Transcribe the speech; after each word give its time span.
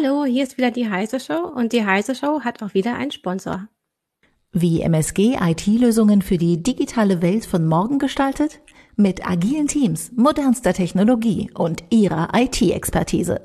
Hallo, 0.00 0.24
hier 0.24 0.44
ist 0.44 0.58
wieder 0.58 0.70
die 0.70 0.88
Heise 0.88 1.18
Show 1.18 1.50
und 1.56 1.72
die 1.72 1.84
Heise 1.84 2.14
Show 2.14 2.42
hat 2.42 2.62
auch 2.62 2.74
wieder 2.74 2.94
einen 2.94 3.10
Sponsor. 3.10 3.66
Wie 4.52 4.82
MSG 4.82 5.36
IT-Lösungen 5.40 6.22
für 6.22 6.38
die 6.38 6.62
digitale 6.62 7.20
Welt 7.20 7.46
von 7.46 7.66
morgen 7.66 7.98
gestaltet? 7.98 8.60
Mit 8.94 9.28
agilen 9.28 9.66
Teams, 9.66 10.12
modernster 10.14 10.72
Technologie 10.72 11.50
und 11.54 11.82
ihrer 11.90 12.28
IT-Expertise. 12.32 13.40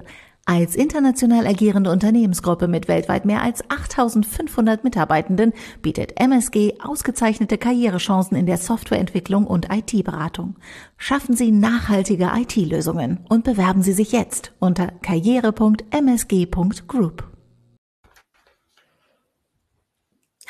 Als 0.45 0.75
international 0.75 1.47
agierende 1.47 1.89
Unternehmensgruppe 1.89 2.67
mit 2.67 2.89
weltweit 2.89 3.23
mehr 3.23 3.41
als 3.41 3.63
8500 3.69 4.83
Mitarbeitenden 4.83 5.53
bietet 5.81 6.19
MSG 6.19 6.81
ausgezeichnete 6.83 7.57
Karrierechancen 7.57 8.35
in 8.35 8.45
der 8.45 8.57
Softwareentwicklung 8.57 9.47
und 9.47 9.69
IT-Beratung. 9.71 10.57
Schaffen 10.97 11.37
Sie 11.37 11.53
nachhaltige 11.53 12.31
IT-Lösungen 12.35 13.21
und 13.29 13.45
bewerben 13.45 13.83
Sie 13.83 13.93
sich 13.93 14.11
jetzt 14.11 14.51
unter 14.59 14.87
karriere.msg.group. 15.01 17.23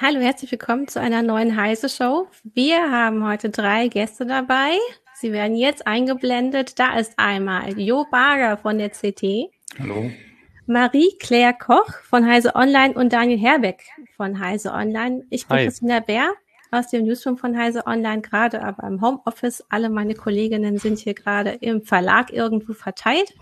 Hallo, 0.01 0.21
herzlich 0.21 0.51
willkommen 0.51 0.87
zu 0.87 0.99
einer 0.99 1.21
neuen 1.21 1.55
Heise 1.55 1.87
Show. 1.87 2.25
Wir 2.43 2.89
haben 2.89 3.27
heute 3.27 3.51
drei 3.51 3.89
Gäste 3.89 4.25
dabei. 4.25 4.71
Sie 5.13 5.31
werden 5.31 5.55
jetzt 5.55 5.85
eingeblendet. 5.85 6.79
Da 6.79 6.97
ist 6.97 7.13
einmal 7.17 7.79
Jo 7.79 8.07
Barger 8.09 8.57
von 8.57 8.79
der 8.79 8.89
CT. 8.89 9.51
Hallo. 9.79 10.11
Marie-Claire 10.67 11.53
Koch 11.53 11.89
von 12.03 12.25
Heise 12.27 12.55
Online 12.55 12.93
und 12.93 13.11
Daniel 13.11 13.39
Herbeck 13.39 13.83
von 14.15 14.39
Heise 14.39 14.71
Online. 14.71 15.25
Ich 15.31 15.47
bin 15.47 15.57
Hi. 15.57 15.65
Christina 15.65 15.99
Bär 15.99 16.31
aus 16.69 16.89
dem 16.89 17.05
Newsroom 17.05 17.37
von 17.37 17.57
Heise 17.57 17.85
Online, 17.87 18.21
gerade 18.21 18.61
aber 18.61 18.87
im 18.87 19.01
Homeoffice. 19.01 19.63
Alle 19.69 19.89
meine 19.89 20.13
Kolleginnen 20.13 20.77
sind 20.77 20.99
hier 20.99 21.15
gerade 21.15 21.51
im 21.61 21.81
Verlag 21.81 22.31
irgendwo 22.31 22.73
verteilt. 22.73 23.33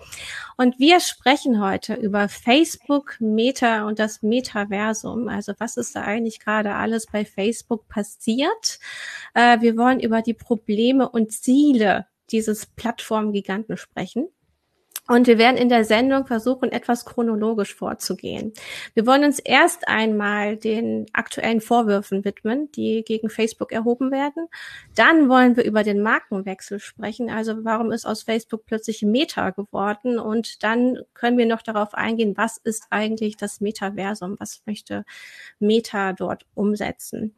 Und 0.57 0.79
wir 0.79 1.01
sprechen 1.01 1.61
heute 1.61 1.95
über 1.95 2.29
Facebook, 2.29 3.17
Meta 3.19 3.85
und 3.87 3.99
das 3.99 4.21
Metaversum. 4.21 5.27
Also 5.27 5.53
was 5.59 5.75
ist 5.75 5.95
da 5.95 6.03
eigentlich 6.03 6.39
gerade 6.39 6.75
alles 6.75 7.07
bei 7.07 7.25
Facebook 7.25 7.87
passiert? 7.89 8.79
Äh, 9.33 9.59
wir 9.59 9.75
wollen 9.77 9.99
über 9.99 10.21
die 10.21 10.33
Probleme 10.33 11.09
und 11.09 11.33
Ziele 11.33 12.07
dieses 12.31 12.65
Plattformgiganten 12.65 13.75
sprechen. 13.75 14.29
Und 15.11 15.27
wir 15.27 15.37
werden 15.37 15.57
in 15.57 15.67
der 15.67 15.83
Sendung 15.83 16.25
versuchen, 16.25 16.71
etwas 16.71 17.03
chronologisch 17.03 17.75
vorzugehen. 17.75 18.53
Wir 18.93 19.05
wollen 19.05 19.25
uns 19.25 19.39
erst 19.39 19.89
einmal 19.89 20.55
den 20.55 21.05
aktuellen 21.11 21.59
Vorwürfen 21.59 22.23
widmen, 22.23 22.71
die 22.71 23.03
gegen 23.05 23.29
Facebook 23.29 23.73
erhoben 23.73 24.09
werden. 24.09 24.47
Dann 24.95 25.27
wollen 25.27 25.57
wir 25.57 25.65
über 25.65 25.83
den 25.83 26.01
Markenwechsel 26.01 26.79
sprechen. 26.79 27.29
Also 27.29 27.65
warum 27.65 27.91
ist 27.91 28.05
aus 28.05 28.23
Facebook 28.23 28.65
plötzlich 28.65 29.01
Meta 29.01 29.49
geworden? 29.49 30.17
Und 30.17 30.63
dann 30.63 30.99
können 31.13 31.37
wir 31.37 31.45
noch 31.45 31.61
darauf 31.61 31.93
eingehen, 31.93 32.37
was 32.37 32.55
ist 32.55 32.85
eigentlich 32.89 33.35
das 33.35 33.59
Metaversum? 33.59 34.37
Was 34.39 34.61
möchte 34.65 35.03
Meta 35.59 36.13
dort 36.13 36.45
umsetzen? 36.53 37.35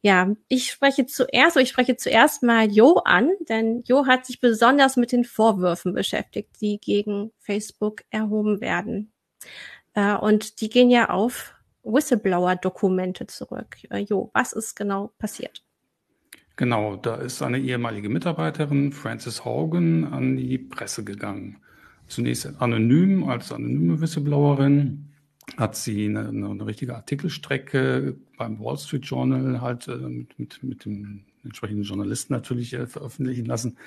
Ja, 0.00 0.34
ich 0.48 0.72
spreche 0.72 1.06
zuerst, 1.06 1.56
ich 1.56 1.68
spreche 1.68 1.96
zuerst 1.96 2.42
mal 2.42 2.68
Jo 2.68 2.94
an, 3.04 3.30
denn 3.48 3.84
Jo 3.86 4.06
hat 4.06 4.26
sich 4.26 4.40
besonders 4.40 4.96
mit 4.96 5.12
den 5.12 5.22
Vorwürfen 5.22 5.94
beschäftigt, 5.94 6.60
die 6.60 6.80
gegen 6.80 7.11
Facebook 7.38 8.02
erhoben 8.10 8.60
werden. 8.60 9.12
Äh, 9.94 10.16
und 10.16 10.60
die 10.60 10.68
gehen 10.68 10.90
ja 10.90 11.10
auf 11.10 11.54
Whistleblower-Dokumente 11.84 13.26
zurück. 13.26 13.76
Äh, 13.90 14.00
jo, 14.00 14.30
was 14.34 14.52
ist 14.52 14.76
genau 14.76 15.12
passiert? 15.18 15.62
Genau, 16.56 16.96
da 16.96 17.16
ist 17.16 17.42
eine 17.42 17.58
ehemalige 17.58 18.08
Mitarbeiterin, 18.08 18.92
Frances 18.92 19.44
Hogan, 19.44 20.04
an 20.04 20.36
die 20.36 20.58
Presse 20.58 21.02
gegangen. 21.02 21.58
Zunächst 22.08 22.60
anonym, 22.60 23.24
als 23.24 23.52
anonyme 23.52 24.00
Whistleblowerin 24.00 25.08
hat 25.56 25.76
sie 25.76 26.06
eine, 26.06 26.28
eine 26.28 26.66
richtige 26.66 26.94
Artikelstrecke 26.94 28.16
beim 28.36 28.60
Wall 28.60 28.78
Street 28.78 29.04
Journal 29.06 29.60
halt 29.60 29.88
äh, 29.88 29.96
mit, 29.96 30.38
mit, 30.38 30.62
mit 30.62 30.84
dem 30.84 31.24
entsprechenden 31.44 31.84
Journalisten 31.84 32.32
natürlich 32.32 32.72
äh, 32.74 32.86
veröffentlichen 32.86 33.46
lassen, 33.46 33.78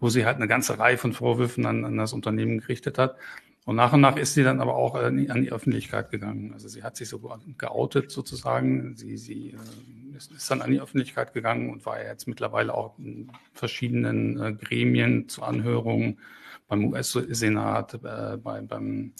wo 0.00 0.08
sie 0.08 0.26
halt 0.26 0.36
eine 0.36 0.48
ganze 0.48 0.78
Reihe 0.78 0.98
von 0.98 1.12
Vorwürfen 1.12 1.66
an, 1.66 1.84
an 1.84 1.96
das 1.96 2.12
Unternehmen 2.12 2.58
gerichtet 2.58 2.98
hat. 2.98 3.16
Und 3.64 3.74
nach 3.74 3.92
und 3.92 4.00
nach 4.00 4.16
ist 4.16 4.34
sie 4.34 4.44
dann 4.44 4.60
aber 4.60 4.76
auch 4.76 4.94
äh, 4.94 5.06
an 5.06 5.42
die 5.42 5.50
Öffentlichkeit 5.50 6.10
gegangen. 6.10 6.52
Also 6.52 6.68
sie 6.68 6.84
hat 6.84 6.96
sich 6.96 7.08
so 7.08 7.18
geoutet 7.58 8.12
sozusagen. 8.12 8.94
Sie, 8.96 9.16
sie 9.16 9.50
äh, 9.50 10.16
ist, 10.16 10.32
ist 10.32 10.50
dann 10.50 10.62
an 10.62 10.70
die 10.70 10.80
Öffentlichkeit 10.80 11.34
gegangen 11.34 11.70
und 11.70 11.84
war 11.84 12.02
jetzt 12.02 12.28
mittlerweile 12.28 12.74
auch 12.74 12.96
in 12.98 13.32
verschiedenen 13.52 14.40
äh, 14.40 14.52
Gremien 14.52 15.28
zu 15.28 15.42
Anhörungen 15.42 16.20
beim 16.68 16.84
US-Senat, 16.84 17.94
äh, 17.94 18.36
bei, 18.36 18.60
beim 18.60 19.12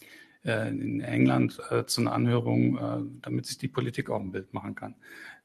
äh, 0.44 0.68
in 0.68 1.00
England 1.00 1.60
äh, 1.70 1.84
zu 1.84 2.02
einer 2.02 2.12
Anhörung, 2.12 2.78
äh, 2.78 3.20
damit 3.22 3.46
sich 3.46 3.58
die 3.58 3.68
Politik 3.68 4.10
auch 4.10 4.20
ein 4.20 4.30
Bild 4.30 4.54
machen 4.54 4.76
kann 4.76 4.94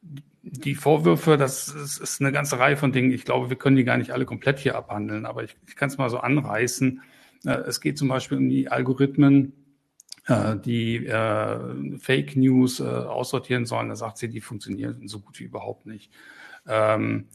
die 0.02 0.76
Vorwürfe, 0.76 1.38
das 1.38 1.68
ist, 1.68 2.00
ist, 2.00 2.22
eine 2.22 2.32
ganze 2.32 2.60
Reihe 2.60 2.78
von 2.78 2.92
Dingen. 2.92 3.12
Ich 3.12 3.26
glaube, 3.26 3.50
wir 3.50 3.58
können 3.58 3.76
die 3.76 3.84
gar 3.84 3.98
nicht 3.98 4.12
alle 4.12 4.26
komplett 4.26 4.60
hier 4.60 4.76
abhandeln, 4.76 5.26
aber 5.26 5.44
ich, 5.44 5.56
ich 5.68 5.76
kann 5.76 5.90
es 5.90 5.98
mal 5.98 6.10
so 6.10 6.20
anreißen. 6.20 7.02
Äh, 7.46 7.52
es 7.68 7.80
geht 7.82 7.98
zum 7.98 8.08
Beispiel 8.08 8.38
um 8.38 8.50
die 8.50 8.68
Algorithmen, 8.68 9.54
äh, 10.26 10.58
die 10.58 11.06
äh, 11.06 11.98
Fake 12.00 12.36
News 12.36 12.82
aussortieren 12.82 13.66
sollen. 13.66 13.90
Da 13.90 13.96
sagt 13.96 14.18
sie, 14.18 14.30
die 14.30 14.42
funktionieren 14.42 15.08
so 15.08 15.20
gut 15.20 15.40
wie 15.40 15.46
überhaupt 15.46 15.86
nicht. 15.86 16.12
Ähm, 16.68 17.28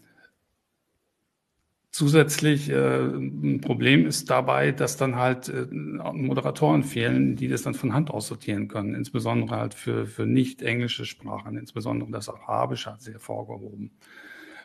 Zusätzlich 1.96 2.68
äh, 2.68 3.04
ein 3.06 3.62
Problem 3.62 4.06
ist 4.06 4.28
dabei, 4.28 4.70
dass 4.70 4.98
dann 4.98 5.16
halt 5.16 5.48
äh, 5.48 5.64
Moderatoren 5.72 6.84
fehlen, 6.84 7.36
die 7.36 7.48
das 7.48 7.62
dann 7.62 7.72
von 7.72 7.94
Hand 7.94 8.10
aussortieren 8.10 8.68
können, 8.68 8.94
insbesondere 8.94 9.56
halt 9.58 9.72
für, 9.72 10.04
für 10.04 10.26
nicht 10.26 10.60
englische 10.60 11.06
Sprachen, 11.06 11.56
insbesondere 11.56 12.10
das 12.10 12.28
Arabische 12.28 12.92
hat 12.92 13.00
sie 13.00 13.12
hervorgehoben. 13.12 13.92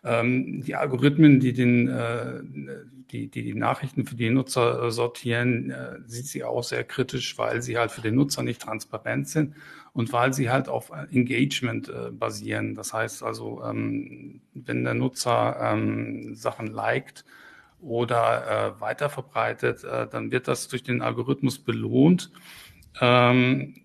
Ähm, 0.03 0.63
die 0.63 0.75
Algorithmen, 0.75 1.39
die, 1.39 1.53
den, 1.53 1.87
äh, 1.87 2.41
die, 3.11 3.27
die 3.27 3.43
die 3.43 3.53
Nachrichten 3.53 4.05
für 4.05 4.15
die 4.15 4.29
Nutzer 4.29 4.83
äh, 4.83 4.91
sortieren, 4.91 5.69
äh, 5.69 5.99
sieht 6.05 6.25
sie 6.25 6.43
auch 6.43 6.63
sehr 6.63 6.83
kritisch, 6.83 7.37
weil 7.37 7.61
sie 7.61 7.77
halt 7.77 7.91
für 7.91 8.01
den 8.01 8.15
Nutzer 8.15 8.41
nicht 8.41 8.61
transparent 8.61 9.27
sind 9.27 9.55
und 9.93 10.11
weil 10.11 10.33
sie 10.33 10.49
halt 10.49 10.69
auf 10.69 10.91
Engagement 11.11 11.89
äh, 11.89 12.11
basieren. 12.11 12.73
Das 12.73 12.93
heißt 12.93 13.21
also, 13.21 13.63
ähm, 13.63 14.41
wenn 14.53 14.83
der 14.83 14.95
Nutzer 14.95 15.57
ähm, 15.61 16.33
Sachen 16.35 16.67
liked 16.67 17.25
oder 17.79 18.75
äh, 18.77 18.81
weiterverbreitet, 18.81 19.83
äh, 19.83 20.07
dann 20.07 20.31
wird 20.31 20.47
das 20.47 20.67
durch 20.67 20.83
den 20.83 21.01
Algorithmus 21.01 21.59
belohnt. 21.59 22.31
Ähm, 22.99 23.75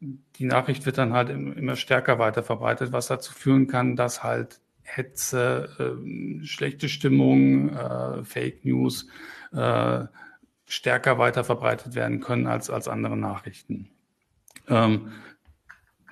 die 0.00 0.44
Nachricht 0.44 0.84
wird 0.84 0.98
dann 0.98 1.14
halt 1.14 1.30
immer 1.30 1.76
stärker 1.76 2.18
weiterverbreitet, 2.18 2.92
was 2.92 3.06
dazu 3.06 3.32
führen 3.32 3.66
kann, 3.66 3.96
dass 3.96 4.22
halt 4.22 4.60
Hetze, 4.86 5.68
äh, 5.78 6.44
schlechte 6.44 6.88
Stimmung, 6.88 7.70
äh, 7.70 8.24
Fake 8.24 8.64
News 8.64 9.06
äh, 9.52 10.04
stärker 10.66 11.18
weiter 11.18 11.44
verbreitet 11.44 11.94
werden 11.94 12.20
können 12.20 12.46
als, 12.46 12.70
als 12.70 12.88
andere 12.88 13.16
Nachrichten. 13.16 13.90
Ähm, 14.68 15.12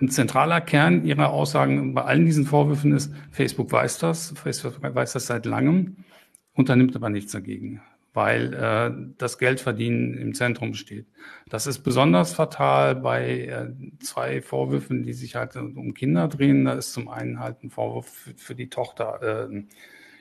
ein 0.00 0.08
zentraler 0.08 0.60
Kern 0.60 1.04
Ihrer 1.04 1.30
Aussagen 1.30 1.94
bei 1.94 2.02
allen 2.02 2.26
diesen 2.26 2.46
Vorwürfen 2.46 2.92
ist, 2.92 3.14
Facebook 3.30 3.70
weiß 3.72 3.98
das, 3.98 4.34
Facebook 4.36 4.82
weiß 4.82 5.12
das 5.12 5.26
seit 5.26 5.46
langem, 5.46 6.04
unternimmt 6.52 6.94
aber 6.96 7.10
nichts 7.10 7.32
dagegen 7.32 7.80
weil 8.14 8.54
äh, 8.54 8.92
das 9.18 9.38
Geldverdienen 9.38 10.14
im 10.14 10.34
Zentrum 10.34 10.74
steht. 10.74 11.06
Das 11.48 11.66
ist 11.66 11.80
besonders 11.80 12.32
fatal 12.32 12.94
bei 12.94 13.40
äh, 13.40 13.70
zwei 13.98 14.40
Vorwürfen, 14.40 15.02
die 15.02 15.12
sich 15.12 15.34
halt 15.34 15.56
um 15.56 15.92
Kinder 15.94 16.28
drehen. 16.28 16.64
Da 16.64 16.74
ist 16.74 16.92
zum 16.92 17.08
einen 17.08 17.40
halt 17.40 17.62
ein 17.64 17.70
Vorwurf 17.70 18.08
für, 18.08 18.34
für 18.36 18.54
die 18.54 18.70
Tochter 18.70 19.48
äh, 19.50 19.64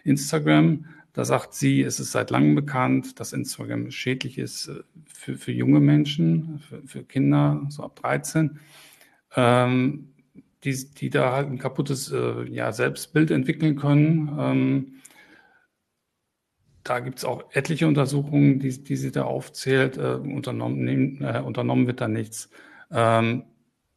Instagram. 0.04 0.86
Da 1.14 1.24
sagt 1.24 1.54
sie, 1.54 1.84
es 1.84 2.00
ist 2.00 2.12
seit 2.12 2.32
langem 2.32 2.56
bekannt, 2.56 3.20
dass 3.20 3.32
Instagram 3.32 3.92
schädlich 3.92 4.40
ist 4.40 4.70
äh, 4.70 4.82
für, 5.14 5.36
für 5.38 5.52
junge 5.52 5.80
Menschen, 5.80 6.60
für, 6.68 6.82
für 6.88 7.04
Kinder 7.04 7.62
so 7.70 7.84
ab 7.84 7.96
13. 8.02 8.60
Ähm, 9.36 10.10
die, 10.64 10.86
die 10.96 11.10
da 11.10 11.34
halt 11.34 11.50
ein 11.50 11.60
kaputtes 11.60 12.12
äh, 12.12 12.50
ja, 12.50 12.72
Selbstbild 12.72 13.30
entwickeln 13.30 13.76
können. 13.76 14.36
Ähm, 14.40 14.94
da 16.84 17.00
gibt 17.00 17.20
es 17.20 17.26
auch 17.26 17.44
etliche 17.52 17.88
Untersuchungen, 17.88 18.60
die, 18.60 18.84
die 18.84 18.96
sie 18.96 19.12
da 19.12 19.24
aufzählt. 19.24 19.98
Äh, 19.98 20.16
unternommen, 20.16 21.22
äh, 21.22 21.40
unternommen 21.40 21.88
wird 21.88 22.02
da 22.02 22.08
nichts. 22.08 22.50
Ähm, 22.92 23.44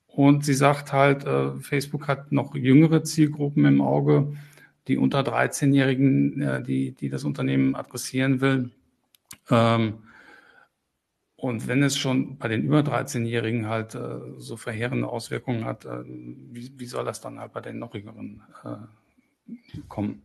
und 0.07 0.45
sie 0.45 0.55
sagt 0.55 0.93
halt, 0.93 1.25
äh, 1.27 1.53
Facebook 1.61 2.09
hat 2.09 2.33
noch 2.33 2.55
jüngere 2.55 3.03
Zielgruppen 3.05 3.65
im 3.67 3.83
Auge, 3.83 4.33
die 4.89 4.97
unter 4.97 5.21
13-Jährigen, 5.21 6.41
äh, 6.41 6.63
die, 6.63 6.93
die 6.93 7.09
das 7.11 7.25
Unternehmen 7.25 7.75
adressieren 7.75 8.41
will. 8.41 8.71
Ähm, 9.51 10.03
und 11.37 11.69
wenn 11.69 11.83
es 11.83 11.99
schon 11.99 12.39
bei 12.39 12.49
den 12.49 12.63
über 12.63 12.81
13-Jährigen 12.81 13.69
halt 13.69 13.95
äh, 13.95 14.21
so 14.39 14.57
verheerende 14.57 15.09
Auswirkungen 15.09 15.65
hat, 15.65 15.85
äh, 15.85 16.03
wie, 16.07 16.73
wie 16.79 16.87
soll 16.87 17.05
das 17.05 17.21
dann 17.21 17.39
halt 17.39 17.53
bei 17.53 17.61
den 17.61 17.79
noch 17.79 17.95
jüngeren 17.95 18.43
äh, 18.65 18.77
kommen? 19.89 20.23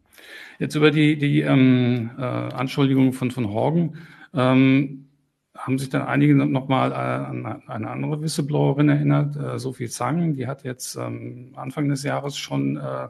Jetzt 0.59 0.75
über 0.75 0.91
die, 0.91 1.17
die 1.17 1.41
ähm, 1.41 2.11
äh, 2.17 2.21
Anschuldigung 2.21 3.13
von, 3.13 3.31
von 3.31 3.49
Horgen 3.49 3.97
ähm, 4.33 5.07
haben 5.55 5.77
sich 5.77 5.89
dann 5.89 6.03
einige 6.03 6.33
nochmal 6.35 6.93
an 6.93 7.45
eine 7.67 7.89
andere 7.89 8.21
Whistleblowerin 8.21 8.89
erinnert, 8.89 9.35
äh, 9.35 9.59
Sophie 9.59 9.89
Zang, 9.89 10.33
die 10.33 10.47
hat 10.47 10.63
jetzt 10.63 10.95
ähm, 10.95 11.51
Anfang 11.55 11.89
des 11.89 12.03
Jahres 12.03 12.37
schon 12.37 12.77
äh, 12.77 13.09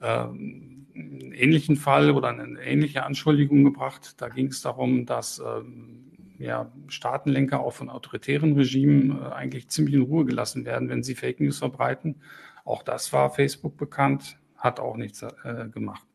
äh, 0.00 0.06
einen 0.06 1.32
ähnlichen 1.32 1.76
Fall 1.76 2.10
oder 2.10 2.28
eine 2.28 2.60
ähnliche 2.60 3.04
Anschuldigung 3.04 3.64
gebracht. 3.64 4.14
Da 4.20 4.28
ging 4.28 4.48
es 4.48 4.62
darum, 4.62 5.06
dass 5.06 5.40
ähm, 5.40 6.10
ja, 6.38 6.72
Staatenlenker 6.88 7.60
auch 7.60 7.74
von 7.74 7.90
autoritären 7.90 8.54
Regimen 8.54 9.20
äh, 9.20 9.32
eigentlich 9.32 9.68
ziemlich 9.68 9.94
in 9.94 10.02
Ruhe 10.02 10.24
gelassen 10.24 10.64
werden, 10.64 10.88
wenn 10.88 11.02
sie 11.02 11.14
Fake 11.14 11.40
News 11.40 11.58
verbreiten. 11.58 12.16
Auch 12.64 12.82
das 12.82 13.12
war 13.12 13.30
Facebook 13.30 13.76
bekannt, 13.76 14.38
hat 14.60 14.78
auch 14.78 14.96
nichts 14.96 15.22
äh, 15.22 15.68
gemacht. 15.72 16.06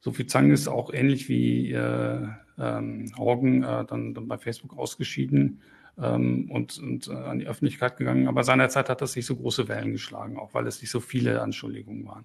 Sophie 0.00 0.26
Zang 0.26 0.50
ist 0.50 0.68
auch 0.68 0.92
ähnlich 0.92 1.28
wie 1.28 1.72
äh, 1.72 2.26
ähm, 2.58 3.12
Horgen 3.16 3.62
äh, 3.62 3.84
dann, 3.84 4.14
dann 4.14 4.28
bei 4.28 4.36
Facebook 4.36 4.76
ausgeschieden 4.76 5.60
ähm, 6.00 6.50
und, 6.50 6.78
und 6.78 7.08
äh, 7.08 7.12
an 7.12 7.38
die 7.38 7.46
Öffentlichkeit 7.46 7.96
gegangen. 7.96 8.28
Aber 8.28 8.44
seinerzeit 8.44 8.88
hat 8.88 9.00
das 9.00 9.14
nicht 9.14 9.26
so 9.26 9.36
große 9.36 9.68
Wellen 9.68 9.92
geschlagen, 9.92 10.38
auch 10.38 10.54
weil 10.54 10.66
es 10.66 10.80
nicht 10.80 10.90
so 10.90 11.00
viele 11.00 11.40
Anschuldigungen 11.42 12.06
waren. 12.06 12.24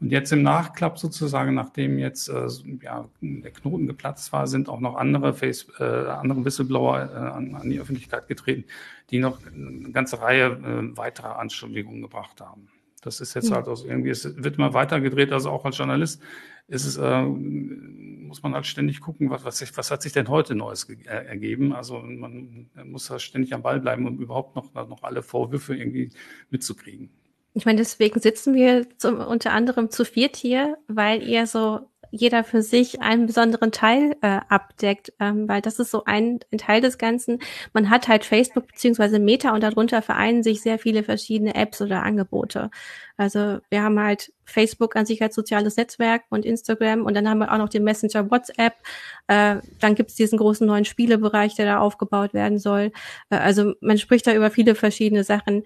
Und 0.00 0.12
jetzt 0.12 0.32
im 0.32 0.42
Nachklapp 0.42 0.98
sozusagen, 0.98 1.54
nachdem 1.54 1.98
jetzt 1.98 2.28
äh, 2.28 2.46
ja, 2.82 3.08
der 3.20 3.50
Knoten 3.50 3.86
geplatzt 3.86 4.32
war, 4.32 4.46
sind 4.46 4.68
auch 4.68 4.80
noch 4.80 4.96
andere, 4.96 5.34
Face, 5.34 5.66
äh, 5.78 5.84
andere 5.84 6.44
Whistleblower 6.44 7.10
äh, 7.12 7.16
an, 7.16 7.54
an 7.54 7.70
die 7.70 7.80
Öffentlichkeit 7.80 8.28
getreten, 8.28 8.64
die 9.10 9.18
noch 9.18 9.40
eine 9.46 9.90
ganze 9.90 10.20
Reihe 10.20 10.46
äh, 10.46 10.96
weiterer 10.96 11.38
Anschuldigungen 11.38 12.02
gebracht 12.02 12.40
haben. 12.40 12.68
Das 13.06 13.20
ist 13.20 13.34
jetzt 13.34 13.50
halt 13.50 13.68
aus 13.68 13.84
irgendwie, 13.84 14.10
es 14.10 14.24
wird 14.42 14.56
immer 14.56 14.74
weiter 14.74 15.00
gedreht, 15.00 15.32
also 15.32 15.50
auch 15.50 15.64
als 15.64 15.78
Journalist 15.78 16.20
ist 16.68 16.84
es, 16.84 16.96
äh, 16.96 17.22
muss 17.22 18.42
man 18.42 18.54
halt 18.54 18.66
ständig 18.66 19.00
gucken, 19.00 19.30
was, 19.30 19.44
was, 19.44 19.76
was 19.76 19.90
hat 19.90 20.02
sich 20.02 20.12
denn 20.12 20.28
heute 20.28 20.54
Neues 20.54 20.88
äh, 20.88 21.04
ergeben. 21.04 21.72
Also 21.72 22.00
man 22.00 22.68
muss 22.84 23.06
da 23.06 23.18
ständig 23.18 23.54
am 23.54 23.62
Ball 23.62 23.80
bleiben, 23.80 24.06
um 24.06 24.18
überhaupt 24.18 24.56
noch, 24.56 24.74
noch 24.74 25.02
alle 25.04 25.22
Vorwürfe 25.22 25.76
irgendwie 25.76 26.10
mitzukriegen. 26.50 27.10
Ich 27.54 27.64
meine, 27.64 27.78
deswegen 27.78 28.20
sitzen 28.20 28.54
wir 28.54 28.86
zum, 28.98 29.18
unter 29.18 29.52
anderem 29.52 29.90
zu 29.90 30.04
viert 30.04 30.36
hier, 30.36 30.76
weil 30.88 31.22
ihr 31.22 31.46
so 31.46 31.88
jeder 32.10 32.44
für 32.44 32.62
sich 32.62 33.00
einen 33.00 33.26
besonderen 33.26 33.72
Teil 33.72 34.16
äh, 34.22 34.40
abdeckt, 34.48 35.12
ähm, 35.20 35.48
weil 35.48 35.60
das 35.60 35.78
ist 35.78 35.90
so 35.90 36.04
ein, 36.04 36.40
ein 36.52 36.58
Teil 36.58 36.80
des 36.80 36.98
Ganzen. 36.98 37.38
Man 37.72 37.90
hat 37.90 38.08
halt 38.08 38.24
Facebook 38.24 38.68
beziehungsweise 38.68 39.18
Meta 39.18 39.52
und 39.54 39.62
darunter 39.62 40.02
vereinen 40.02 40.42
sich 40.42 40.62
sehr 40.62 40.78
viele 40.78 41.02
verschiedene 41.02 41.54
Apps 41.54 41.80
oder 41.82 42.02
Angebote. 42.02 42.70
Also 43.16 43.58
wir 43.70 43.82
haben 43.82 43.98
halt 43.98 44.32
Facebook 44.44 44.96
an 44.96 45.06
sich 45.06 45.22
als 45.22 45.34
soziales 45.34 45.76
Netzwerk 45.76 46.22
und 46.30 46.44
Instagram 46.44 47.04
und 47.04 47.14
dann 47.14 47.28
haben 47.28 47.38
wir 47.38 47.52
auch 47.52 47.58
noch 47.58 47.68
den 47.68 47.84
Messenger 47.84 48.30
WhatsApp. 48.30 48.74
Äh, 49.26 49.56
dann 49.80 49.94
gibt's 49.94 50.14
diesen 50.14 50.38
großen 50.38 50.66
neuen 50.66 50.84
Spielebereich, 50.84 51.54
der 51.54 51.66
da 51.66 51.78
aufgebaut 51.78 52.34
werden 52.34 52.58
soll. 52.58 52.92
Äh, 53.30 53.36
also 53.36 53.74
man 53.80 53.98
spricht 53.98 54.26
da 54.26 54.34
über 54.34 54.50
viele 54.50 54.74
verschiedene 54.74 55.24
Sachen. 55.24 55.64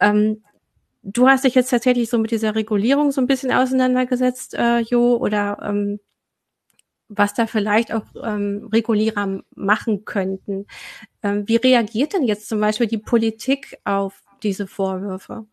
Ähm, 0.00 0.42
Du 1.02 1.26
hast 1.26 1.44
dich 1.44 1.54
jetzt 1.54 1.70
tatsächlich 1.70 2.10
so 2.10 2.18
mit 2.18 2.30
dieser 2.30 2.54
Regulierung 2.54 3.10
so 3.10 3.20
ein 3.20 3.26
bisschen 3.26 3.52
auseinandergesetzt, 3.52 4.54
äh, 4.54 4.80
Jo, 4.80 5.16
oder 5.16 5.58
ähm, 5.62 5.98
was 7.08 7.34
da 7.34 7.46
vielleicht 7.46 7.92
auch 7.92 8.04
ähm, 8.22 8.68
Regulierer 8.72 9.42
machen 9.54 10.04
könnten. 10.04 10.66
Ähm, 11.22 11.46
wie 11.48 11.56
reagiert 11.56 12.12
denn 12.12 12.22
jetzt 12.22 12.48
zum 12.48 12.60
Beispiel 12.60 12.86
die 12.86 12.98
Politik 12.98 13.78
auf 13.84 14.22
diese 14.42 14.66
Vorwürfe? 14.66 15.46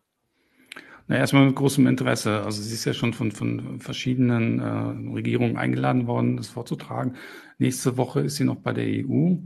Na, 1.08 1.16
erstmal 1.16 1.46
mit 1.46 1.56
großem 1.56 1.86
Interesse. 1.86 2.42
Also 2.44 2.62
sie 2.62 2.74
ist 2.74 2.84
ja 2.84 2.92
schon 2.92 3.14
von, 3.14 3.32
von 3.32 3.80
verschiedenen 3.80 4.60
äh, 4.60 5.14
Regierungen 5.14 5.56
eingeladen 5.56 6.06
worden, 6.06 6.36
das 6.36 6.48
vorzutragen. 6.48 7.16
Nächste 7.58 7.96
Woche 7.96 8.20
ist 8.20 8.36
sie 8.36 8.44
noch 8.44 8.56
bei 8.56 8.72
der 8.72 8.86
EU. 8.86 9.36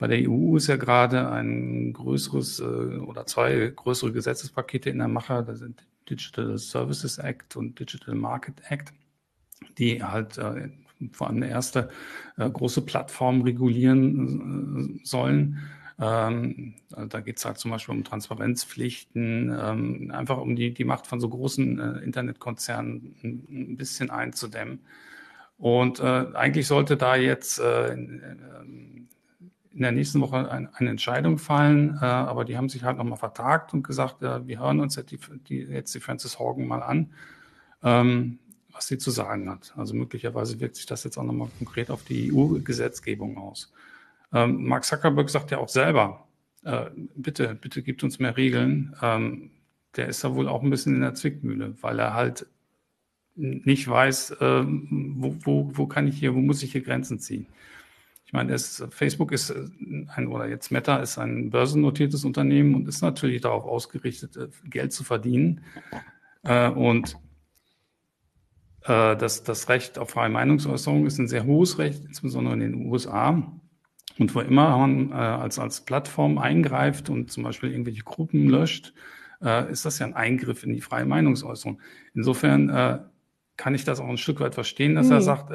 Bei 0.00 0.06
der 0.06 0.28
EU 0.28 0.56
ist 0.56 0.66
ja 0.66 0.76
gerade 0.76 1.30
ein 1.30 1.92
größeres 1.92 2.60
äh, 2.60 2.62
oder 2.62 3.26
zwei 3.26 3.70
größere 3.76 4.12
Gesetzespakete 4.12 4.88
in 4.88 4.98
der 4.98 5.08
Mache. 5.08 5.44
Das 5.46 5.58
sind 5.58 5.86
Digital 6.08 6.56
Services 6.56 7.18
Act 7.18 7.54
und 7.54 7.78
Digital 7.78 8.14
Market 8.14 8.62
Act, 8.70 8.94
die 9.76 10.02
halt 10.02 10.38
äh, 10.38 10.70
vor 11.12 11.26
allem 11.26 11.36
eine 11.36 11.50
erste 11.50 11.90
äh, 12.38 12.48
große 12.48 12.80
Plattform 12.80 13.42
regulieren 13.42 15.02
sollen. 15.04 15.58
Ähm, 15.98 16.76
also 16.92 17.06
da 17.06 17.20
geht 17.20 17.36
es 17.36 17.44
halt 17.44 17.58
zum 17.58 17.70
Beispiel 17.70 17.94
um 17.94 18.02
Transparenzpflichten, 18.02 19.54
ähm, 19.54 20.10
einfach 20.12 20.38
um 20.38 20.56
die, 20.56 20.72
die 20.72 20.84
Macht 20.84 21.08
von 21.08 21.20
so 21.20 21.28
großen 21.28 21.78
Internetkonzernen 22.02 23.16
ein, 23.22 23.76
bisschen 23.76 24.08
einzudämmen. 24.08 24.80
Und 25.58 26.00
eigentlich 26.00 26.66
sollte 26.66 26.96
da 26.96 27.16
jetzt 27.16 27.60
äh, 27.60 27.94
in 29.72 29.82
der 29.82 29.92
nächsten 29.92 30.20
Woche 30.20 30.50
ein, 30.50 30.68
eine 30.74 30.90
Entscheidung 30.90 31.38
fallen, 31.38 31.98
äh, 32.00 32.04
aber 32.04 32.44
die 32.44 32.56
haben 32.56 32.68
sich 32.68 32.82
halt 32.82 32.98
nochmal 32.98 33.18
vertagt 33.18 33.72
und 33.72 33.82
gesagt, 33.82 34.22
äh, 34.22 34.46
wir 34.46 34.58
hören 34.60 34.80
uns 34.80 34.96
jetzt 34.96 35.10
die, 35.12 35.18
die, 35.48 35.60
jetzt 35.60 35.94
die 35.94 36.00
Francis 36.00 36.38
Horgan 36.38 36.66
mal 36.66 36.82
an, 36.82 37.10
ähm, 37.82 38.38
was 38.72 38.88
sie 38.88 38.98
zu 38.98 39.10
sagen 39.10 39.48
hat. 39.48 39.72
Also 39.76 39.94
möglicherweise 39.94 40.60
wirkt 40.60 40.76
sich 40.76 40.86
das 40.86 41.04
jetzt 41.04 41.18
auch 41.18 41.24
nochmal 41.24 41.48
konkret 41.58 41.90
auf 41.90 42.02
die 42.04 42.32
EU-Gesetzgebung 42.32 43.38
aus. 43.38 43.72
Ähm, 44.32 44.66
Mark 44.66 44.84
Zuckerberg 44.84 45.30
sagt 45.30 45.50
ja 45.50 45.58
auch 45.58 45.68
selber, 45.68 46.26
äh, 46.64 46.86
bitte, 47.14 47.54
bitte 47.54 47.82
gibt 47.82 48.02
uns 48.02 48.18
mehr 48.18 48.36
Regeln. 48.36 48.94
Ähm, 49.02 49.50
der 49.96 50.08
ist 50.08 50.22
da 50.24 50.34
wohl 50.34 50.48
auch 50.48 50.62
ein 50.62 50.70
bisschen 50.70 50.94
in 50.94 51.00
der 51.00 51.14
Zwickmühle, 51.14 51.74
weil 51.80 51.98
er 51.98 52.14
halt 52.14 52.46
nicht 53.36 53.88
weiß, 53.88 54.32
äh, 54.32 54.64
wo, 54.66 55.36
wo, 55.40 55.70
wo 55.74 55.86
kann 55.86 56.06
ich 56.06 56.18
hier, 56.18 56.34
wo 56.34 56.40
muss 56.40 56.62
ich 56.62 56.72
hier 56.72 56.82
Grenzen 56.82 57.18
ziehen. 57.18 57.46
Ich 58.30 58.32
meine, 58.32 58.52
es, 58.52 58.80
Facebook 58.90 59.32
ist 59.32 59.50
äh, 59.50 59.64
ein, 60.14 60.28
oder 60.28 60.46
jetzt 60.46 60.70
Meta 60.70 60.98
ist 60.98 61.18
ein 61.18 61.50
börsennotiertes 61.50 62.24
Unternehmen 62.24 62.76
und 62.76 62.86
ist 62.86 63.02
natürlich 63.02 63.40
darauf 63.40 63.64
ausgerichtet, 63.64 64.36
äh, 64.36 64.46
Geld 64.68 64.92
zu 64.92 65.02
verdienen. 65.02 65.64
Äh, 66.44 66.70
und 66.70 67.16
das, 68.82 69.42
das 69.42 69.68
Recht 69.68 69.98
auf 69.98 70.10
freie 70.10 70.30
Meinungsäußerung 70.30 71.04
ist 71.04 71.18
ein 71.18 71.28
sehr 71.28 71.44
hohes 71.44 71.78
Recht, 71.78 72.02
insbesondere 72.06 72.54
in 72.54 72.60
den 72.60 72.86
USA. 72.86 73.52
Und 74.18 74.34
wo 74.34 74.40
immer 74.40 74.78
man 74.78 75.12
als, 75.12 75.58
als 75.58 75.84
Plattform 75.84 76.38
eingreift 76.38 77.10
und 77.10 77.30
zum 77.30 77.42
Beispiel 77.42 77.72
irgendwelche 77.72 78.04
Gruppen 78.04 78.48
löscht, 78.48 78.94
ist 79.70 79.84
das 79.84 79.98
ja 79.98 80.06
ein 80.06 80.14
Eingriff 80.14 80.64
in 80.64 80.72
die 80.72 80.80
freie 80.80 81.04
Meinungsäußerung. 81.04 81.78
Insofern 82.14 83.04
kann 83.58 83.74
ich 83.74 83.84
das 83.84 84.00
auch 84.00 84.08
ein 84.08 84.16
Stück 84.16 84.40
weit 84.40 84.54
verstehen, 84.54 84.94
dass 84.94 85.08
mhm. 85.08 85.12
er 85.12 85.20
sagt, 85.20 85.50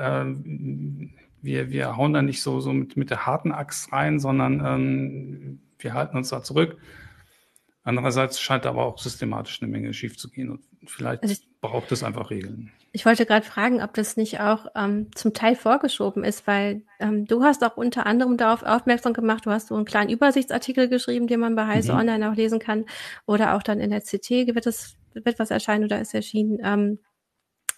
wir, 1.45 1.69
wir 1.69 1.95
hauen 1.95 2.13
da 2.13 2.21
nicht 2.21 2.41
so, 2.41 2.59
so 2.59 2.73
mit, 2.73 2.97
mit 2.97 3.09
der 3.09 3.25
harten 3.25 3.51
Axt 3.51 3.91
rein, 3.91 4.19
sondern 4.19 4.61
ähm, 4.65 5.61
wir 5.79 5.93
halten 5.93 6.17
uns 6.17 6.29
da 6.29 6.43
zurück. 6.43 6.77
Andererseits 7.83 8.39
scheint 8.39 8.65
aber 8.65 8.85
auch 8.85 8.97
systematisch 8.97 9.61
eine 9.61 9.71
Menge 9.71 9.93
schief 9.93 10.17
zu 10.17 10.29
gehen 10.29 10.49
und 10.49 10.61
vielleicht 10.89 11.21
also 11.21 11.33
ich, 11.33 11.47
braucht 11.61 11.91
es 11.91 12.03
einfach 12.03 12.31
Regeln. 12.31 12.71
Ich 12.91 13.05
wollte 13.05 13.25
gerade 13.25 13.45
fragen, 13.45 13.83
ob 13.83 13.93
das 13.93 14.17
nicht 14.17 14.39
auch 14.39 14.67
ähm, 14.75 15.09
zum 15.13 15.33
Teil 15.33 15.55
vorgeschoben 15.55 16.23
ist, 16.23 16.47
weil 16.47 16.81
ähm, 16.99 17.25
du 17.25 17.43
hast 17.43 17.63
auch 17.63 17.77
unter 17.77 18.07
anderem 18.07 18.37
darauf 18.37 18.63
aufmerksam 18.63 19.13
gemacht, 19.13 19.45
du 19.45 19.51
hast 19.51 19.67
so 19.67 19.75
einen 19.75 19.85
kleinen 19.85 20.09
Übersichtsartikel 20.09 20.89
geschrieben, 20.89 21.27
den 21.27 21.39
man 21.39 21.55
bei 21.55 21.67
Heise 21.67 21.93
mhm. 21.93 21.99
Online 21.99 22.31
auch 22.31 22.35
lesen 22.35 22.59
kann 22.59 22.85
oder 23.27 23.55
auch 23.55 23.61
dann 23.61 23.79
in 23.79 23.91
der 23.91 24.01
CT 24.01 24.29
wird 24.55 24.65
das 24.65 24.95
wird 25.13 25.39
was 25.39 25.51
erscheinen 25.51 25.85
oder 25.85 26.01
ist 26.01 26.13
erschienen, 26.13 26.59
ähm, 26.63 26.99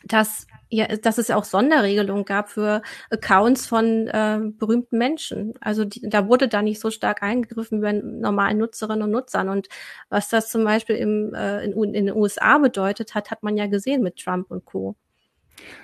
dass 0.08 0.48
ja, 0.70 0.88
dass 0.88 1.18
es 1.18 1.30
ja 1.30 1.38
auch 1.38 1.46
Sonderregelungen 1.46 2.26
gab 2.26 2.50
für 2.50 2.82
Accounts 3.10 3.68
von 3.68 4.08
äh, 4.08 4.40
berühmten 4.58 4.98
Menschen. 4.98 5.54
Also 5.62 5.86
die, 5.86 6.02
da 6.10 6.28
wurde 6.28 6.48
da 6.48 6.62
nicht 6.62 6.82
so 6.82 6.92
stark 6.92 7.24
eingegriffen 7.24 7.80
wie 7.80 7.84
bei 7.84 7.94
normalen 7.94 8.58
Nutzerinnen 8.58 9.04
und 9.04 9.12
Nutzern. 9.12 9.48
Und 9.50 9.70
was 10.10 10.28
das 10.30 10.50
zum 10.50 10.66
Beispiel 10.66 10.98
im, 10.98 11.34
äh, 11.34 11.64
in, 11.64 11.72
in 11.94 12.06
den 12.08 12.16
USA 12.16 12.58
bedeutet 12.58 13.16
hat, 13.16 13.32
hat 13.32 13.44
man 13.44 13.56
ja 13.56 13.68
gesehen 13.68 14.04
mit 14.04 14.18
Trump 14.18 14.52
und 14.52 14.66
Co. 14.66 14.96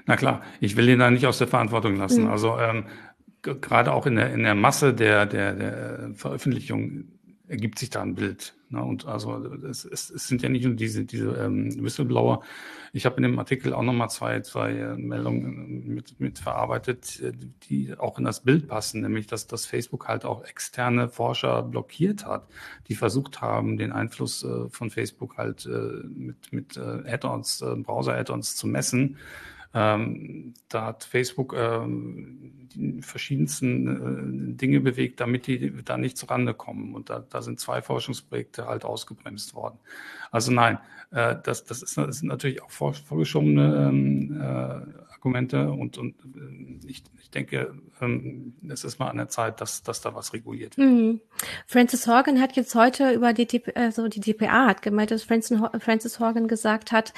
Na 0.06 0.18
klar, 0.18 0.44
ich 0.60 0.75
will 0.75 0.89
ihn 0.89 1.00
da 1.00 1.10
nicht 1.10 1.25
aus 1.27 1.38
der 1.38 1.48
Verantwortung 1.48 1.96
lassen. 1.96 2.25
Mhm. 2.25 2.32
Also 2.32 2.58
ähm, 2.60 2.86
gerade 3.42 3.94
auch 3.94 4.06
in 4.06 4.15
der, 4.15 4.34
in 4.34 4.44
der 4.44 4.56
Masse 4.56 4.94
der, 4.94 5.25
der, 5.25 5.53
der 5.53 6.12
Veröffentlichung 6.13 7.06
ergibt 7.53 7.77
sich 7.77 7.91
da 7.91 8.01
ein 8.01 8.15
Bild. 8.15 8.55
Ne? 8.69 8.83
Und 8.83 9.05
also 9.05 9.38
es, 9.69 9.86
es, 9.86 10.10
es 10.10 10.27
sind 10.27 10.41
ja 10.41 10.50
nicht 10.50 10.65
nur 10.65 10.74
diese, 10.74 11.05
diese 11.05 11.29
ähm, 11.36 11.83
Whistleblower. 11.83 12.41
Ich 12.91 13.05
habe 13.05 13.17
in 13.17 13.24
dem 13.24 13.38
Artikel 13.38 13.74
auch 13.74 13.83
nochmal 13.83 14.10
zwei, 14.10 14.41
zwei 14.41 14.72
äh, 14.72 14.98
Meldungen 14.98 15.93
mit, 15.93 16.19
mit 16.19 16.39
verarbeitet, 16.39 17.22
äh, 17.22 17.31
die 17.69 17.95
auch 17.98 18.17
in 18.17 18.25
das 18.25 18.41
Bild 18.41 18.67
passen, 18.67 19.01
nämlich 19.01 19.27
dass, 19.27 19.45
dass 19.45 19.67
Facebook 19.67 20.07
halt 20.07 20.25
auch 20.25 20.43
externe 20.43 21.10
Forscher 21.10 21.62
blockiert 21.62 22.25
hat, 22.25 22.48
die 22.88 22.95
versucht 22.95 23.39
haben, 23.39 23.77
den 23.77 23.91
Einfluss 23.91 24.43
äh, 24.43 24.67
von 24.69 24.89
Facebook 24.89 25.38
halt 25.38 25.67
äh, 25.67 26.07
mit, 26.07 26.51
mit 26.51 26.75
äh, 26.75 27.03
Add-ons, 27.07 27.62
äh, 27.62 27.75
Browser-Add-ons 27.75 28.55
zu 28.55 28.65
messen. 28.65 29.17
Ähm, 29.74 30.53
da 30.70 30.86
hat 30.86 31.03
Facebook 31.03 31.56
ähm, 31.58 32.68
die 32.75 33.01
verschiedensten 33.01 34.53
äh, 34.53 34.58
Dinge 34.58 34.82
bewegt, 34.82 35.20
damit 35.20 35.48
die 35.48 35.74
da 35.84 35.98
nicht 35.98 36.18
zurande 36.18 36.53
kommen. 36.53 36.94
Und 36.94 37.10
da, 37.10 37.25
da 37.27 37.42
sind 37.42 37.60
zwei 37.60 37.82
Forschungsprojekte 37.82 38.68
halt 38.68 38.86
ausgebremst 38.86 39.56
worden. 39.56 39.80
Also 40.32 40.51
nein, 40.51 40.77
äh, 41.12 41.36
das, 41.44 41.65
das, 41.65 41.82
ist, 41.82 41.98
das 41.98 42.20
sind 42.20 42.27
natürlich 42.27 42.62
auch 42.62 42.72
vorgeschobene 42.72 43.89
ähm, 43.89 44.42
äh, 44.42 45.12
Argumente 45.24 45.72
und, 45.72 45.98
und 45.98 46.15
äh, 46.36 46.86
ich, 46.86 47.03
ich 47.22 47.32
denke, 47.32 47.74
ähm, 48.01 48.56
es 48.70 48.84
ist 48.84 49.00
mal 49.00 49.08
an 49.08 49.15
der 49.15 49.30
Zeit, 49.30 49.62
dass, 49.62 49.82
dass 49.82 50.01
da 50.01 50.13
was 50.13 50.34
reguliert 50.34 50.77
wird. 50.77 50.89
Mhm. 50.89 51.22
Francis 51.65 52.08
Horgan 52.08 52.42
hat 52.42 52.58
jetzt 52.58 52.75
heute 52.75 53.12
über 53.12 53.32
die, 53.32 53.63
also 53.74 54.10
die 54.10 54.20
DPA 54.20 54.68
hat 54.68 54.82
gemeint, 54.82 55.12
dass 55.12 55.24
Francis 55.24 56.20
Horgan 56.20 56.50
gesagt 56.50 56.92
hat, 56.92 57.13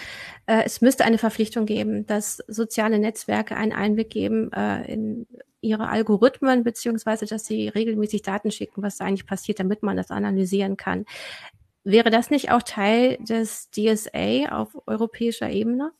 äh, 0.46 0.62
es 0.66 0.82
müsste 0.82 1.04
eine 1.04 1.18
Verpflichtung 1.18 1.66
geben, 1.66 2.06
dass 2.06 2.44
soziale 2.48 3.00
Netzwerke 3.00 3.56
einen 3.56 3.74
Einblick 3.74 4.12
geben 4.12 4.52
äh, 4.54 4.86
in 4.92 5.26
ihre 5.62 5.90
Algorithmen, 5.90 6.64
beziehungsweise 6.64 7.26
dass 7.26 7.46
sie 7.46 7.70
regelmäßig 7.70 8.22
Daten 8.22 8.52
schicken, 8.52 8.84
was 8.84 8.98
da 8.98 9.06
eigentlich 9.06 9.26
passiert, 9.26 9.60
damit 9.60 9.82
man 9.82 9.98
das 9.98 10.12
analysieren 10.12 10.78
kann. 10.78 11.06
Wäre 11.84 12.12
das 12.12 12.30
nicht 12.30 12.52
auch 12.52 12.62
Teil 12.62 13.18
des 13.18 13.72
DSA 13.72 14.50
auf 14.52 14.78
europäischer 14.86 15.50
Ebene? 15.50 15.92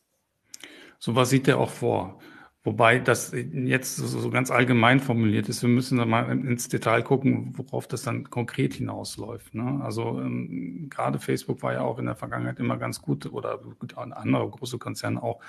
Sowas 1.06 1.30
sieht 1.30 1.46
er 1.46 1.58
auch 1.58 1.70
vor. 1.70 2.18
Wobei 2.64 2.98
das 2.98 3.32
jetzt 3.32 3.94
so, 3.94 4.28
ganz 4.28 4.50
allgemein 4.50 4.98
formuliert 4.98 5.48
ist. 5.48 5.62
Wir 5.62 5.68
müssen 5.68 5.98
dann 5.98 6.08
mal 6.08 6.28
ins 6.32 6.66
Detail 6.66 7.02
gucken, 7.04 7.56
worauf 7.56 7.86
das 7.86 8.02
dann 8.02 8.28
konkret 8.28 8.74
hinausläuft. 8.74 9.54
Ne? 9.54 9.80
Also 9.84 10.20
ähm, 10.20 10.88
gerade 10.90 11.20
Facebook 11.20 11.62
war 11.62 11.74
ja 11.74 11.82
auch 11.82 12.00
in 12.00 12.06
der 12.06 12.16
Vergangenheit 12.16 12.58
immer 12.58 12.76
ganz 12.76 13.00
gut 13.00 13.26
oder 13.26 13.60
andere 13.94 14.50
große 14.50 14.78
Konzerne 14.78 15.22
auch 15.22 15.40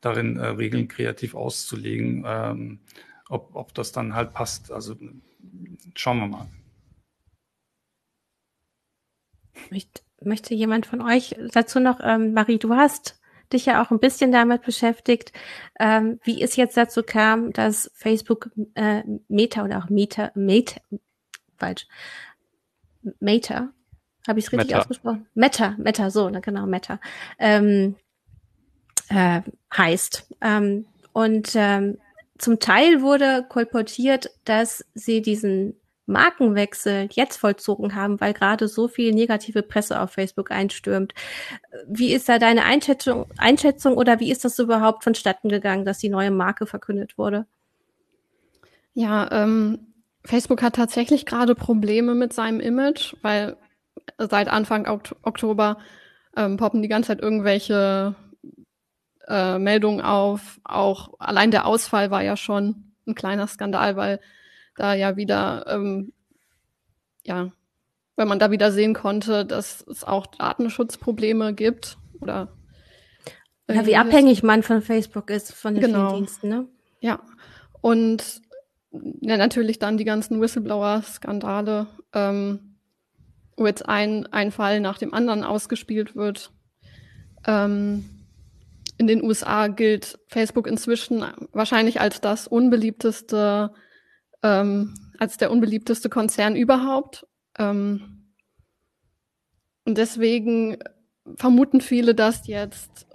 darin, 0.00 0.36
äh, 0.36 0.46
Regeln 0.46 0.86
kreativ 0.86 1.34
auszulegen. 1.34 2.22
Ähm, 2.24 2.78
ob, 3.28 3.56
ob 3.56 3.74
das 3.74 3.90
dann 3.90 4.14
halt 4.14 4.32
passt. 4.32 4.70
Also 4.70 4.94
schauen 5.96 6.20
wir 6.20 6.28
mal. 6.28 6.46
Möchte, 9.72 10.02
möchte 10.22 10.54
jemand 10.54 10.86
von 10.86 11.02
euch 11.02 11.34
dazu 11.52 11.80
noch, 11.80 11.98
ähm, 12.00 12.32
Marie, 12.32 12.58
du 12.58 12.76
hast 12.76 13.19
dich 13.52 13.66
ja 13.66 13.82
auch 13.82 13.90
ein 13.90 14.00
bisschen 14.00 14.32
damit 14.32 14.62
beschäftigt, 14.62 15.32
ähm, 15.78 16.20
wie 16.24 16.42
es 16.42 16.56
jetzt 16.56 16.76
dazu 16.76 17.02
kam, 17.02 17.52
dass 17.52 17.90
Facebook 17.94 18.50
äh, 18.74 19.02
Meta 19.28 19.64
oder 19.64 19.78
auch 19.78 19.88
Meta, 19.88 20.30
Meta, 20.34 20.80
falsch, 21.56 21.86
Meta, 23.18 23.70
habe 24.28 24.38
ich 24.38 24.46
es 24.46 24.52
richtig 24.52 24.68
Meta. 24.68 24.80
ausgesprochen? 24.80 25.26
Meta, 25.34 25.74
Meta, 25.78 26.10
so, 26.10 26.28
ne, 26.28 26.40
genau, 26.40 26.66
Meta, 26.66 27.00
ähm, 27.38 27.96
äh, 29.08 29.42
heißt. 29.76 30.26
Ähm, 30.40 30.86
und 31.12 31.52
ähm, 31.54 31.98
zum 32.38 32.58
Teil 32.58 33.02
wurde 33.02 33.44
kolportiert, 33.48 34.30
dass 34.44 34.84
sie 34.94 35.22
diesen 35.22 35.79
Markenwechsel 36.10 37.08
jetzt 37.12 37.36
vollzogen 37.36 37.94
haben, 37.94 38.20
weil 38.20 38.34
gerade 38.34 38.68
so 38.68 38.88
viel 38.88 39.12
negative 39.14 39.62
Presse 39.62 40.00
auf 40.00 40.12
Facebook 40.12 40.50
einstürmt. 40.50 41.14
Wie 41.86 42.12
ist 42.12 42.28
da 42.28 42.38
deine 42.38 42.64
Einschätzung, 42.64 43.26
Einschätzung 43.38 43.96
oder 43.96 44.20
wie 44.20 44.30
ist 44.30 44.44
das 44.44 44.58
überhaupt 44.58 45.04
vonstatten 45.04 45.48
gegangen, 45.48 45.84
dass 45.84 45.98
die 45.98 46.08
neue 46.08 46.30
Marke 46.30 46.66
verkündet 46.66 47.16
wurde? 47.16 47.46
Ja, 48.92 49.30
ähm, 49.30 49.94
Facebook 50.24 50.62
hat 50.62 50.74
tatsächlich 50.74 51.24
gerade 51.24 51.54
Probleme 51.54 52.14
mit 52.14 52.32
seinem 52.32 52.60
Image, 52.60 53.14
weil 53.22 53.56
seit 54.18 54.48
Anfang 54.48 54.86
Oktober 54.86 55.78
ähm, 56.36 56.56
poppen 56.56 56.82
die 56.82 56.88
ganze 56.88 57.08
Zeit 57.08 57.20
irgendwelche 57.20 58.14
äh, 59.26 59.58
Meldungen 59.58 60.00
auf. 60.00 60.60
Auch 60.64 61.14
allein 61.18 61.50
der 61.50 61.66
Ausfall 61.66 62.10
war 62.10 62.22
ja 62.22 62.36
schon 62.36 62.92
ein 63.06 63.14
kleiner 63.14 63.46
Skandal, 63.46 63.96
weil 63.96 64.20
da 64.80 64.94
ja 64.94 65.16
wieder, 65.16 65.66
ähm, 65.68 66.12
ja, 67.24 67.52
weil 68.16 68.26
man 68.26 68.38
da 68.38 68.50
wieder 68.50 68.72
sehen 68.72 68.94
konnte, 68.94 69.44
dass 69.44 69.84
es 69.86 70.04
auch 70.04 70.26
Datenschutzprobleme 70.26 71.54
gibt 71.54 71.98
oder 72.20 72.48
ja, 73.68 73.86
wie 73.86 73.96
abhängig 73.96 74.42
man 74.42 74.62
von 74.62 74.82
Facebook 74.82 75.30
ist, 75.30 75.52
von 75.52 75.74
den 75.74 75.84
genau. 75.84 76.16
Diensten, 76.16 76.48
ne? 76.48 76.66
Ja. 77.00 77.20
Und 77.80 78.42
ja, 78.90 79.36
natürlich 79.36 79.78
dann 79.78 79.96
die 79.96 80.04
ganzen 80.04 80.40
Whistleblower-Skandale, 80.40 81.86
ähm, 82.12 82.76
wo 83.56 83.66
jetzt 83.66 83.88
ein, 83.88 84.26
ein 84.32 84.50
Fall 84.50 84.80
nach 84.80 84.98
dem 84.98 85.14
anderen 85.14 85.44
ausgespielt 85.44 86.16
wird. 86.16 86.50
Ähm, 87.46 88.04
in 88.98 89.06
den 89.06 89.22
USA 89.22 89.68
gilt 89.68 90.18
Facebook 90.26 90.66
inzwischen 90.66 91.24
wahrscheinlich 91.52 92.00
als 92.00 92.20
das 92.20 92.48
unbeliebteste, 92.48 93.72
ähm, 94.42 94.94
als 95.18 95.36
der 95.36 95.50
unbeliebteste 95.50 96.08
Konzern 96.08 96.56
überhaupt. 96.56 97.26
Ähm, 97.58 98.26
und 99.84 99.98
deswegen 99.98 100.78
vermuten 101.36 101.80
viele, 101.80 102.14
dass 102.14 102.46
jetzt 102.46 103.06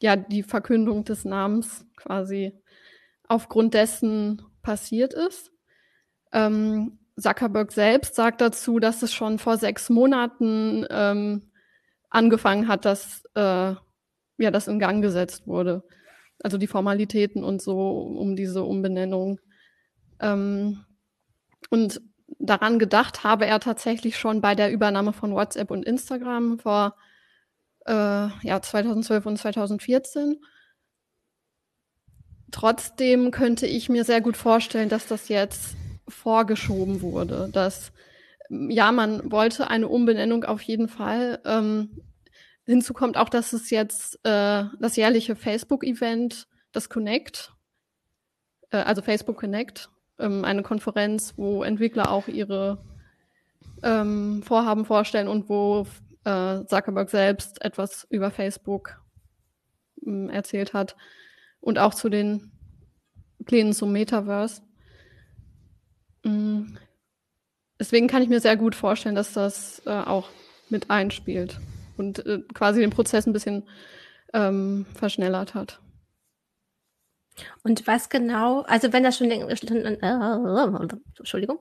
ja 0.00 0.16
die 0.16 0.42
Verkündung 0.42 1.04
des 1.04 1.24
Namens 1.24 1.86
quasi 1.96 2.52
aufgrund 3.28 3.74
dessen 3.74 4.42
passiert 4.62 5.14
ist. 5.14 5.50
Ähm, 6.32 6.98
Zuckerberg 7.16 7.72
selbst 7.72 8.14
sagt 8.14 8.40
dazu, 8.40 8.80
dass 8.80 9.02
es 9.02 9.12
schon 9.12 9.38
vor 9.38 9.56
sechs 9.56 9.88
Monaten 9.88 10.84
ähm, 10.90 11.50
angefangen 12.10 12.68
hat, 12.68 12.84
dass 12.84 13.24
äh, 13.34 13.74
ja, 14.38 14.50
das 14.50 14.68
in 14.68 14.78
Gang 14.78 15.02
gesetzt 15.02 15.46
wurde. 15.46 15.84
Also 16.42 16.58
die 16.58 16.66
Formalitäten 16.66 17.44
und 17.44 17.62
so 17.62 18.00
um 18.00 18.36
diese 18.36 18.64
Umbenennung. 18.64 19.40
Ähm, 20.20 20.84
und 21.70 22.00
daran 22.38 22.78
gedacht 22.78 23.24
habe 23.24 23.46
er 23.46 23.60
tatsächlich 23.60 24.18
schon 24.18 24.40
bei 24.40 24.54
der 24.54 24.72
Übernahme 24.72 25.12
von 25.12 25.34
WhatsApp 25.34 25.70
und 25.70 25.84
Instagram 25.84 26.58
vor 26.58 26.96
äh, 27.86 27.92
ja, 27.92 28.60
2012 28.60 29.26
und 29.26 29.36
2014. 29.38 30.40
Trotzdem 32.50 33.30
könnte 33.30 33.66
ich 33.66 33.88
mir 33.88 34.04
sehr 34.04 34.20
gut 34.20 34.36
vorstellen, 34.36 34.88
dass 34.88 35.06
das 35.06 35.28
jetzt 35.28 35.76
vorgeschoben 36.06 37.00
wurde, 37.00 37.48
dass 37.52 37.92
ja, 38.50 38.92
man 38.92 39.32
wollte 39.32 39.68
eine 39.68 39.88
Umbenennung 39.88 40.44
auf 40.44 40.62
jeden 40.62 40.88
Fall. 40.88 41.40
Ähm, 41.44 42.02
Hinzu 42.66 42.94
kommt 42.94 43.16
auch, 43.16 43.28
dass 43.28 43.52
es 43.52 43.70
jetzt 43.70 44.18
äh, 44.24 44.64
das 44.80 44.96
jährliche 44.96 45.36
Facebook-Event, 45.36 46.48
das 46.72 46.88
Connect, 46.88 47.52
äh, 48.70 48.78
also 48.78 49.02
Facebook 49.02 49.36
Connect, 49.36 49.90
ähm, 50.18 50.44
eine 50.44 50.62
Konferenz, 50.62 51.34
wo 51.36 51.62
Entwickler 51.62 52.10
auch 52.10 52.28
ihre 52.28 52.78
ähm, 53.82 54.42
Vorhaben 54.42 54.84
vorstellen 54.84 55.28
und 55.28 55.48
wo 55.48 55.86
äh, 56.24 56.64
Zuckerberg 56.66 57.10
selbst 57.10 57.62
etwas 57.62 58.06
über 58.10 58.30
Facebook 58.30 59.00
ähm, 60.04 60.30
erzählt 60.30 60.72
hat 60.72 60.96
und 61.60 61.78
auch 61.78 61.94
zu 61.94 62.08
den 62.08 62.52
Plänen 63.44 63.72
zum 63.72 63.92
Metaverse. 63.92 64.62
Mhm. 66.24 66.78
Deswegen 67.78 68.06
kann 68.06 68.22
ich 68.22 68.28
mir 68.28 68.40
sehr 68.40 68.56
gut 68.56 68.74
vorstellen, 68.74 69.14
dass 69.14 69.32
das 69.32 69.82
äh, 69.84 69.90
auch 69.90 70.28
mit 70.70 70.90
einspielt 70.90 71.60
und 71.96 72.24
äh, 72.24 72.40
quasi 72.54 72.80
den 72.80 72.90
Prozess 72.90 73.26
ein 73.26 73.32
bisschen 73.32 73.64
ähm, 74.32 74.86
verschnellert 74.94 75.54
hat. 75.54 75.80
Und 77.62 77.86
was 77.86 78.08
genau, 78.08 78.60
also 78.62 78.92
wenn 78.92 79.02
das 79.02 79.18
schon 79.18 79.28
länger, 79.28 79.48
Entschuldigung, 79.48 81.58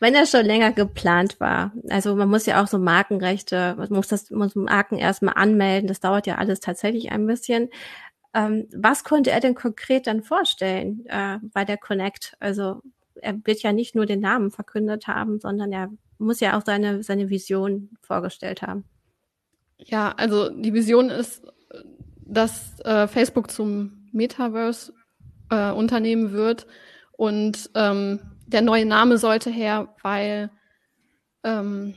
wenn 0.00 0.14
das 0.14 0.30
schon 0.30 0.44
länger 0.44 0.72
geplant 0.72 1.38
war, 1.38 1.72
also 1.90 2.16
man 2.16 2.28
muss 2.28 2.46
ja 2.46 2.62
auch 2.62 2.66
so 2.66 2.78
Markenrechte, 2.78 3.74
man 3.76 3.88
muss 3.90 4.08
das, 4.08 4.30
muss 4.30 4.54
Marken 4.54 4.98
erstmal 4.98 5.34
anmelden, 5.34 5.86
das 5.86 6.00
dauert 6.00 6.26
ja 6.26 6.36
alles 6.36 6.60
tatsächlich 6.60 7.12
ein 7.12 7.26
bisschen. 7.26 7.68
Ähm, 8.34 8.68
was 8.74 9.04
konnte 9.04 9.30
er 9.30 9.40
denn 9.40 9.54
konkret 9.54 10.06
dann 10.06 10.22
vorstellen 10.22 11.04
äh, 11.06 11.38
bei 11.42 11.64
der 11.64 11.76
Connect? 11.76 12.36
Also 12.40 12.82
er 13.14 13.34
wird 13.44 13.62
ja 13.62 13.72
nicht 13.72 13.94
nur 13.94 14.06
den 14.06 14.20
Namen 14.20 14.50
verkündet 14.50 15.06
haben, 15.06 15.38
sondern 15.38 15.70
er 15.72 15.90
muss 16.18 16.40
ja 16.40 16.58
auch 16.58 16.64
seine, 16.64 17.02
seine 17.02 17.28
Vision 17.28 17.90
vorgestellt 18.00 18.62
haben. 18.62 18.84
Ja, 19.78 20.14
also 20.16 20.48
die 20.48 20.72
Vision 20.72 21.10
ist, 21.10 21.42
dass 22.24 22.80
äh, 22.80 23.06
Facebook 23.06 23.50
zum 23.50 24.08
Metaverse 24.12 24.94
äh, 25.52 25.70
Unternehmen 25.70 26.32
wird. 26.32 26.66
Und 27.12 27.70
ähm, 27.74 28.20
der 28.46 28.62
neue 28.62 28.86
Name 28.86 29.18
sollte 29.18 29.50
her, 29.50 29.94
weil 30.02 30.50
ähm, 31.44 31.94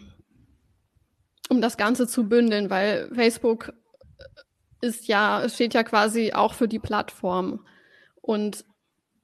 um 1.49 1.61
das 1.61 1.77
Ganze 1.77 2.07
zu 2.07 2.27
bündeln, 2.27 2.69
weil 2.69 3.09
Facebook 3.13 3.73
ist 4.81 5.07
ja, 5.07 5.47
steht 5.47 5.73
ja 5.73 5.83
quasi 5.83 6.33
auch 6.33 6.53
für 6.53 6.67
die 6.67 6.79
Plattform 6.79 7.65
und 8.21 8.65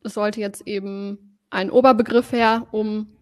es 0.04 0.14
sollte 0.14 0.40
jetzt 0.40 0.66
eben 0.68 1.40
ein 1.50 1.70
Oberbegriff 1.70 2.32
her, 2.32 2.68
um 2.72 3.18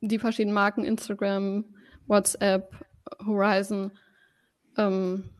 die 0.00 0.18
verschiedenen 0.18 0.54
Marken 0.54 0.84
Instagram, 0.84 1.64
WhatsApp, 2.06 2.70
Horizon 3.24 3.92
ähm, 4.76 5.30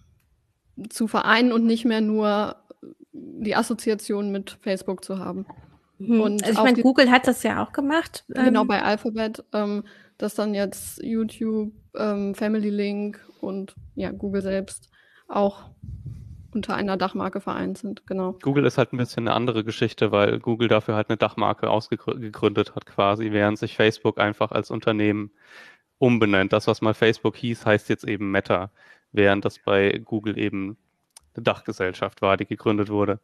zu 0.89 1.07
vereinen 1.07 1.53
und 1.53 1.67
nicht 1.67 1.85
mehr 1.85 2.01
nur 2.01 2.57
die 3.39 3.57
Assoziation 3.57 4.31
mit 4.33 4.59
Facebook 4.61 5.05
zu 5.05 5.19
haben. 5.19 5.47
Mhm. 5.99 6.21
Und 6.21 6.45
also 6.45 6.59
ich 6.59 6.65
meine, 6.65 6.83
Google 6.83 7.11
hat 7.11 7.27
das 7.27 7.43
ja 7.43 7.63
auch 7.65 7.73
gemacht. 7.73 8.25
Genau, 8.29 8.63
ähm, 8.63 8.69
bei 8.69 8.83
Alphabet, 8.83 9.45
ähm, 9.53 9.85
dass 10.19 10.35
dann 10.35 10.55
jetzt 10.55 11.03
YouTube, 11.03 11.73
ähm, 11.95 12.35
Family 12.35 12.71
Link 12.71 13.21
und 13.41 13.75
ja, 13.95 14.11
Google 14.11 14.43
selbst 14.43 14.91
auch 15.29 15.71
unter 16.57 16.75
einer 16.75 16.97
Dachmarke 16.97 17.41
vereint 17.41 17.79
sind, 17.79 18.07
genau. 18.07 18.39
Google 18.43 18.65
ist 18.65 18.79
halt 18.79 18.93
ein 18.93 18.97
bisschen 18.97 19.29
eine 19.29 19.37
andere 19.37 19.63
Geschichte, 19.63 20.11
weil 20.11 20.39
Google 20.39 20.69
dafür 20.69 20.95
halt 20.95 21.11
eine 21.11 21.19
Dachmarke 21.19 21.69
ausgegründet 21.69 22.75
hat 22.75 22.87
quasi, 22.87 23.31
während 23.31 23.59
sich 23.59 23.77
Facebook 23.77 24.19
einfach 24.19 24.53
als 24.53 24.71
Unternehmen 24.71 25.31
umbenennt. 25.99 26.53
Das, 26.53 26.67
was 26.67 26.81
mal 26.81 26.95
Facebook 26.95 27.37
hieß, 27.37 27.67
heißt 27.67 27.89
jetzt 27.91 28.05
eben 28.05 28.31
Meta, 28.31 28.71
während 29.13 29.45
das 29.45 29.59
bei 29.59 30.01
Google 30.03 30.39
eben 30.39 30.79
eine 31.37 31.45
Dachgesellschaft 31.45 32.23
war, 32.23 32.37
die 32.37 32.47
gegründet 32.47 32.89
wurde. 32.89 33.21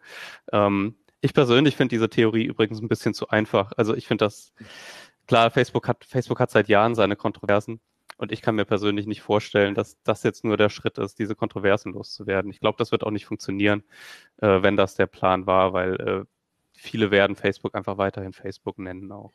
Ähm, 0.53 0.97
ich 1.21 1.35
persönlich 1.35 1.77
finde 1.77 1.95
diese 1.95 2.11
Theorie 2.11 2.45
übrigens 2.45 2.81
ein 2.81 2.89
bisschen 2.89 3.15
zu 3.15 3.29
einfach. 3.29 3.73
Also 3.77 3.95
ich 3.95 4.07
finde 4.07 4.25
das, 4.25 4.53
klar, 5.27 5.51
Facebook 5.51 5.89
hat, 5.89 6.05
Facebook 6.05 6.41
hat 6.41 6.51
seit 6.51 6.69
Jahren 6.69 6.95
seine 6.95 7.17
Kontroversen. 7.17 7.81
Und 8.19 8.31
ich 8.31 8.43
kann 8.43 8.55
mir 8.55 8.65
persönlich 8.65 9.07
nicht 9.07 9.23
vorstellen, 9.23 9.75
dass 9.75 10.01
das 10.05 10.23
jetzt 10.23 10.45
nur 10.45 10.57
der 10.57 10.69
Schritt 10.69 10.99
ist, 10.99 11.19
diese 11.19 11.35
Kontroversen 11.35 11.93
loszuwerden. 11.93 12.51
Ich 12.51 12.61
glaube, 12.61 12.77
das 12.79 12.93
wird 12.93 13.05
auch 13.05 13.11
nicht 13.11 13.27
funktionieren, 13.27 13.83
äh, 14.39 14.63
wenn 14.63 14.77
das 14.77 14.95
der 14.95 15.07
Plan 15.07 15.47
war, 15.47 15.73
weil 15.73 15.95
äh, 15.95 16.25
viele 16.73 17.11
werden 17.11 17.37
Facebook 17.37 17.75
einfach 17.75 17.99
weiterhin 17.99 18.33
Facebook 18.33 18.79
nennen 18.79 19.11
auch. 19.11 19.33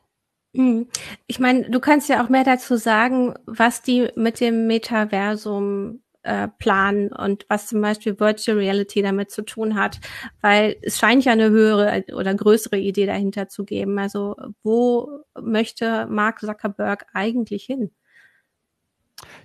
Hm. 0.53 0.88
Ich 1.27 1.39
meine, 1.39 1.69
du 1.69 1.79
kannst 1.79 2.10
ja 2.10 2.24
auch 2.24 2.29
mehr 2.29 2.43
dazu 2.43 2.77
sagen, 2.77 3.34
was 3.46 3.81
die 3.81 4.10
mit 4.15 4.39
dem 4.39 4.67
Metaversum 4.67 6.01
äh, 6.27 6.50
planen 6.60 7.12
und 7.12 7.46
was 7.48 7.67
zum 7.67 7.81
Beispiel 7.81 8.19
Virtual 8.19 8.57
Reality 8.57 9.01
damit 9.01 9.31
zu 9.31 9.43
tun 9.43 9.75
hat, 9.75 10.00
weil 10.41 10.75
es 10.81 11.00
scheint 11.00 11.24
ja 11.25 11.31
eine 11.31 11.50
höhere 11.50 12.03
oder 12.13 12.36
größere 12.36 12.77
Idee 12.77 13.05
dahinter 13.05 13.48
zu 13.48 13.63
geben. 13.63 13.98
Also 13.98 14.36
wo 14.62 15.24
möchte 15.41 16.05
Mark 16.07 16.41
Zuckerberg 16.41 17.05
eigentlich 17.13 17.63
hin? 17.63 17.91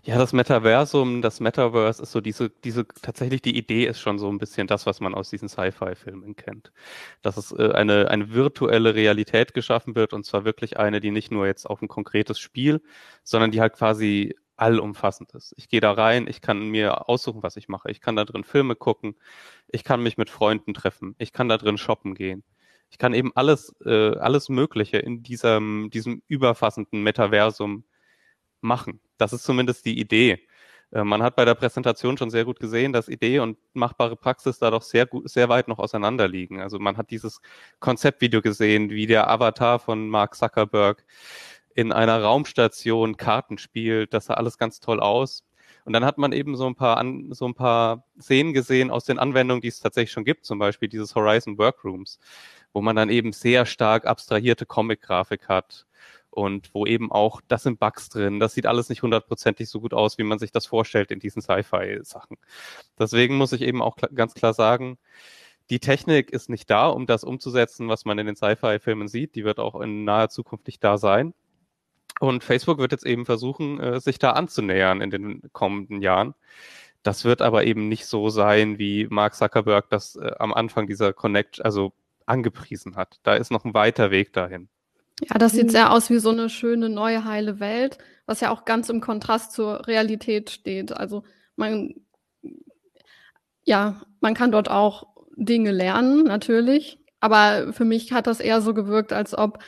Ja, 0.03 0.19
das 0.19 0.33
Metaversum, 0.33 1.23
das 1.23 1.41
Metaverse 1.41 2.03
ist 2.03 2.13
so 2.13 2.21
diese, 2.21 2.51
diese, 2.51 2.87
tatsächlich 2.89 3.41
die 3.41 3.57
Idee 3.57 3.87
ist 3.87 4.01
schon 4.01 4.19
so 4.19 4.29
ein 4.29 4.39
bisschen 4.39 4.67
das, 4.67 4.85
was 4.85 5.01
man 5.01 5.15
aus 5.15 5.31
diesen 5.31 5.49
Sci-Fi-Filmen 5.49 6.35
kennt. 6.37 6.73
Dass 7.23 7.37
es 7.37 7.53
äh, 7.53 7.71
eine, 7.73 8.11
eine 8.11 8.35
virtuelle 8.35 8.95
Realität 8.95 9.55
geschaffen 9.55 9.95
wird 9.95 10.13
und 10.13 10.27
zwar 10.27 10.45
wirklich 10.45 10.77
eine, 10.79 11.01
die 11.01 11.13
nicht 11.13 11.31
nur 11.31 11.47
jetzt 11.47 11.67
auf 11.67 11.81
ein 11.81 11.89
konkretes 11.89 12.39
Spiel, 12.41 12.83
sondern 13.23 13.53
die 13.53 13.61
halt 13.61 13.75
quasi 13.75 14.35
allumfassend 14.63 15.33
ist. 15.35 15.55
Ich 15.57 15.69
gehe 15.69 15.81
da 15.81 15.93
rein, 15.93 16.27
ich 16.29 16.41
kann 16.41 16.69
mir 16.69 17.09
aussuchen, 17.09 17.43
was 17.43 17.57
ich 17.57 17.69
mache. 17.69 17.91
Ich 17.91 18.01
kann 18.01 18.15
da 18.17 18.25
drin 18.25 18.45
Filme 18.45 18.77
gucken, 18.77 19.17
ich 19.69 19.83
kann 19.85 20.03
mich 20.03 20.17
mit 20.17 20.31
Freunden 20.31 20.73
treffen, 20.75 21.17
ich 21.19 21.33
kann 21.33 21.49
da 21.49 21.59
drin 21.59 21.79
shoppen 21.79 22.15
gehen. 22.15 22.45
Ich 22.91 22.99
kann 22.99 23.15
eben 23.15 23.33
alles, 23.35 23.75
äh, 23.85 24.17
alles 24.19 24.49
Mögliche 24.49 24.99
in 24.99 25.23
diesem, 25.23 25.91
diesem 25.93 26.23
überfassenden 26.29 27.03
Metaversum 27.03 27.85
machen. 28.61 29.01
Das 29.19 29.33
ist 29.33 29.45
zumindest 29.45 29.87
die 29.87 29.99
Idee. 29.99 30.47
Äh, 30.93 31.05
man 31.05 31.23
hat 31.23 31.37
bei 31.37 31.45
der 31.45 31.55
Präsentation 31.55 32.17
schon 32.19 32.31
sehr 32.31 32.45
gut 32.45 32.61
gesehen, 32.61 32.93
dass 32.93 33.09
Idee 33.09 33.41
und 33.41 33.59
machbare 33.75 34.17
Praxis 34.17 34.59
da 34.59 34.71
doch 34.71 34.83
sehr 34.83 35.07
gut, 35.07 35.29
sehr 35.29 35.49
weit 35.49 35.69
noch 35.69 35.79
auseinander 35.79 36.29
liegen. 36.29 36.61
Also 36.61 36.79
man 36.79 36.97
hat 36.97 37.11
dieses 37.11 37.41
Konzeptvideo 37.81 38.43
gesehen, 38.43 38.91
wie 38.91 39.07
der 39.07 39.29
Avatar 39.31 39.79
von 39.79 40.09
Mark 40.09 40.35
Zuckerberg 40.37 41.05
in 41.75 41.93
einer 41.93 42.23
Raumstation 42.23 43.17
Karten 43.17 43.59
spielt. 43.59 44.15
Das 44.15 44.27
sah 44.27 44.35
alles 44.35 44.59
ganz 44.59 44.81
toll 44.81 45.01
aus. 45.01 45.45
Und 45.85 45.93
dann 45.93 46.05
hat 46.05 46.19
man 46.19 46.33
eben 46.33 46.57
so 46.57 46.67
ein 46.67 46.75
paar 46.75 46.97
an, 46.97 47.33
so 47.33 47.47
ein 47.47 47.55
paar 47.55 48.05
Szenen 48.21 48.53
gesehen 48.53 48.91
aus 48.91 49.05
den 49.05 49.19
Anwendungen, 49.19 49.61
die 49.61 49.69
es 49.69 49.81
tatsächlich 49.81 50.13
schon 50.13 50.25
gibt, 50.25 50.45
zum 50.45 50.59
Beispiel 50.59 50.89
dieses 50.89 51.15
Horizon 51.15 51.59
Workrooms, 51.59 52.19
wo 52.73 52.81
man 52.81 52.95
dann 52.95 53.11
eben 53.11 53.33
sehr 53.33 53.67
stark 53.67 54.07
abstrahierte 54.07 54.65
Comic-Grafik 54.65 55.49
hat 55.49 55.87
und 56.31 56.73
wo 56.73 56.87
eben 56.87 57.11
auch, 57.11 57.41
das 57.49 57.65
sind 57.65 57.81
Bugs 57.81 58.09
drin, 58.09 58.39
das 58.39 58.55
sieht 58.55 58.67
alles 58.67 58.89
nicht 58.89 59.03
hundertprozentig 59.03 59.69
so 59.69 59.81
gut 59.81 59.93
aus, 59.93 60.19
wie 60.19 60.23
man 60.25 60.39
sich 60.39 60.53
das 60.53 60.67
vorstellt 60.67 61.11
in 61.11 61.19
diesen 61.19 61.43
Sci-Fi-Sachen. 61.43 62.39
Deswegen 62.99 63.37
muss 63.37 63.53
ich 63.53 63.63
eben 63.63 63.83
auch 63.83 63.97
ganz 64.15 64.35
klar 64.35 64.55
sagen, 64.55 64.99
die 65.71 65.81
Technik 65.81 66.31
ist 66.31 66.49
nicht 66.49 66.71
da, 66.71 66.89
um 66.89 67.07
das 67.07 67.25
umzusetzen, 67.25 67.89
was 67.89 68.05
man 68.05 68.19
in 68.19 68.27
den 68.27 68.37
Sci-Fi-Filmen 68.37 69.09
sieht. 69.09 69.35
Die 69.35 69.45
wird 69.45 69.59
auch 69.59 69.81
in 69.81 70.05
naher 70.05 70.29
Zukunft 70.29 70.67
nicht 70.67 70.83
da 70.83 70.99
sein. 70.99 71.35
Und 72.21 72.45
Facebook 72.45 72.79
wird 72.79 72.93
jetzt 72.93 73.07
eben 73.07 73.27
versuchen, 73.27 73.81
äh, 73.81 74.01
sich 74.01 74.19
da 74.19 74.33
anzunähern 74.33 75.01
in 75.01 75.11
den 75.11 75.43
kommenden 75.53 76.03
Jahren. 76.03 76.35
Das 77.03 77.25
wird 77.25 77.43
aber 77.43 77.65
eben 77.65 77.89
nicht 77.89 78.07
so 78.07 78.29
sein, 78.29 78.79
wie 78.79 79.07
Mark 79.11 79.35
Zuckerberg 79.35 79.89
das 79.91 80.17
äh, 80.17 80.33
am 80.39 80.55
Anfang 80.55 80.87
dieser 80.87 81.13
Connect, 81.13 81.65
also 81.65 81.93
angepriesen 82.27 82.97
hat. 82.97 83.19
Da 83.25 83.35
ist 83.35 83.51
noch 83.51 83.65
ein 83.65 83.75
weiter 83.75 84.11
Weg 84.11 84.33
dahin. 84.33 84.69
Ja, 85.29 85.39
das 85.39 85.53
sieht 85.53 85.67
mhm. 85.67 85.71
sehr 85.71 85.93
aus 85.93 86.11
wie 86.11 86.19
so 86.19 86.31
eine 86.31 86.49
schöne 86.49 86.89
neue 86.89 87.25
heile 87.25 87.61
Welt, 87.61 87.99
was 88.27 88.41
ja 88.41 88.51
auch 88.51 88.65
ganz 88.65 88.89
im 88.89 89.01
Kontrast 89.01 89.53
zur 89.53 89.87
Realität 89.87 90.51
steht. 90.51 90.93
Also 90.93 91.25
man, 91.57 91.95
ja, 93.65 94.03
man 94.21 94.35
kann 94.35 94.53
dort 94.53 94.71
auch 94.71 95.09
Dinge 95.37 95.71
lernen, 95.73 96.25
natürlich. 96.25 96.99
Aber 97.21 97.73
für 97.73 97.85
mich 97.85 98.13
hat 98.13 98.27
das 98.27 98.41
eher 98.41 98.61
so 98.61 98.75
gewirkt, 98.75 99.13
als 99.13 99.37
ob 99.37 99.59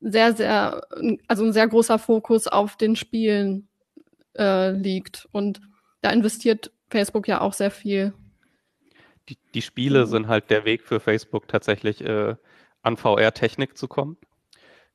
sehr, 0.00 0.34
sehr, 0.34 0.82
also 1.28 1.44
ein 1.44 1.52
sehr 1.52 1.68
großer 1.68 1.98
Fokus 1.98 2.46
auf 2.46 2.76
den 2.76 2.96
Spielen 2.96 3.68
äh, 4.36 4.70
liegt. 4.70 5.28
Und 5.32 5.60
da 6.00 6.10
investiert 6.10 6.72
Facebook 6.88 7.28
ja 7.28 7.40
auch 7.40 7.52
sehr 7.52 7.70
viel. 7.70 8.14
Die, 9.28 9.38
die 9.54 9.62
Spiele 9.62 10.06
mhm. 10.06 10.10
sind 10.10 10.28
halt 10.28 10.50
der 10.50 10.64
Weg 10.64 10.82
für 10.82 11.00
Facebook 11.00 11.48
tatsächlich 11.48 12.00
äh, 12.02 12.34
an 12.82 12.96
VR-Technik 12.96 13.76
zu 13.76 13.88
kommen 13.88 14.16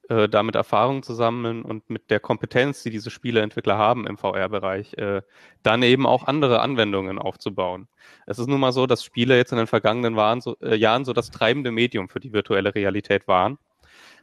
äh, 0.09 0.29
damit 0.29 0.55
Erfahrung 0.55 1.03
zu 1.03 1.13
sammeln 1.13 1.63
und 1.63 1.89
mit 1.89 2.09
der 2.09 2.19
Kompetenz, 2.19 2.83
die 2.83 2.89
diese 2.89 3.09
Spieleentwickler 3.09 3.77
haben 3.77 4.07
im 4.07 4.17
VR-Bereich, 4.17 4.93
äh, 4.97 5.21
dann 5.63 5.83
eben 5.83 6.05
auch 6.05 6.25
andere 6.27 6.61
Anwendungen 6.61 7.17
aufzubauen. 7.19 7.87
Es 8.27 8.39
ist 8.39 8.47
nun 8.47 8.59
mal 8.59 8.71
so, 8.71 8.85
dass 8.87 9.03
Spiele 9.03 9.37
jetzt 9.37 9.51
in 9.51 9.57
den 9.57 9.67
vergangenen 9.67 10.15
waren, 10.15 10.41
so, 10.41 10.57
äh, 10.61 10.75
Jahren 10.75 11.05
so 11.05 11.13
das 11.13 11.31
treibende 11.31 11.71
Medium 11.71 12.09
für 12.09 12.19
die 12.19 12.33
virtuelle 12.33 12.75
Realität 12.75 13.27
waren. 13.27 13.57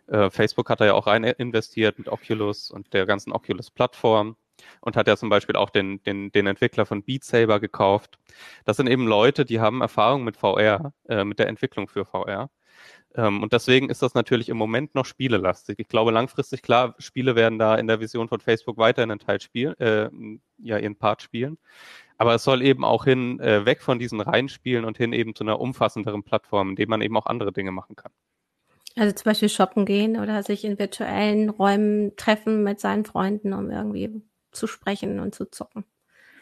Äh, 0.08 0.30
Facebook 0.30 0.70
hat 0.70 0.80
da 0.80 0.86
ja 0.86 0.94
auch 0.94 1.06
rein 1.06 1.24
investiert 1.24 1.98
mit 1.98 2.08
Oculus 2.08 2.70
und 2.70 2.92
der 2.92 3.06
ganzen 3.06 3.32
Oculus-Plattform 3.32 4.36
und 4.80 4.96
hat 4.96 5.08
ja 5.08 5.16
zum 5.16 5.28
Beispiel 5.28 5.56
auch 5.56 5.70
den, 5.70 6.02
den, 6.02 6.32
den 6.32 6.46
Entwickler 6.46 6.86
von 6.86 7.02
Beat 7.02 7.24
Saber 7.24 7.60
gekauft. 7.60 8.18
Das 8.64 8.76
sind 8.76 8.88
eben 8.88 9.06
Leute, 9.06 9.44
die 9.44 9.60
haben 9.60 9.80
Erfahrung 9.80 10.24
mit 10.24 10.36
VR, 10.36 10.92
äh, 11.08 11.24
mit 11.24 11.38
der 11.38 11.48
Entwicklung 11.48 11.88
für 11.88 12.04
VR. 12.04 12.50
Ähm, 13.14 13.42
und 13.42 13.52
deswegen 13.52 13.90
ist 13.90 14.02
das 14.02 14.14
natürlich 14.14 14.48
im 14.48 14.56
Moment 14.56 14.94
noch 14.94 15.06
spielelastig. 15.06 15.78
Ich 15.78 15.88
glaube 15.88 16.10
langfristig, 16.12 16.62
klar, 16.62 16.94
Spiele 16.98 17.36
werden 17.36 17.58
da 17.58 17.74
in 17.76 17.86
der 17.86 18.00
Vision 18.00 18.28
von 18.28 18.40
Facebook 18.40 18.78
weiterhin 18.78 19.10
einen 19.10 19.20
Teil 19.20 19.40
spielen, 19.40 19.78
äh, 19.78 20.10
ja, 20.58 20.78
ihren 20.78 20.96
Part 20.96 21.22
spielen. 21.22 21.58
Aber 22.18 22.34
es 22.34 22.44
soll 22.44 22.62
eben 22.62 22.84
auch 22.84 23.04
hin, 23.04 23.40
äh, 23.40 23.64
weg 23.66 23.82
von 23.82 23.98
diesen 23.98 24.20
Reinspielen 24.20 24.84
und 24.84 24.96
hin 24.96 25.12
eben 25.12 25.34
zu 25.34 25.44
einer 25.44 25.60
umfassenderen 25.60 26.22
Plattform, 26.22 26.70
in 26.70 26.76
dem 26.76 26.88
man 26.88 27.02
eben 27.02 27.16
auch 27.16 27.26
andere 27.26 27.52
Dinge 27.52 27.72
machen 27.72 27.96
kann. 27.96 28.12
Also 28.96 29.14
zum 29.14 29.24
Beispiel 29.24 29.48
shoppen 29.48 29.86
gehen 29.86 30.18
oder 30.18 30.42
sich 30.42 30.64
in 30.64 30.78
virtuellen 30.78 31.48
Räumen 31.50 32.16
treffen 32.16 32.62
mit 32.62 32.80
seinen 32.80 33.04
Freunden, 33.04 33.52
um 33.52 33.70
irgendwie 33.70 34.22
zu 34.50 34.66
sprechen 34.66 35.20
und 35.20 35.34
zu 35.34 35.46
zocken. 35.46 35.84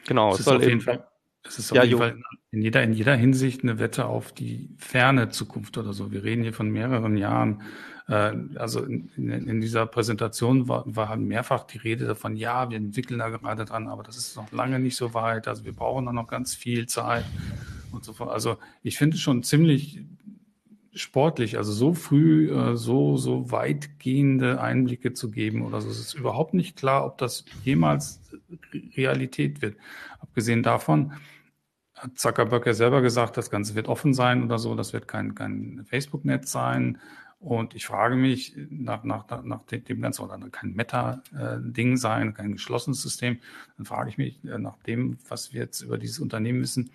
Genau, 0.06 0.32
es 0.34 0.44
soll 0.44 0.56
auf 0.56 0.62
jeden 0.62 0.80
Fall 0.80 1.06
es 1.46 1.58
ist 1.58 1.72
auf 1.72 1.76
ja, 1.76 1.84
jeden 1.84 1.98
Fall 1.98 2.20
in 2.50 2.62
jeder, 2.62 2.82
in 2.82 2.92
jeder 2.92 3.16
Hinsicht 3.16 3.62
eine 3.62 3.78
Wette 3.78 4.06
auf 4.06 4.32
die 4.32 4.68
ferne 4.76 5.30
Zukunft 5.30 5.78
oder 5.78 5.92
so. 5.92 6.12
Wir 6.12 6.22
reden 6.22 6.42
hier 6.42 6.52
von 6.52 6.68
mehreren 6.68 7.16
Jahren. 7.16 7.62
Äh, 8.08 8.34
also 8.56 8.84
in, 8.84 9.08
in, 9.16 9.60
dieser 9.60 9.86
Präsentation 9.86 10.68
war, 10.68 10.84
war 10.86 11.08
halt 11.08 11.20
mehrfach 11.20 11.64
die 11.64 11.78
Rede 11.78 12.06
davon, 12.06 12.36
ja, 12.36 12.68
wir 12.70 12.76
entwickeln 12.76 13.20
da 13.20 13.30
gerade 13.30 13.64
dran, 13.64 13.88
aber 13.88 14.02
das 14.02 14.16
ist 14.18 14.36
noch 14.36 14.52
lange 14.52 14.78
nicht 14.78 14.96
so 14.96 15.14
weit. 15.14 15.48
Also 15.48 15.64
wir 15.64 15.72
brauchen 15.72 16.06
da 16.06 16.12
noch 16.12 16.28
ganz 16.28 16.54
viel 16.54 16.86
Zeit 16.86 17.24
und 17.90 18.04
so 18.04 18.12
fort. 18.12 18.30
Also 18.30 18.58
ich 18.82 18.98
finde 18.98 19.16
es 19.16 19.22
schon 19.22 19.42
ziemlich 19.42 20.04
sportlich, 20.94 21.56
also 21.56 21.72
so 21.72 21.94
früh 21.94 22.50
äh, 22.50 22.76
so 22.76 23.16
so 23.16 23.50
weitgehende 23.50 24.60
Einblicke 24.60 25.12
zu 25.14 25.30
geben 25.30 25.62
oder 25.62 25.80
so. 25.80 25.88
Es 25.88 25.98
ist 26.00 26.14
überhaupt 26.14 26.54
nicht 26.54 26.76
klar, 26.76 27.06
ob 27.06 27.18
das 27.18 27.44
jemals 27.64 28.20
Realität 28.96 29.62
wird. 29.62 29.76
Abgesehen 30.20 30.62
davon 30.62 31.12
hat 31.94 32.18
Zuckerberg 32.18 32.66
ja 32.66 32.74
selber 32.74 33.02
gesagt, 33.02 33.36
das 33.36 33.50
Ganze 33.50 33.74
wird 33.74 33.88
offen 33.88 34.14
sein 34.14 34.44
oder 34.44 34.58
so. 34.58 34.74
Das 34.74 34.92
wird 34.92 35.06
kein 35.08 35.34
kein 35.34 35.84
Facebook-Netz 35.88 36.50
sein. 36.50 36.98
Und 37.40 37.74
ich 37.74 37.86
frage 37.86 38.16
mich 38.16 38.54
nach, 38.68 39.02
nach, 39.02 39.24
nach 39.44 39.62
dem 39.64 40.02
Ganzen, 40.02 40.22
oder 40.22 40.38
kein 40.50 40.74
Meta-Ding 40.74 41.96
sein, 41.96 42.34
kein 42.34 42.52
geschlossenes 42.52 43.00
System, 43.00 43.38
dann 43.78 43.86
frage 43.86 44.10
ich 44.10 44.18
mich 44.18 44.44
äh, 44.44 44.58
nach 44.58 44.76
dem, 44.82 45.16
was 45.26 45.54
wir 45.54 45.62
jetzt 45.62 45.80
über 45.80 45.96
dieses 45.96 46.18
Unternehmen 46.18 46.60
wissen, 46.60 46.90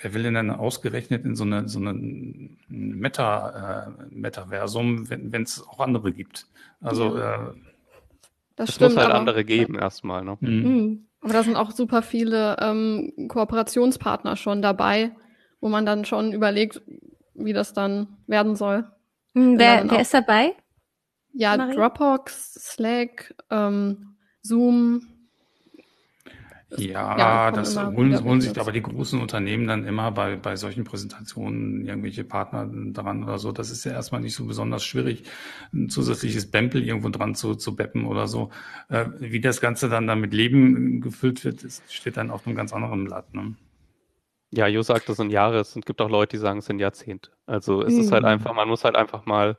wer 0.00 0.14
will 0.14 0.22
denn 0.22 0.34
dann 0.34 0.50
ausgerechnet 0.50 1.24
in 1.24 1.36
so 1.36 1.44
eine, 1.44 1.68
so 1.68 1.78
eine 1.78 1.94
Meta, 2.68 3.86
äh, 3.86 4.14
Metaversum, 4.14 5.08
wenn 5.10 5.42
es 5.42 5.66
auch 5.66 5.80
andere 5.80 6.12
gibt? 6.12 6.46
Also 6.80 7.16
ja. 7.16 7.48
äh, 7.48 7.54
das, 8.56 8.78
das 8.78 8.80
muss 8.80 8.96
halt 8.96 9.10
aber, 9.10 9.18
andere 9.18 9.44
geben 9.44 9.74
ja. 9.74 9.82
erstmal. 9.82 10.24
Ne? 10.24 10.36
Mhm. 10.40 10.50
mhm. 10.50 11.02
Aber 11.20 11.32
da 11.32 11.42
sind 11.42 11.56
auch 11.56 11.72
super 11.72 12.02
viele 12.02 12.56
ähm, 12.60 13.12
Kooperationspartner 13.28 14.36
schon 14.36 14.62
dabei, 14.62 15.10
wo 15.60 15.68
man 15.68 15.84
dann 15.84 16.04
schon 16.04 16.32
überlegt, 16.32 16.82
wie 17.34 17.52
das 17.52 17.72
dann 17.72 18.18
werden 18.28 18.54
soll. 18.54 18.84
Mhm, 19.34 19.58
wer, 19.58 19.90
wer 19.90 20.00
ist 20.00 20.14
dabei? 20.14 20.54
Ja, 21.32 21.56
Marie? 21.56 21.74
Dropbox, 21.74 22.54
Slack, 22.54 23.34
ähm, 23.50 24.16
Zoom, 24.40 25.15
Ja, 26.70 27.16
ja 27.16 27.50
das 27.52 27.78
holen, 27.78 28.24
holen 28.24 28.40
sich 28.40 28.58
aber 28.58 28.72
die 28.72 28.82
großen 28.82 29.20
Unternehmen 29.20 29.68
dann 29.68 29.84
immer 29.84 30.10
bei, 30.10 30.34
bei 30.34 30.56
solchen 30.56 30.82
Präsentationen 30.82 31.86
irgendwelche 31.86 32.24
Partner 32.24 32.68
dran 32.92 33.22
oder 33.22 33.38
so. 33.38 33.52
Das 33.52 33.70
ist 33.70 33.84
ja 33.84 33.92
erstmal 33.92 34.20
nicht 34.20 34.34
so 34.34 34.46
besonders 34.46 34.84
schwierig, 34.84 35.22
ein 35.72 35.88
zusätzliches 35.88 36.50
Bempel 36.50 36.82
irgendwo 36.82 37.08
dran 37.08 37.36
zu, 37.36 37.54
zu 37.54 37.76
beppen 37.76 38.04
oder 38.04 38.26
so. 38.26 38.50
Äh, 38.88 39.06
wie 39.20 39.40
das 39.40 39.60
Ganze 39.60 39.88
dann 39.88 40.08
damit 40.08 40.34
Leben 40.34 41.00
gefüllt 41.00 41.44
wird, 41.44 41.64
steht 41.88 42.16
dann 42.16 42.30
auf 42.30 42.46
einem 42.46 42.56
ganz 42.56 42.72
anderen 42.72 43.04
Blatt. 43.04 43.32
Ne? 43.32 43.54
Ja, 44.50 44.66
Jo 44.66 44.82
sagt, 44.82 45.08
das 45.08 45.18
sind 45.18 45.30
Jahre. 45.30 45.60
Es 45.60 45.74
gibt 45.74 46.00
auch 46.00 46.10
Leute, 46.10 46.36
die 46.36 46.40
sagen, 46.40 46.58
es 46.58 46.66
sind 46.66 46.80
Jahrzehnte. 46.80 47.30
Also 47.46 47.82
es 47.82 47.94
mhm. 47.94 48.00
ist 48.00 48.12
halt 48.12 48.22
mhm. 48.22 48.28
einfach, 48.28 48.54
man 48.54 48.68
muss 48.68 48.82
halt 48.82 48.96
einfach 48.96 49.24
mal 49.24 49.56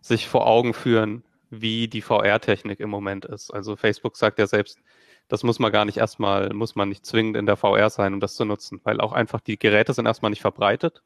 sich 0.00 0.26
vor 0.26 0.46
Augen 0.48 0.74
führen, 0.74 1.22
wie 1.50 1.86
die 1.86 2.02
VR-Technik 2.02 2.80
im 2.80 2.90
Moment 2.90 3.24
ist. 3.24 3.52
Also 3.52 3.76
Facebook 3.76 4.16
sagt 4.16 4.40
ja 4.40 4.48
selbst, 4.48 4.80
das 5.28 5.42
muss 5.42 5.58
man 5.58 5.70
gar 5.70 5.84
nicht 5.84 5.98
erstmal, 5.98 6.52
muss 6.54 6.74
man 6.74 6.88
nicht 6.88 7.04
zwingend 7.04 7.36
in 7.36 7.46
der 7.46 7.56
VR 7.56 7.90
sein, 7.90 8.14
um 8.14 8.20
das 8.20 8.34
zu 8.34 8.44
nutzen, 8.44 8.80
weil 8.84 9.00
auch 9.00 9.12
einfach 9.12 9.40
die 9.40 9.58
Geräte 9.58 9.92
sind 9.92 10.06
erstmal 10.06 10.30
nicht 10.30 10.40
verbreitet. 10.40 11.02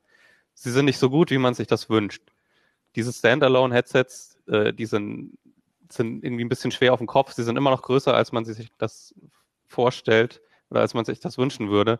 Sie 0.54 0.70
sind 0.70 0.84
nicht 0.84 0.98
so 0.98 1.10
gut, 1.10 1.30
wie 1.30 1.38
man 1.38 1.54
sich 1.54 1.66
das 1.66 1.90
wünscht. 1.90 2.22
Diese 2.94 3.12
Standalone-Headsets, 3.12 4.38
äh, 4.46 4.72
die 4.72 4.86
sind, 4.86 5.38
sind 5.90 6.24
irgendwie 6.24 6.44
ein 6.44 6.48
bisschen 6.48 6.70
schwer 6.70 6.92
auf 6.92 7.00
dem 7.00 7.06
Kopf. 7.06 7.32
Sie 7.32 7.42
sind 7.42 7.56
immer 7.56 7.70
noch 7.70 7.82
größer, 7.82 8.14
als 8.14 8.32
man 8.32 8.44
sich 8.44 8.70
das 8.78 9.14
vorstellt 9.66 10.40
oder 10.70 10.80
als 10.80 10.94
man 10.94 11.04
sich 11.04 11.18
das 11.20 11.38
wünschen 11.38 11.70
würde. 11.70 11.98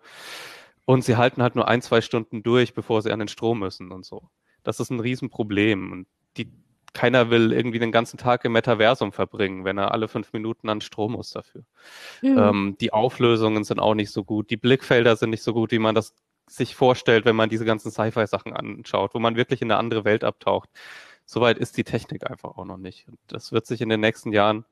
Und 0.85 1.05
sie 1.05 1.17
halten 1.17 1.43
halt 1.43 1.57
nur 1.57 1.69
ein, 1.69 1.83
zwei 1.83 2.01
Stunden 2.01 2.43
durch, 2.43 2.75
bevor 2.75 3.03
sie 3.03 3.11
an 3.11 3.19
den 3.19 3.29
Strom 3.29 3.59
müssen 3.59 3.91
und 3.91 4.05
so. 4.05 4.29
Das 4.63 4.81
ist 4.81 4.91
ein 4.91 5.01
Riesenproblem. 5.01 5.93
Und 5.93 6.07
die 6.37 6.53
keiner 6.93 7.31
will 7.31 7.53
irgendwie 7.53 7.79
den 7.79 7.93
ganzen 7.93 8.19
Tag 8.19 8.45
im 8.45 8.53
Metaversum 8.53 9.13
verbringen, 9.13 9.65
wenn 9.65 9.79
er 9.79 9.93
alle 9.93 10.09
fünf 10.09 10.33
Minuten 10.33 10.69
an 10.69 10.81
Strom 10.81 11.13
muss 11.13 11.31
dafür. 11.31 11.65
Mhm. 12.21 12.39
Ähm, 12.39 12.77
die 12.81 12.93
Auflösungen 12.93 13.65
sind 13.65 13.81
auch 13.81 13.95
nicht 13.95 14.11
so 14.11 14.25
gut, 14.25 14.51
die 14.51 14.57
Blickfelder 14.57 15.17
sind 15.17 15.31
nicht 15.31 15.43
so 15.43 15.55
gut, 15.55 15.71
wie 15.71 15.79
man 15.79 15.95
das 15.95 16.15
sich 16.49 16.75
vorstellt, 16.75 17.25
wenn 17.25 17.37
man 17.37 17.49
diese 17.49 17.65
ganzen 17.65 17.91
Sci-Fi-Sachen 17.91 18.53
anschaut, 18.53 19.15
wo 19.15 19.19
man 19.19 19.37
wirklich 19.37 19.63
in 19.63 19.71
eine 19.71 19.79
andere 19.79 20.05
Welt 20.05 20.25
abtaucht. 20.25 20.69
Soweit 21.25 21.57
ist 21.57 21.77
die 21.77 21.85
Technik 21.85 22.29
einfach 22.29 22.59
auch 22.59 22.65
noch 22.65 22.77
nicht. 22.77 23.09
Und 23.09 23.19
das 23.29 23.53
wird 23.53 23.67
sich 23.67 23.81
in 23.81 23.89
den 23.89 24.01
nächsten 24.01 24.33
Jahren 24.33 24.65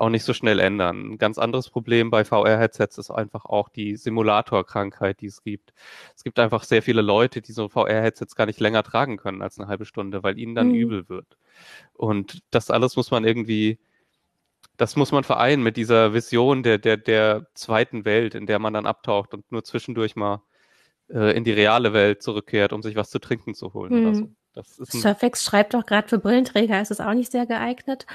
auch 0.00 0.08
nicht 0.08 0.24
so 0.24 0.32
schnell 0.32 0.60
ändern. 0.60 1.12
Ein 1.12 1.18
ganz 1.18 1.38
anderes 1.38 1.68
Problem 1.68 2.10
bei 2.10 2.24
VR-Headsets 2.24 2.98
ist 2.98 3.10
einfach 3.10 3.44
auch 3.44 3.68
die 3.68 3.96
Simulatorkrankheit, 3.96 5.20
die 5.20 5.26
es 5.26 5.42
gibt. 5.42 5.74
Es 6.16 6.24
gibt 6.24 6.38
einfach 6.38 6.64
sehr 6.64 6.82
viele 6.82 7.02
Leute, 7.02 7.42
die 7.42 7.52
so 7.52 7.68
VR-Headsets 7.68 8.34
gar 8.34 8.46
nicht 8.46 8.60
länger 8.60 8.82
tragen 8.82 9.18
können 9.18 9.42
als 9.42 9.58
eine 9.58 9.68
halbe 9.68 9.84
Stunde, 9.84 10.22
weil 10.22 10.38
ihnen 10.38 10.54
dann 10.54 10.68
mhm. 10.68 10.74
übel 10.74 11.08
wird. 11.08 11.36
Und 11.92 12.42
das 12.50 12.70
alles 12.70 12.96
muss 12.96 13.10
man 13.10 13.24
irgendwie, 13.24 13.78
das 14.78 14.96
muss 14.96 15.12
man 15.12 15.24
vereinen 15.24 15.62
mit 15.62 15.76
dieser 15.76 16.14
Vision 16.14 16.62
der, 16.62 16.78
der, 16.78 16.96
der 16.96 17.46
zweiten 17.54 18.04
Welt, 18.06 18.34
in 18.34 18.46
der 18.46 18.58
man 18.58 18.72
dann 18.72 18.86
abtaucht 18.86 19.34
und 19.34 19.52
nur 19.52 19.64
zwischendurch 19.64 20.16
mal 20.16 20.42
äh, 21.10 21.36
in 21.36 21.44
die 21.44 21.52
reale 21.52 21.92
Welt 21.92 22.22
zurückkehrt, 22.22 22.72
um 22.72 22.82
sich 22.82 22.96
was 22.96 23.10
zu 23.10 23.18
trinken 23.18 23.54
zu 23.54 23.74
holen 23.74 24.00
mhm. 24.00 24.06
oder 24.06 24.14
so. 24.14 24.30
Surfex 24.80 25.44
schreibt 25.44 25.74
doch 25.74 25.86
gerade 25.86 26.08
für 26.08 26.18
Brillenträger 26.18 26.80
ist 26.80 26.90
es 26.90 27.00
auch 27.00 27.14
nicht 27.14 27.30
sehr 27.30 27.46
geeignet. 27.46 28.06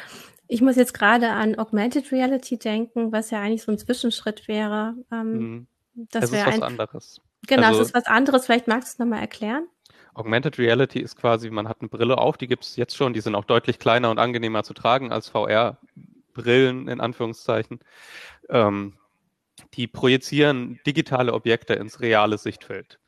Ich 0.47 0.62
muss 0.62 0.75
jetzt 0.75 0.93
gerade 0.93 1.29
an 1.29 1.58
Augmented 1.58 2.12
Reality 2.12 2.58
denken, 2.58 3.12
was 3.12 3.31
ja 3.31 3.41
eigentlich 3.41 3.63
so 3.63 3.71
ein 3.71 3.77
Zwischenschritt 3.77 4.47
wäre. 4.47 4.95
Ähm, 5.12 5.38
mhm. 5.38 5.67
Das 5.95 6.31
wäre 6.31 6.47
was 6.47 6.55
ein, 6.55 6.63
anderes. 6.63 7.21
Genau, 7.47 7.67
also, 7.67 7.81
es 7.81 7.88
ist 7.88 7.95
was 7.95 8.05
anderes. 8.05 8.45
Vielleicht 8.45 8.67
magst 8.67 8.89
du 8.89 8.91
es 8.93 8.99
nochmal 8.99 9.21
erklären. 9.21 9.67
Augmented 10.13 10.58
Reality 10.58 10.99
ist 10.99 11.17
quasi, 11.17 11.49
man 11.49 11.67
hat 11.67 11.81
eine 11.81 11.89
Brille 11.89 12.17
auf, 12.17 12.38
die 12.38 12.47
gibt 12.47 12.63
es 12.63 12.75
jetzt 12.77 12.95
schon, 12.95 13.13
die 13.13 13.19
sind 13.19 13.36
auch 13.36 13.43
deutlich 13.43 13.79
kleiner 13.79 14.10
und 14.10 14.17
angenehmer 14.17 14.63
zu 14.63 14.73
tragen 14.73 15.12
als 15.12 15.29
VR-Brillen 15.29 16.88
in 16.88 17.01
Anführungszeichen. 17.01 17.79
Ähm, 18.49 18.97
die 19.73 19.88
projizieren 19.88 20.79
digitale 20.86 21.34
Objekte 21.34 21.73
ins 21.73 21.99
reale 21.99 22.38
Sichtfeld. 22.38 22.99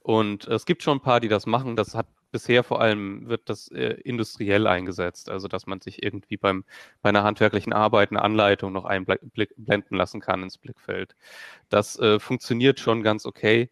Und 0.00 0.46
es 0.46 0.66
gibt 0.66 0.82
schon 0.82 0.98
ein 0.98 1.02
paar, 1.02 1.20
die 1.20 1.28
das 1.28 1.46
machen. 1.46 1.76
Das 1.76 1.94
hat 1.94 2.06
bisher 2.36 2.62
vor 2.62 2.82
allem 2.82 3.28
wird 3.28 3.48
das 3.48 3.68
äh, 3.68 3.94
industriell 4.04 4.66
eingesetzt, 4.66 5.30
also 5.30 5.48
dass 5.48 5.66
man 5.66 5.80
sich 5.80 6.02
irgendwie 6.02 6.36
beim 6.36 6.64
bei 7.00 7.08
einer 7.08 7.24
handwerklichen 7.24 7.72
Arbeit 7.72 8.10
eine 8.10 8.20
Anleitung 8.20 8.74
noch 8.74 8.84
einblenden 8.84 9.96
lassen 9.96 10.20
kann 10.20 10.42
ins 10.42 10.58
Blickfeld. 10.58 11.16
Das 11.70 11.98
äh, 11.98 12.20
funktioniert 12.20 12.78
schon 12.78 13.02
ganz 13.02 13.24
okay. 13.24 13.70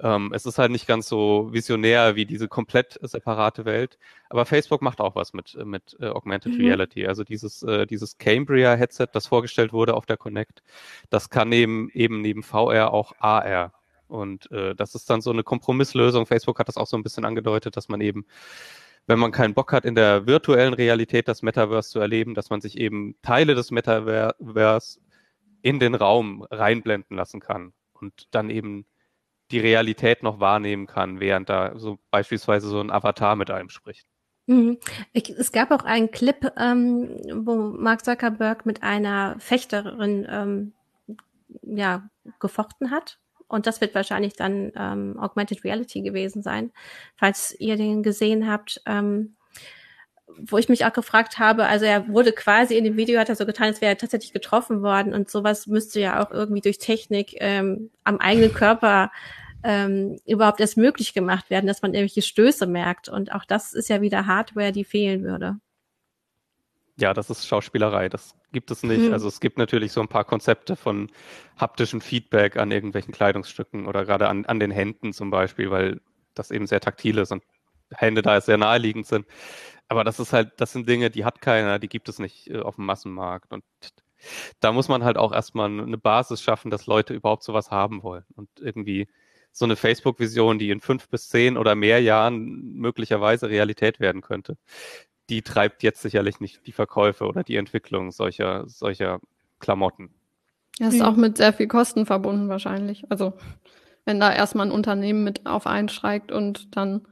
Ähm, 0.00 0.32
es 0.34 0.46
ist 0.46 0.58
halt 0.58 0.72
nicht 0.72 0.88
ganz 0.88 1.08
so 1.08 1.50
visionär 1.52 2.16
wie 2.16 2.26
diese 2.26 2.48
komplett 2.48 2.98
separate 3.02 3.64
Welt, 3.66 3.98
aber 4.30 4.46
Facebook 4.46 4.82
macht 4.82 5.00
auch 5.00 5.14
was 5.14 5.32
mit 5.32 5.56
mit 5.64 5.96
äh, 6.00 6.08
Augmented 6.08 6.54
mhm. 6.54 6.60
Reality. 6.64 7.06
Also 7.06 7.22
dieses 7.22 7.62
äh, 7.62 7.86
dieses 7.86 8.18
Cambria 8.18 8.74
Headset, 8.74 9.08
das 9.12 9.28
vorgestellt 9.28 9.72
wurde 9.72 9.94
auf 9.94 10.06
der 10.06 10.16
Connect, 10.16 10.64
das 11.08 11.30
kann 11.30 11.48
neben 11.50 11.88
eben 11.90 12.20
neben 12.20 12.42
VR 12.42 12.92
auch 12.92 13.12
AR 13.20 13.72
und 14.12 14.50
äh, 14.50 14.74
das 14.74 14.94
ist 14.94 15.08
dann 15.08 15.22
so 15.22 15.30
eine 15.30 15.42
Kompromisslösung. 15.42 16.26
Facebook 16.26 16.58
hat 16.58 16.68
das 16.68 16.76
auch 16.76 16.86
so 16.86 16.98
ein 16.98 17.02
bisschen 17.02 17.24
angedeutet, 17.24 17.76
dass 17.78 17.88
man 17.88 18.02
eben, 18.02 18.26
wenn 19.06 19.18
man 19.18 19.32
keinen 19.32 19.54
Bock 19.54 19.72
hat, 19.72 19.86
in 19.86 19.94
der 19.94 20.26
virtuellen 20.26 20.74
Realität 20.74 21.28
das 21.28 21.40
Metaverse 21.40 21.90
zu 21.90 21.98
erleben, 21.98 22.34
dass 22.34 22.50
man 22.50 22.60
sich 22.60 22.76
eben 22.76 23.16
Teile 23.22 23.54
des 23.54 23.70
Metaverse 23.70 25.00
in 25.62 25.80
den 25.80 25.94
Raum 25.94 26.46
reinblenden 26.50 27.16
lassen 27.16 27.40
kann 27.40 27.72
und 27.94 28.28
dann 28.32 28.50
eben 28.50 28.84
die 29.50 29.60
Realität 29.60 30.22
noch 30.22 30.40
wahrnehmen 30.40 30.86
kann, 30.86 31.18
während 31.18 31.48
da 31.48 31.78
so 31.78 31.98
beispielsweise 32.10 32.68
so 32.68 32.80
ein 32.80 32.90
Avatar 32.90 33.34
mit 33.34 33.50
einem 33.50 33.70
spricht. 33.70 34.06
Mhm. 34.46 34.78
Es 35.14 35.52
gab 35.52 35.70
auch 35.70 35.84
einen 35.84 36.10
Clip, 36.10 36.52
ähm, 36.58 37.16
wo 37.46 37.56
Mark 37.56 38.04
Zuckerberg 38.04 38.66
mit 38.66 38.82
einer 38.82 39.36
Fechterin 39.38 40.26
ähm, 40.28 40.72
ja, 41.62 42.10
gefochten 42.40 42.90
hat 42.90 43.21
und 43.52 43.66
das 43.66 43.80
wird 43.80 43.94
wahrscheinlich 43.94 44.34
dann 44.34 44.72
ähm, 44.76 45.18
Augmented 45.18 45.64
Reality 45.64 46.02
gewesen 46.02 46.42
sein, 46.42 46.72
falls 47.16 47.54
ihr 47.58 47.76
den 47.76 48.02
gesehen 48.02 48.50
habt. 48.50 48.82
Ähm, 48.86 49.36
wo 50.38 50.56
ich 50.56 50.70
mich 50.70 50.86
auch 50.86 50.92
gefragt 50.94 51.38
habe, 51.38 51.66
also 51.66 51.84
er 51.84 52.08
wurde 52.08 52.32
quasi 52.32 52.76
in 52.78 52.84
dem 52.84 52.96
Video, 52.96 53.20
hat 53.20 53.28
er 53.28 53.36
so 53.36 53.44
getan, 53.44 53.66
als 53.66 53.82
wäre 53.82 53.92
er 53.92 53.98
tatsächlich 53.98 54.32
getroffen 54.32 54.80
worden 54.80 55.12
und 55.12 55.30
sowas 55.30 55.66
müsste 55.66 56.00
ja 56.00 56.24
auch 56.24 56.30
irgendwie 56.30 56.62
durch 56.62 56.78
Technik 56.78 57.36
ähm, 57.38 57.90
am 58.04 58.18
eigenen 58.18 58.54
Körper 58.54 59.10
ähm, 59.62 60.18
überhaupt 60.26 60.60
erst 60.60 60.76
möglich 60.76 61.14
gemacht 61.14 61.50
werden, 61.50 61.66
dass 61.66 61.82
man 61.82 61.94
irgendwelche 61.94 62.22
Stöße 62.22 62.66
merkt. 62.66 63.08
Und 63.08 63.32
auch 63.32 63.44
das 63.44 63.74
ist 63.74 63.88
ja 63.88 64.00
wieder 64.00 64.26
Hardware, 64.26 64.72
die 64.72 64.84
fehlen 64.84 65.22
würde. 65.22 65.58
Ja, 66.96 67.14
das 67.14 67.30
ist 67.30 67.46
Schauspielerei. 67.46 68.08
Das 68.08 68.34
gibt 68.52 68.70
es 68.70 68.82
nicht. 68.82 69.06
Mhm. 69.06 69.12
Also 69.12 69.28
es 69.28 69.40
gibt 69.40 69.58
natürlich 69.58 69.92
so 69.92 70.00
ein 70.00 70.08
paar 70.08 70.24
Konzepte 70.24 70.76
von 70.76 71.10
haptischem 71.58 72.00
Feedback 72.00 72.56
an 72.56 72.70
irgendwelchen 72.70 73.12
Kleidungsstücken 73.12 73.86
oder 73.86 74.04
gerade 74.04 74.28
an, 74.28 74.44
an 74.44 74.60
den 74.60 74.70
Händen 74.70 75.12
zum 75.12 75.30
Beispiel, 75.30 75.70
weil 75.70 76.00
das 76.34 76.50
eben 76.50 76.66
sehr 76.66 76.80
taktil 76.80 77.18
ist 77.18 77.32
und 77.32 77.42
Hände 77.94 78.22
da 78.22 78.40
sehr 78.40 78.58
naheliegend 78.58 79.06
sind. 79.06 79.26
Aber 79.88 80.04
das 80.04 80.20
ist 80.20 80.32
halt, 80.32 80.52
das 80.58 80.72
sind 80.72 80.88
Dinge, 80.88 81.10
die 81.10 81.24
hat 81.24 81.40
keiner, 81.40 81.78
die 81.78 81.88
gibt 81.88 82.08
es 82.08 82.18
nicht 82.18 82.48
äh, 82.48 82.60
auf 82.60 82.76
dem 82.76 82.86
Massenmarkt. 82.86 83.52
Und 83.52 83.64
da 84.60 84.72
muss 84.72 84.88
man 84.88 85.04
halt 85.04 85.16
auch 85.16 85.32
erstmal 85.32 85.68
eine 85.70 85.98
Basis 85.98 86.42
schaffen, 86.42 86.70
dass 86.70 86.86
Leute 86.86 87.14
überhaupt 87.14 87.42
sowas 87.42 87.70
haben 87.70 88.02
wollen. 88.02 88.24
Und 88.34 88.48
irgendwie 88.60 89.08
so 89.50 89.64
eine 89.66 89.76
Facebook-Vision, 89.76 90.58
die 90.58 90.70
in 90.70 90.80
fünf 90.80 91.08
bis 91.08 91.28
zehn 91.28 91.58
oder 91.58 91.74
mehr 91.74 92.00
Jahren 92.00 92.74
möglicherweise 92.74 93.50
Realität 93.50 94.00
werden 94.00 94.22
könnte, 94.22 94.56
die 95.32 95.40
treibt 95.40 95.82
jetzt 95.82 96.02
sicherlich 96.02 96.40
nicht 96.40 96.66
die 96.66 96.72
Verkäufe 96.72 97.24
oder 97.24 97.42
die 97.42 97.56
Entwicklung 97.56 98.12
solcher, 98.12 98.68
solcher 98.68 99.18
Klamotten. 99.60 100.10
Das 100.78 100.92
ist 100.92 101.00
auch 101.00 101.16
mit 101.16 101.38
sehr 101.38 101.54
viel 101.54 101.68
Kosten 101.68 102.04
verbunden 102.04 102.50
wahrscheinlich. 102.50 103.04
Also 103.08 103.32
wenn 104.04 104.20
da 104.20 104.30
erstmal 104.30 104.66
ein 104.66 104.72
Unternehmen 104.72 105.24
mit 105.24 105.46
auf 105.46 105.66
einsteigt 105.66 106.32
und 106.32 106.76
dann 106.76 107.08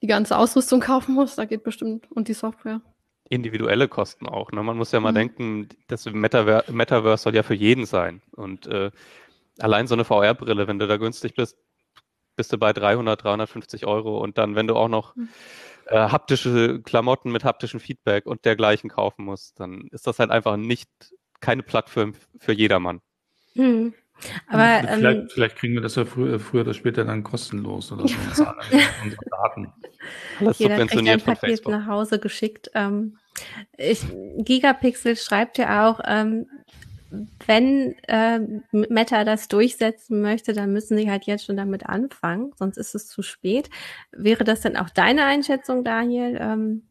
die 0.00 0.06
ganze 0.06 0.38
Ausrüstung 0.38 0.80
kaufen 0.80 1.14
muss, 1.14 1.36
da 1.36 1.44
geht 1.44 1.64
bestimmt 1.64 2.10
und 2.10 2.28
die 2.28 2.32
Software. 2.32 2.80
Individuelle 3.28 3.88
Kosten 3.88 4.26
auch. 4.26 4.50
Ne? 4.50 4.62
Man 4.62 4.78
muss 4.78 4.92
ja 4.92 5.00
mal 5.00 5.12
mhm. 5.12 5.16
denken, 5.16 5.68
das 5.88 6.06
Metaver 6.06 6.64
Metaverse 6.70 7.24
soll 7.24 7.34
ja 7.34 7.42
für 7.42 7.54
jeden 7.54 7.84
sein. 7.84 8.22
Und 8.30 8.66
äh, 8.68 8.90
allein 9.58 9.86
so 9.86 9.94
eine 9.94 10.04
VR-Brille, 10.04 10.66
wenn 10.66 10.78
du 10.78 10.86
da 10.86 10.96
günstig 10.96 11.34
bist, 11.34 11.58
bist 12.36 12.54
du 12.54 12.56
bei 12.56 12.72
300, 12.72 13.22
350 13.22 13.86
Euro. 13.86 14.18
Und 14.18 14.38
dann, 14.38 14.54
wenn 14.54 14.66
du 14.66 14.76
auch 14.76 14.88
noch 14.88 15.14
mhm 15.14 15.28
äh, 15.92 16.08
haptische 16.08 16.80
Klamotten 16.82 17.30
mit 17.30 17.44
haptischem 17.44 17.78
Feedback 17.78 18.24
und 18.24 18.46
dergleichen 18.46 18.88
kaufen 18.88 19.26
muss, 19.26 19.52
dann 19.52 19.88
ist 19.90 20.06
das 20.06 20.18
halt 20.18 20.30
einfach 20.30 20.56
nicht 20.56 20.88
keine 21.40 21.62
Plattform 21.62 22.14
für 22.38 22.52
jedermann. 22.52 23.02
Hm. 23.54 23.92
Aber 24.46 24.88
vielleicht, 24.88 25.18
ähm, 25.20 25.28
vielleicht, 25.28 25.56
kriegen 25.56 25.74
wir 25.74 25.82
das 25.82 25.96
ja 25.96 26.04
früher, 26.04 26.40
früher 26.40 26.62
oder 26.62 26.72
später 26.72 27.04
dann 27.04 27.22
kostenlos 27.24 27.92
oder 27.92 28.08
so. 28.08 28.14
unsere 29.04 29.24
Daten. 29.30 29.72
Alles 30.40 30.58
Jeder 30.58 30.76
subventioniert 30.76 31.24
kriegt 31.24 31.28
ein 31.28 31.50
Paket 31.50 31.68
nach 31.68 31.86
Hause 31.86 32.18
geschickt. 32.18 32.70
Ähm, 32.74 33.18
ich, 33.76 34.02
Gigapixel 34.38 35.16
schreibt 35.16 35.58
ja 35.58 35.90
auch, 35.90 36.00
ähm, 36.06 36.46
wenn 37.46 37.96
äh, 38.08 38.40
Meta 38.72 39.24
das 39.24 39.48
durchsetzen 39.48 40.20
möchte, 40.22 40.52
dann 40.52 40.72
müssen 40.72 40.96
sie 40.96 41.10
halt 41.10 41.24
jetzt 41.24 41.44
schon 41.44 41.56
damit 41.56 41.86
anfangen, 41.86 42.52
sonst 42.56 42.76
ist 42.76 42.94
es 42.94 43.08
zu 43.08 43.22
spät. 43.22 43.70
Wäre 44.12 44.44
das 44.44 44.60
denn 44.60 44.76
auch 44.76 44.90
deine 44.90 45.24
Einschätzung, 45.24 45.84
Daniel? 45.84 46.38
Ähm 46.40 46.82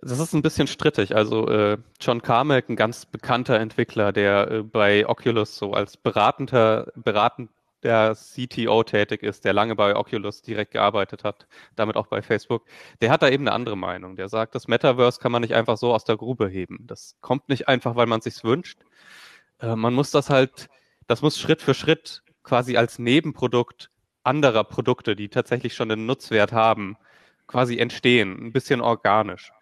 Das 0.00 0.18
ist 0.18 0.32
ein 0.34 0.42
bisschen 0.42 0.66
strittig. 0.66 1.14
Also 1.14 1.48
äh, 1.48 1.78
John 2.00 2.22
Carmack, 2.22 2.68
ein 2.68 2.76
ganz 2.76 3.06
bekannter 3.06 3.60
Entwickler, 3.60 4.12
der 4.12 4.50
äh, 4.50 4.62
bei 4.62 5.06
Oculus 5.08 5.56
so 5.56 5.72
als 5.72 5.96
beratender, 5.96 6.92
beratender 7.82 8.14
CTO 8.14 8.82
tätig 8.84 9.22
ist, 9.22 9.44
der 9.44 9.52
lange 9.52 9.76
bei 9.76 9.94
Oculus 9.94 10.42
direkt 10.42 10.72
gearbeitet 10.72 11.24
hat, 11.24 11.46
damit 11.76 11.96
auch 11.96 12.06
bei 12.06 12.22
Facebook, 12.22 12.64
der 13.00 13.10
hat 13.10 13.22
da 13.22 13.28
eben 13.28 13.46
eine 13.46 13.54
andere 13.54 13.76
Meinung. 13.76 14.16
Der 14.16 14.28
sagt, 14.28 14.54
das 14.54 14.68
Metaverse 14.68 15.20
kann 15.20 15.32
man 15.32 15.42
nicht 15.42 15.54
einfach 15.54 15.76
so 15.76 15.92
aus 15.92 16.04
der 16.04 16.16
Grube 16.16 16.48
heben. 16.48 16.86
Das 16.86 17.16
kommt 17.20 17.48
nicht 17.48 17.68
einfach, 17.68 17.96
weil 17.96 18.06
man 18.06 18.20
es 18.20 18.24
sich 18.24 18.42
wünscht. 18.44 18.80
Äh, 19.60 19.76
man 19.76 19.94
muss 19.94 20.10
das 20.10 20.30
halt, 20.30 20.68
das 21.06 21.22
muss 21.22 21.38
Schritt 21.38 21.62
für 21.62 21.74
Schritt 21.74 22.22
quasi 22.42 22.76
als 22.76 22.98
Nebenprodukt 22.98 23.90
anderer 24.24 24.64
Produkte, 24.64 25.16
die 25.16 25.28
tatsächlich 25.28 25.74
schon 25.74 25.90
einen 25.90 26.06
Nutzwert 26.06 26.52
haben, 26.52 26.96
quasi 27.46 27.78
entstehen, 27.78 28.46
ein 28.46 28.52
bisschen 28.52 28.80
organisch. 28.80 29.52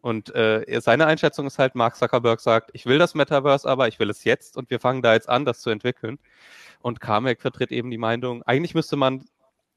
Und 0.00 0.34
äh, 0.34 0.80
seine 0.80 1.06
Einschätzung 1.06 1.46
ist 1.46 1.58
halt, 1.58 1.74
Mark 1.74 1.96
Zuckerberg 1.96 2.40
sagt, 2.40 2.70
ich 2.72 2.86
will 2.86 2.98
das 2.98 3.14
Metaverse, 3.14 3.68
aber 3.68 3.88
ich 3.88 3.98
will 3.98 4.10
es 4.10 4.24
jetzt 4.24 4.56
und 4.56 4.70
wir 4.70 4.80
fangen 4.80 5.02
da 5.02 5.12
jetzt 5.12 5.28
an, 5.28 5.44
das 5.44 5.60
zu 5.60 5.70
entwickeln. 5.70 6.18
Und 6.80 7.00
Carmack 7.00 7.40
vertritt 7.42 7.70
eben 7.72 7.90
die 7.90 7.98
Meinung, 7.98 8.42
eigentlich 8.44 8.74
müsste 8.74 8.96
man 8.96 9.26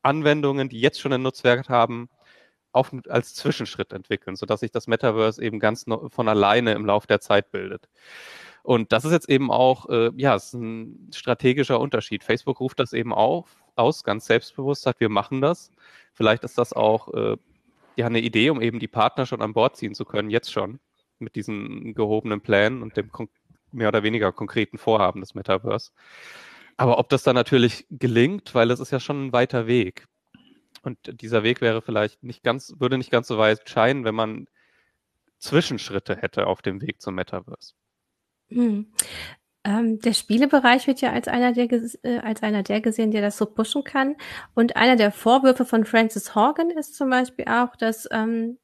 Anwendungen, 0.02 0.70
die 0.70 0.80
jetzt 0.80 1.02
schon 1.02 1.14
einen 1.14 1.24
Nutzwert 1.24 1.70
haben, 1.70 2.10
auf, 2.72 2.92
als 3.08 3.36
Zwischenschritt 3.36 3.94
entwickeln, 3.94 4.36
sodass 4.36 4.62
sich 4.62 4.72
das 4.72 4.88
Metaverse 4.88 5.42
eben 5.44 5.60
ganz 5.60 5.86
von 6.08 6.28
alleine 6.28 6.74
im 6.74 6.86
Lauf 6.86 7.06
der 7.06 7.20
Zeit 7.20 7.52
bildet. 7.52 7.88
Und 8.64 8.92
das 8.92 9.06
ist 9.06 9.12
jetzt 9.12 9.30
eben 9.30 9.52
auch, 9.52 9.90
äh, 9.90 10.12
ja, 10.16 10.36
ist 10.36 10.54
ein 10.54 11.10
strategischer 11.14 11.80
Unterschied. 11.80 12.24
Facebook 12.24 12.60
ruft 12.62 12.80
das 12.80 12.94
eben 12.94 13.14
auf, 13.14 13.64
aus, 13.76 14.04
ganz 14.04 14.26
selbstbewusst, 14.26 14.84
sagt, 14.84 15.02
wir 15.02 15.10
machen 15.10 15.42
das. 15.42 15.70
Vielleicht 16.14 16.44
ist 16.44 16.58
das 16.58 16.74
auch 16.74 17.14
äh, 17.14 17.38
ja 17.96 18.06
eine 18.06 18.22
Idee, 18.22 18.50
um 18.50 18.62
eben 18.62 18.80
die 18.80 18.88
Partner 18.88 19.26
schon 19.26 19.42
an 19.42 19.54
Bord 19.54 19.78
ziehen 19.78 19.94
zu 19.94 20.06
können, 20.06 20.30
jetzt 20.30 20.52
schon, 20.52 20.80
mit 21.20 21.36
diesen 21.36 21.94
gehobenen 21.94 22.42
Plänen 22.42 22.82
und 22.82 22.98
dem 22.98 23.12
mehr 23.72 23.88
oder 23.88 24.04
weniger 24.04 24.32
konkreten 24.32 24.78
Vorhaben 24.78 25.22
des 25.22 25.34
Metaverse. 25.34 25.92
Aber 26.78 26.98
ob 27.00 27.10
das 27.10 27.24
dann 27.24 27.36
natürlich 27.36 27.86
gelingt, 27.90 28.56
weil 28.56 28.72
es 28.72 28.80
ist 28.80 28.92
ja 28.92 29.00
schon 29.00 29.28
ein 29.28 29.34
weiter 29.34 29.68
Weg. 29.68 30.08
Und 30.82 31.22
dieser 31.22 31.44
Weg 31.44 31.62
wäre 31.62 31.82
vielleicht 31.82 32.24
nicht 32.24 32.44
ganz, 32.44 32.74
würde 32.80 32.98
nicht 32.98 33.12
ganz 33.12 33.28
so 33.28 33.38
weit 33.38 33.70
scheinen, 33.70 34.04
wenn 34.04 34.16
man 34.16 34.48
Zwischenschritte 35.38 36.16
hätte 36.16 36.48
auf 36.48 36.62
dem 36.62 36.82
Weg 36.82 37.02
zum 37.02 37.16
Metaverse. 37.16 37.74
Hm. 38.50 38.94
Ähm, 39.66 40.00
der 40.00 40.14
Spielebereich 40.14 40.88
wird 40.88 41.00
ja 41.00 41.12
als 41.14 41.28
einer, 41.28 41.54
der, 41.54 41.72
äh, 41.72 42.20
als 42.20 42.44
einer 42.44 42.64
der 42.64 42.82
gesehen, 42.82 43.12
der 43.12 43.22
das 43.22 43.38
so 43.38 43.46
pushen 43.46 43.84
kann. 43.84 44.16
Und 44.54 44.76
einer 44.76 44.98
der 44.98 45.12
Vorwürfe 45.12 45.66
von 45.66 45.86
Francis 45.86 46.36
Horgan 46.36 46.70
ist 46.70 46.96
zum 46.96 47.10
Beispiel 47.10 47.46
auch, 47.48 47.76
dass 47.78 48.08
ähm, 48.12 48.58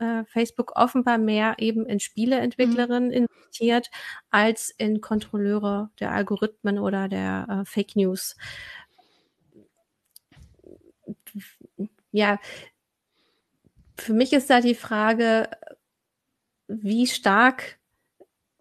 äh, 0.00 0.24
Facebook 0.24 0.72
offenbar 0.76 1.18
mehr 1.18 1.56
eben 1.58 1.84
in 1.86 2.00
Spieleentwicklerinnen 2.00 3.08
mhm. 3.08 3.26
investiert 3.26 3.90
als 4.30 4.70
in 4.70 5.00
Kontrolleure 5.00 5.90
der 6.00 6.12
Algorithmen 6.12 6.78
oder 6.78 7.08
der 7.08 7.46
äh, 7.48 7.64
Fake 7.64 7.96
News. 7.96 8.36
Ja, 12.10 12.38
für 13.96 14.14
mich 14.14 14.32
ist 14.32 14.48
da 14.48 14.60
die 14.60 14.74
Frage, 14.74 15.50
wie 16.68 17.06
stark 17.06 17.77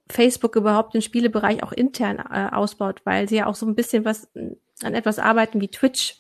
Facebook 0.09 0.55
überhaupt 0.55 0.93
den 0.93 1.01
Spielebereich 1.01 1.63
auch 1.63 1.71
intern 1.71 2.17
äh, 2.17 2.53
ausbaut, 2.53 3.01
weil 3.03 3.27
sie 3.27 3.37
ja 3.37 3.45
auch 3.47 3.55
so 3.55 3.65
ein 3.65 3.75
bisschen 3.75 4.05
was 4.05 4.29
an 4.83 4.93
etwas 4.93 5.19
arbeiten 5.19 5.61
wie 5.61 5.67
Twitch. 5.67 6.15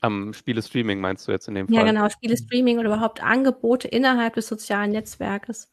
Am 0.00 0.32
Spielestreaming 0.34 1.00
meinst 1.00 1.26
du 1.26 1.32
jetzt 1.32 1.48
in 1.48 1.54
dem 1.54 1.68
Fall? 1.68 1.76
Ja, 1.76 1.82
genau, 1.82 2.08
Spielestreaming 2.08 2.78
oder 2.78 2.88
überhaupt 2.88 3.22
Angebote 3.22 3.88
innerhalb 3.88 4.34
des 4.34 4.46
sozialen 4.46 4.92
Netzwerkes. 4.92 5.72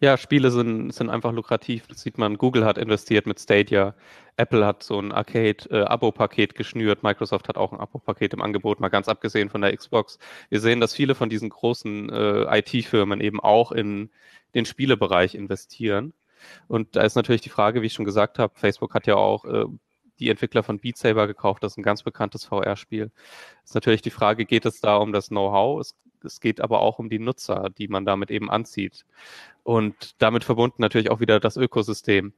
Ja, 0.00 0.16
Spiele 0.16 0.50
sind, 0.50 0.92
sind 0.92 1.10
einfach 1.10 1.32
lukrativ. 1.32 1.86
Das 1.86 2.02
sieht 2.02 2.18
man. 2.18 2.38
Google 2.38 2.64
hat 2.64 2.78
investiert 2.78 3.26
mit 3.26 3.40
Stadia. 3.40 3.94
Apple 4.36 4.66
hat 4.66 4.82
so 4.82 4.98
ein 4.98 5.12
Arcade-Abo-Paket 5.12 6.54
geschnürt. 6.54 7.02
Microsoft 7.02 7.48
hat 7.48 7.56
auch 7.56 7.72
ein 7.72 7.80
Abo-Paket 7.80 8.34
im 8.34 8.42
Angebot, 8.42 8.80
mal 8.80 8.88
ganz 8.88 9.08
abgesehen 9.08 9.48
von 9.48 9.62
der 9.62 9.74
Xbox. 9.76 10.18
Wir 10.50 10.60
sehen, 10.60 10.80
dass 10.80 10.94
viele 10.94 11.14
von 11.14 11.30
diesen 11.30 11.48
großen 11.48 12.10
äh, 12.10 12.58
IT-Firmen 12.58 13.20
eben 13.20 13.40
auch 13.40 13.72
in 13.72 14.10
den 14.54 14.66
Spielebereich 14.66 15.34
investieren. 15.34 16.12
Und 16.68 16.96
da 16.96 17.02
ist 17.02 17.16
natürlich 17.16 17.40
die 17.40 17.48
Frage, 17.48 17.82
wie 17.82 17.86
ich 17.86 17.94
schon 17.94 18.04
gesagt 18.04 18.38
habe, 18.38 18.52
Facebook 18.58 18.94
hat 18.94 19.06
ja 19.06 19.16
auch 19.16 19.44
äh, 19.46 19.64
die 20.18 20.30
Entwickler 20.30 20.62
von 20.62 20.78
Beat 20.78 20.96
Saber 20.96 21.26
gekauft. 21.26 21.62
Das 21.62 21.72
ist 21.72 21.78
ein 21.78 21.82
ganz 21.82 22.02
bekanntes 22.02 22.44
VR-Spiel. 22.44 23.10
Ist 23.64 23.74
natürlich 23.74 24.02
die 24.02 24.10
Frage, 24.10 24.44
geht 24.44 24.66
es 24.66 24.80
da 24.80 24.96
um 24.96 25.12
das 25.12 25.28
Know-how? 25.28 25.80
Es, 25.80 25.94
es 26.26 26.40
geht 26.40 26.60
aber 26.60 26.80
auch 26.80 26.98
um 26.98 27.08
die 27.08 27.18
Nutzer, 27.18 27.70
die 27.76 27.88
man 27.88 28.04
damit 28.04 28.30
eben 28.30 28.50
anzieht. 28.50 29.06
Und 29.62 30.22
damit 30.22 30.44
verbunden 30.44 30.80
natürlich 30.82 31.10
auch 31.10 31.20
wieder 31.20 31.40
das 31.40 31.56
Ökosystem. 31.56 32.32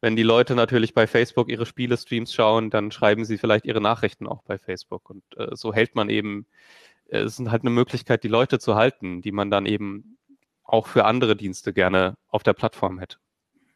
Wenn 0.00 0.16
die 0.16 0.22
Leute 0.22 0.54
natürlich 0.54 0.92
bei 0.92 1.06
Facebook 1.06 1.48
ihre 1.48 1.64
Spiele-Streams 1.64 2.34
schauen, 2.34 2.70
dann 2.70 2.90
schreiben 2.90 3.24
sie 3.24 3.38
vielleicht 3.38 3.64
ihre 3.64 3.80
Nachrichten 3.80 4.26
auch 4.26 4.42
bei 4.42 4.58
Facebook. 4.58 5.08
Und 5.08 5.22
äh, 5.36 5.54
so 5.54 5.72
hält 5.72 5.94
man 5.94 6.10
eben, 6.10 6.46
äh, 7.08 7.20
es 7.20 7.38
ist 7.38 7.50
halt 7.50 7.62
eine 7.62 7.70
Möglichkeit, 7.70 8.22
die 8.24 8.28
Leute 8.28 8.58
zu 8.58 8.74
halten, 8.74 9.22
die 9.22 9.32
man 9.32 9.50
dann 9.50 9.64
eben 9.64 10.18
auch 10.62 10.86
für 10.86 11.04
andere 11.04 11.36
Dienste 11.36 11.72
gerne 11.72 12.16
auf 12.28 12.42
der 12.42 12.52
Plattform 12.52 12.98
hätte. 12.98 13.16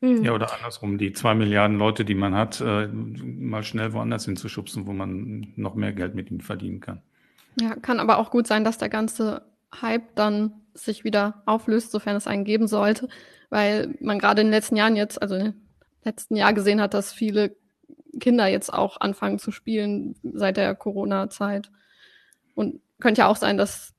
Mhm. 0.01 0.25
Ja, 0.25 0.33
oder 0.33 0.53
andersrum, 0.55 0.99
die 0.99 1.13
zwei 1.13 1.35
Milliarden 1.35 1.79
Leute, 1.79 2.05
die 2.05 2.15
man 2.15 2.35
hat, 2.35 2.61
äh, 2.61 2.89
mal 2.89 3.63
schnell 3.63 3.93
woanders 3.93 4.25
hinzuschubsen, 4.25 4.87
wo 4.87 4.93
man 4.93 5.53
noch 5.57 5.75
mehr 5.75 5.93
Geld 5.93 6.15
mit 6.15 6.31
ihnen 6.31 6.41
verdienen 6.41 6.81
kann. 6.81 7.03
Ja, 7.61 7.75
kann 7.75 7.99
aber 7.99 8.19
auch 8.19 8.31
gut 8.31 8.47
sein, 8.47 8.65
dass 8.65 8.79
der 8.79 8.89
ganze 8.89 9.43
Hype 9.81 10.15
dann 10.15 10.63
sich 10.75 11.05
wieder 11.05 11.43
auflöst, 11.47 11.91
sofern 11.91 12.17
es 12.17 12.27
einen 12.27 12.45
geben 12.45 12.69
sollte, 12.69 13.09
weil 13.51 13.95
man 14.01 14.19
gerade 14.19 14.41
in 14.41 14.49
den 14.49 14.53
letzten 14.53 14.77
Jahren 14.77 14.97
jetzt, 14.97 15.21
also 15.21 15.35
im 15.35 15.55
letzten 16.05 16.37
Jahr 16.37 16.53
gesehen 16.53 16.81
hat, 16.81 16.95
dass 16.95 17.13
viele 17.13 17.57
Kinder 18.21 18.47
jetzt 18.47 18.73
auch 18.73 19.01
anfangen 19.01 19.39
zu 19.39 19.51
spielen 19.51 20.17
seit 20.23 20.57
der 20.57 20.75
Corona-Zeit. 20.75 21.71
Und 22.55 22.81
könnte 23.01 23.21
ja 23.21 23.29
auch 23.29 23.37
sein, 23.37 23.57
dass 23.57 23.95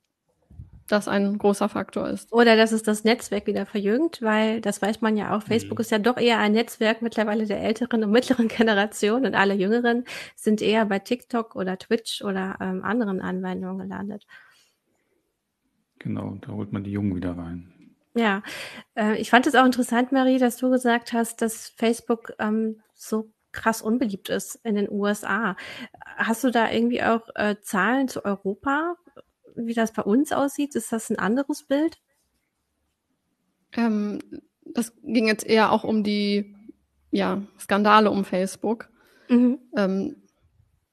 das 0.91 1.07
ein 1.07 1.37
großer 1.37 1.69
Faktor 1.69 2.09
ist. 2.09 2.31
Oder 2.33 2.55
dass 2.55 2.71
es 2.71 2.83
das 2.83 3.03
Netzwerk 3.03 3.47
wieder 3.47 3.65
verjüngt, 3.65 4.21
weil 4.21 4.59
das 4.61 4.81
weiß 4.81 5.01
man 5.01 5.17
ja 5.17 5.35
auch, 5.35 5.43
Facebook 5.43 5.77
mhm. 5.77 5.81
ist 5.81 5.91
ja 5.91 5.99
doch 5.99 6.17
eher 6.17 6.39
ein 6.39 6.53
Netzwerk 6.53 7.01
mittlerweile 7.01 7.45
der 7.45 7.61
älteren 7.61 8.03
und 8.03 8.11
mittleren 8.11 8.47
Generation 8.49 9.25
und 9.25 9.35
alle 9.35 9.53
Jüngeren 9.53 10.05
sind 10.35 10.61
eher 10.61 10.85
bei 10.85 10.99
TikTok 10.99 11.55
oder 11.55 11.77
Twitch 11.77 12.23
oder 12.23 12.57
ähm, 12.59 12.83
anderen 12.83 13.21
Anwendungen 13.21 13.87
gelandet. 13.87 14.25
Genau, 15.99 16.37
da 16.41 16.53
holt 16.53 16.71
man 16.71 16.83
die 16.83 16.91
Jungen 16.91 17.15
wieder 17.15 17.37
rein. 17.37 17.71
Ja, 18.15 18.41
äh, 18.95 19.17
ich 19.17 19.29
fand 19.29 19.47
es 19.47 19.55
auch 19.55 19.65
interessant, 19.65 20.11
Marie, 20.11 20.39
dass 20.39 20.57
du 20.57 20.69
gesagt 20.69 21.13
hast, 21.13 21.41
dass 21.41 21.69
Facebook 21.69 22.33
ähm, 22.39 22.81
so 22.95 23.31
krass 23.51 23.81
unbeliebt 23.81 24.29
ist 24.29 24.55
in 24.63 24.75
den 24.75 24.89
USA. 24.89 25.55
Hast 26.17 26.43
du 26.43 26.51
da 26.51 26.71
irgendwie 26.71 27.03
auch 27.03 27.27
äh, 27.35 27.55
Zahlen 27.61 28.07
zu 28.07 28.25
Europa, 28.25 28.95
wie 29.55 29.73
das 29.73 29.93
bei 29.93 30.03
uns 30.03 30.31
aussieht? 30.31 30.75
Ist 30.75 30.91
das 30.91 31.09
ein 31.09 31.19
anderes 31.19 31.63
Bild? 31.63 31.99
Ähm, 33.73 34.19
das 34.65 34.93
ging 35.03 35.27
jetzt 35.27 35.45
eher 35.45 35.71
auch 35.71 35.83
um 35.83 36.03
die 36.03 36.55
ja, 37.11 37.41
Skandale 37.59 38.11
um 38.11 38.25
Facebook. 38.25 38.89
Mhm. 39.29 39.59
Ähm, 39.75 40.15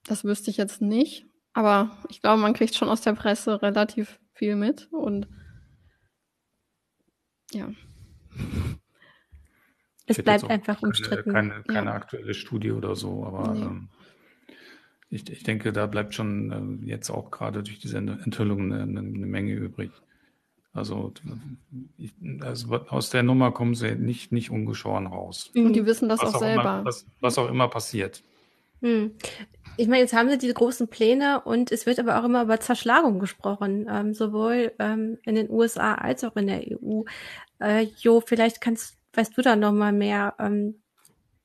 das 0.05 0.25
wüsste 0.25 0.51
ich 0.51 0.57
jetzt 0.57 0.81
nicht, 0.81 1.27
aber 1.53 1.99
ich 2.09 2.23
glaube, 2.23 2.41
man 2.41 2.55
kriegt 2.55 2.75
schon 2.75 2.89
aus 2.89 3.01
der 3.01 3.15
Presse 3.15 3.61
relativ 3.63 4.21
viel 4.37 4.57
mit 4.57 4.89
und 4.93 5.29
ja. 7.53 7.71
Es 10.07 10.23
bleibt 10.23 10.45
einfach 10.45 10.83
umstritten. 10.83 11.33
Keine, 11.33 11.63
keine 11.65 11.91
ja. 11.91 11.95
aktuelle 11.95 12.35
Studie 12.35 12.71
oder 12.71 12.95
so, 12.95 13.25
aber 13.25 13.55
nee. 13.55 13.63
ähm, 13.63 13.89
ich, 15.09 15.29
ich 15.31 15.43
denke, 15.43 15.73
da 15.73 15.87
bleibt 15.87 16.15
schon 16.15 16.81
äh, 16.85 16.89
jetzt 16.89 17.11
auch 17.11 17.31
gerade 17.31 17.63
durch 17.63 17.79
diese 17.79 17.99
Enthüllungen 17.99 18.73
eine, 18.73 19.01
eine 19.01 19.27
Menge 19.27 19.53
übrig. 19.55 19.91
Also, 20.73 21.13
ich, 21.97 22.13
also, 22.41 22.75
aus 22.75 23.09
der 23.09 23.23
Nummer 23.23 23.51
kommen 23.51 23.75
sie 23.75 23.95
nicht, 23.95 24.31
nicht 24.31 24.51
ungeschoren 24.51 25.07
raus. 25.07 25.51
Und 25.55 25.73
die 25.73 25.87
wissen 25.87 26.09
das 26.09 26.21
was 26.21 26.35
auch, 26.35 26.39
selber. 26.41 26.61
Immer, 26.61 26.85
was, 26.85 27.07
was, 27.21 27.39
auch 27.39 27.49
immer 27.49 27.69
passiert. 27.69 28.23
Hm. 28.83 29.13
Ich 29.79 29.89
meine, 29.89 30.03
jetzt 30.03 30.15
haben 30.15 30.31
sie 30.31 30.39
diese 30.39 30.55
großen 30.55 30.89
Pläne 30.89 31.43
und 31.43 31.71
es 31.71 31.85
wird 31.85 31.99
aber 31.99 32.19
auch 32.19 32.25
immer 32.25 32.43
über 32.43 32.59
Zerschlagung 32.61 33.19
gesprochen, 33.19 33.87
ähm, 33.91 34.15
sowohl 34.15 34.73
ähm, 34.79 35.19
in 35.25 35.35
den 35.35 35.51
USA 35.51 35.95
als 35.97 36.25
auch 36.25 36.35
in 36.37 36.47
der 36.47 36.63
EU. 36.63 37.03
Äh, 37.61 37.89
jo, 37.99 38.23
vielleicht 38.25 38.63
kannst, 38.63 38.97
weißt 39.13 39.37
du 39.37 39.43
da 39.43 39.55
noch 39.55 39.73
mal 39.73 39.93
mehr. 39.93 40.35
Ähm, 40.39 40.81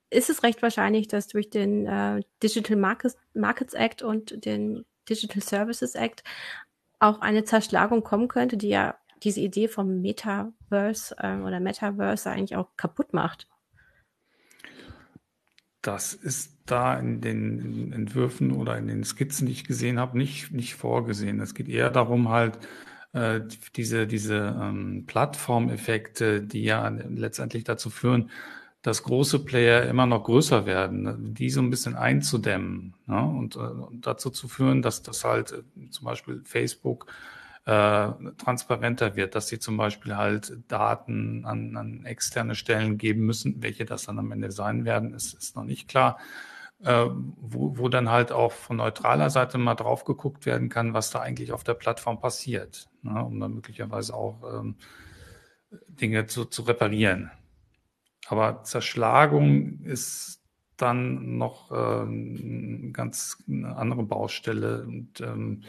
ist 0.10 0.30
es 0.30 0.44
recht 0.44 0.62
wahrscheinlich, 0.62 1.10
dass 1.10 1.28
durch 1.28 1.50
den 1.50 1.86
äh, 1.88 2.22
Digital 2.42 2.78
Markets, 2.78 3.18
Markets 3.34 3.74
Act 3.74 4.02
und 4.02 4.46
den 4.46 4.86
Digital 5.10 5.42
Services 5.42 5.96
Act 5.96 6.24
auch 7.00 7.20
eine 7.20 7.44
Zerschlagung 7.44 8.04
kommen 8.04 8.30
könnte, 8.30 8.56
die 8.56 8.70
ja 8.70 8.96
diese 9.24 9.42
Idee 9.42 9.68
vom 9.68 10.02
Metaverse 10.02 11.16
äh, 11.18 11.38
oder 11.38 11.60
Metaverse 11.60 12.30
eigentlich 12.30 12.56
auch 12.56 12.70
kaputt 12.78 13.14
macht? 13.14 13.48
Das 15.82 16.14
ist 16.14 16.58
da 16.66 16.98
in 16.98 17.22
den 17.22 17.92
Entwürfen 17.92 18.52
oder 18.52 18.78
in 18.78 18.88
den 18.88 19.04
Skizzen, 19.04 19.48
die 19.48 19.54
ich 19.54 19.66
gesehen 19.66 20.00
habe, 20.00 20.18
nicht, 20.18 20.52
nicht 20.52 20.76
vorgesehen. 20.76 21.40
Es 21.40 21.54
geht 21.54 21.68
eher 21.68 21.90
darum, 21.90 22.30
halt 22.30 22.60
äh, 23.14 23.42
diese, 23.76 24.08
diese 24.08 24.58
ähm, 24.62 25.06
Plattformeffekte, 25.08 26.42
die 26.42 26.64
ja 26.64 26.88
letztendlich 26.88 27.64
dazu 27.64 27.90
führen, 27.90 28.30
dass 28.82 29.04
große 29.04 29.40
Player 29.40 29.84
immer 29.84 30.06
noch 30.06 30.24
größer 30.24 30.66
werden, 30.66 31.04
ne, 31.04 31.16
die 31.20 31.50
so 31.50 31.62
ein 31.62 31.70
bisschen 31.70 31.96
einzudämmen 31.96 32.96
ne? 33.06 33.24
und, 33.24 33.56
äh, 33.56 33.60
dazu 34.02 34.30
zu 34.30 34.48
führen, 34.48 34.82
dass 34.82 35.04
das 35.04 35.24
halt 35.24 35.52
äh, 35.52 35.90
zum 35.90 36.06
Beispiel 36.06 36.42
Facebook 36.46 37.08
äh, 37.66 38.10
transparenter 38.38 39.16
wird, 39.16 39.36
dass 39.36 39.48
sie 39.48 39.60
zum 39.60 39.78
Beispiel 39.78 40.18
halt 40.18 40.58
Daten 40.68 41.46
an, 41.46 41.78
an 41.78 42.06
externe 42.06 42.56
Stellen 42.56 42.98
geben 42.98 43.26
müssen. 43.26 43.62
Welche 43.62 43.86
das 43.86 44.06
dann 44.06 44.20
am 44.20 44.32
Ende 44.32 44.52
sein 44.52 44.86
werden, 44.86 45.14
ist, 45.14 45.34
ist 45.34 45.56
noch 45.56 45.64
nicht 45.64 45.88
klar. 45.88 46.18
Äh, 46.84 47.06
wo, 47.12 47.78
wo 47.78 47.90
dann 47.90 48.10
halt 48.10 48.32
auch 48.32 48.52
von 48.52 48.78
neutraler 48.78 49.30
Seite 49.30 49.60
mal 49.60 49.76
drauf 49.76 50.04
geguckt 50.04 50.48
werden 50.48 50.70
kann, 50.70 50.96
was 50.96 51.12
da 51.12 51.20
eigentlich 51.20 51.52
auf 51.52 51.64
der 51.64 51.76
Plattform 51.76 52.20
passiert, 52.20 52.90
ne, 53.04 53.24
um 53.24 53.40
dann 53.40 53.54
möglicherweise 53.54 54.16
auch 54.16 54.42
ähm, 54.52 54.78
Dinge 55.88 56.26
zu, 56.26 56.46
zu 56.46 56.64
reparieren. 56.64 57.30
Aber 58.28 58.64
Zerschlagung 58.64 59.82
ist 59.84 60.42
dann 60.78 61.38
noch 61.38 61.72
äh, 61.72 61.76
eine 61.76 62.92
ganz 62.92 63.44
eine 63.48 63.76
andere 63.76 64.02
Baustelle 64.02 64.84
und 64.84 65.22
ähm, 65.22 65.64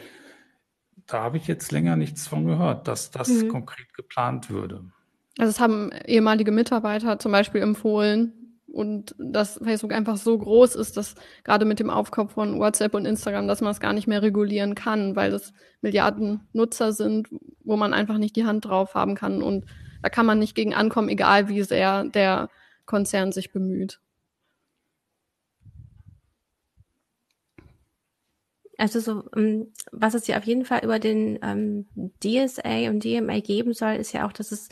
da 1.07 1.23
habe 1.23 1.37
ich 1.37 1.47
jetzt 1.47 1.71
länger 1.71 1.95
nichts 1.95 2.27
von 2.27 2.45
gehört, 2.45 2.87
dass 2.87 3.11
das 3.11 3.29
mhm. 3.29 3.49
konkret 3.49 3.93
geplant 3.93 4.49
würde. 4.49 4.85
Also 5.37 5.49
es 5.49 5.59
haben 5.59 5.91
ehemalige 6.05 6.51
Mitarbeiter 6.51 7.19
zum 7.19 7.31
Beispiel 7.31 7.61
empfohlen 7.61 8.33
und 8.67 9.15
dass 9.17 9.59
Facebook 9.63 9.91
einfach 9.91 10.17
so 10.17 10.37
groß 10.37 10.75
ist, 10.75 10.97
dass 10.97 11.15
gerade 11.43 11.65
mit 11.65 11.79
dem 11.79 11.89
Aufkauf 11.89 12.31
von 12.31 12.59
WhatsApp 12.59 12.93
und 12.93 13.05
Instagram, 13.05 13.47
dass 13.47 13.61
man 13.61 13.71
es 13.71 13.79
gar 13.79 13.93
nicht 13.93 14.07
mehr 14.07 14.21
regulieren 14.21 14.75
kann, 14.75 15.15
weil 15.15 15.33
es 15.33 15.53
Milliarden 15.81 16.41
Nutzer 16.53 16.93
sind, 16.93 17.29
wo 17.63 17.75
man 17.75 17.93
einfach 17.93 18.17
nicht 18.17 18.35
die 18.35 18.45
Hand 18.45 18.65
drauf 18.65 18.95
haben 18.95 19.15
kann 19.15 19.41
und 19.41 19.65
da 20.01 20.09
kann 20.09 20.25
man 20.25 20.39
nicht 20.39 20.55
gegen 20.55 20.73
ankommen, 20.73 21.09
egal 21.09 21.47
wie 21.47 21.63
sehr 21.63 22.03
der 22.03 22.49
Konzern 22.85 23.31
sich 23.31 23.51
bemüht. 23.51 23.99
Also 28.77 28.99
so, 28.99 29.23
ähm, 29.35 29.71
was 29.91 30.15
es 30.15 30.27
ja 30.27 30.37
auf 30.37 30.45
jeden 30.45 30.65
Fall 30.65 30.83
über 30.83 30.99
den 30.99 31.39
ähm, 31.43 31.87
DSA 32.23 32.89
und 32.89 33.03
DMA 33.03 33.39
geben 33.39 33.73
soll, 33.73 33.93
ist 33.95 34.13
ja 34.13 34.27
auch, 34.27 34.33
dass 34.33 34.51
es 34.51 34.69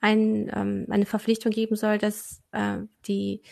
ein, 0.00 0.50
ähm, 0.54 0.86
eine 0.88 1.06
Verpflichtung 1.06 1.52
geben 1.52 1.76
soll, 1.76 1.98
dass 1.98 2.42
äh, 2.52 2.78
die 3.06 3.42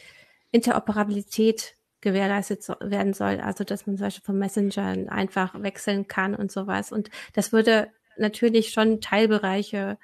Interoperabilität 0.52 1.76
gewährleistet 2.00 2.62
so, 2.62 2.74
werden 2.80 3.12
soll. 3.12 3.40
Also 3.40 3.64
dass 3.64 3.86
man 3.86 3.96
zum 3.96 4.06
Beispiel 4.06 4.24
von 4.24 4.38
Messengern 4.38 5.08
einfach 5.08 5.60
wechseln 5.62 6.08
kann 6.08 6.34
und 6.34 6.50
sowas. 6.50 6.92
Und 6.92 7.10
das 7.34 7.52
würde 7.52 7.88
natürlich 8.16 8.70
schon 8.70 9.00
Teilbereiche 9.00 9.98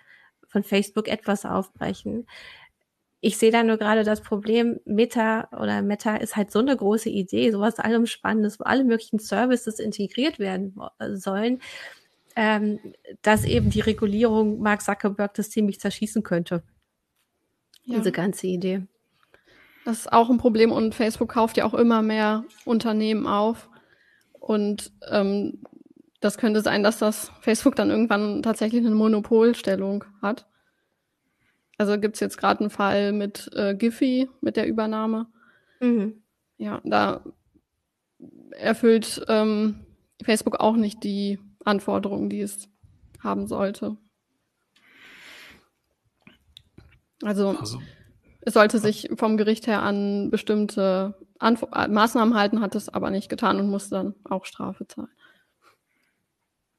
von 0.48 0.62
Facebook 0.62 1.09
etwas 1.09 1.44
aufbrechen 1.44 2.26
ich 3.20 3.38
sehe 3.38 3.50
da 3.50 3.62
nur 3.62 3.76
gerade 3.76 4.05
das 4.05 4.20
Problem, 4.20 4.79
Meta 4.85 5.48
oder 5.59 5.83
Meta 5.83 6.16
ist 6.16 6.37
halt 6.37 6.50
so 6.50 6.59
eine 6.59 6.76
große 6.76 7.09
Idee, 7.09 7.50
sowas 7.50 7.79
allem 7.79 8.07
Spannendes, 8.07 8.61
wo 8.61 8.64
alle 8.64 8.85
möglichen 8.85 9.18
Services 9.18 9.79
integriert 9.79 10.38
werden 10.38 10.79
sollen, 11.14 11.61
ähm, 12.37 12.79
dass 13.22 13.44
eben 13.44 13.70
die 13.70 13.81
Regulierung 13.81 14.61
Mark 14.61 14.83
Zuckerberg 14.83 15.35
das 15.35 15.50
ziemlich 15.50 15.81
zerschießen 15.81 16.22
könnte. 16.22 16.62
Ja. 17.85 17.98
Diese 17.98 18.12
ganze 18.12 18.46
Idee. 18.46 18.83
Das 19.85 20.00
ist 20.00 20.12
auch 20.12 20.29
ein 20.31 20.38
Problem 20.38 20.72
und 20.72 20.94
Facebook 20.94 21.31
kauft 21.31 21.57
ja 21.57 21.64
auch 21.64 21.74
immer 21.74 22.02
mehr 22.02 22.44
Unternehmen 22.64 23.26
auf. 23.26 23.70
Und 24.33 24.92
ähm, 25.11 25.62
das 26.20 26.38
könnte 26.38 26.61
sein, 26.61 26.83
dass 26.83 26.98
das 26.98 27.31
Facebook 27.40 27.76
dann 27.76 27.90
irgendwann 27.90 28.42
tatsächlich 28.42 28.85
eine 28.85 28.94
Monopolstellung 28.94 30.05
hat. 30.20 30.46
Also 31.78 31.98
gibt 31.98 32.14
es 32.14 32.20
jetzt 32.20 32.38
gerade 32.38 32.60
einen 32.60 32.70
Fall 32.70 33.12
mit 33.12 33.50
äh, 33.54 33.74
Giphy, 33.74 34.28
mit 34.40 34.56
der 34.56 34.66
Übernahme. 34.66 35.26
Mhm. 35.80 36.22
Ja, 36.58 36.80
da 36.84 37.22
erfüllt 38.52 39.24
ähm, 39.28 39.86
Facebook 40.22 40.58
auch 40.58 40.76
nicht 40.76 41.04
die 41.04 41.38
Anforderungen, 41.64 42.30
die 42.30 42.40
es 42.40 42.68
haben 43.22 43.46
sollte. 43.46 43.96
Also, 47.22 47.50
also 47.58 47.80
es 48.40 48.54
sollte 48.54 48.78
sich 48.78 49.10
vom 49.16 49.36
Gericht 49.36 49.66
her 49.66 49.82
an 49.82 50.30
bestimmte 50.30 51.14
Anf 51.38 51.66
äh, 51.72 51.88
Maßnahmen 51.88 52.34
halten, 52.34 52.60
hat 52.60 52.74
es 52.74 52.88
aber 52.88 53.10
nicht 53.10 53.28
getan 53.28 53.58
und 53.58 53.68
muss 53.68 53.90
dann 53.90 54.14
auch 54.24 54.46
Strafe 54.46 54.86
zahlen. 54.86 55.10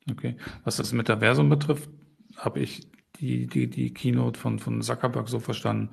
Okay. 0.09 0.37
Was 0.63 0.77
das 0.77 0.93
Metaversum 0.93 1.49
betrifft, 1.49 1.89
habe 2.37 2.61
ich 2.61 2.87
die, 3.19 3.47
die, 3.47 3.67
die 3.67 3.93
Keynote 3.93 4.39
von, 4.39 4.59
von 4.59 4.81
Zuckerberg 4.81 5.29
so 5.29 5.39
verstanden, 5.39 5.91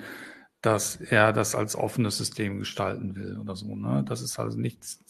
dass 0.65 0.97
er 0.97 1.33
das 1.33 1.55
als 1.55 1.77
offenes 1.77 2.17
System 2.17 2.59
gestalten 2.59 3.17
will 3.17 3.39
oder 3.39 3.55
so. 3.55 3.75
Ne? 3.77 4.03
Das 4.09 4.23
ist 4.23 4.39
also 4.39 4.59
nichts, 4.59 5.05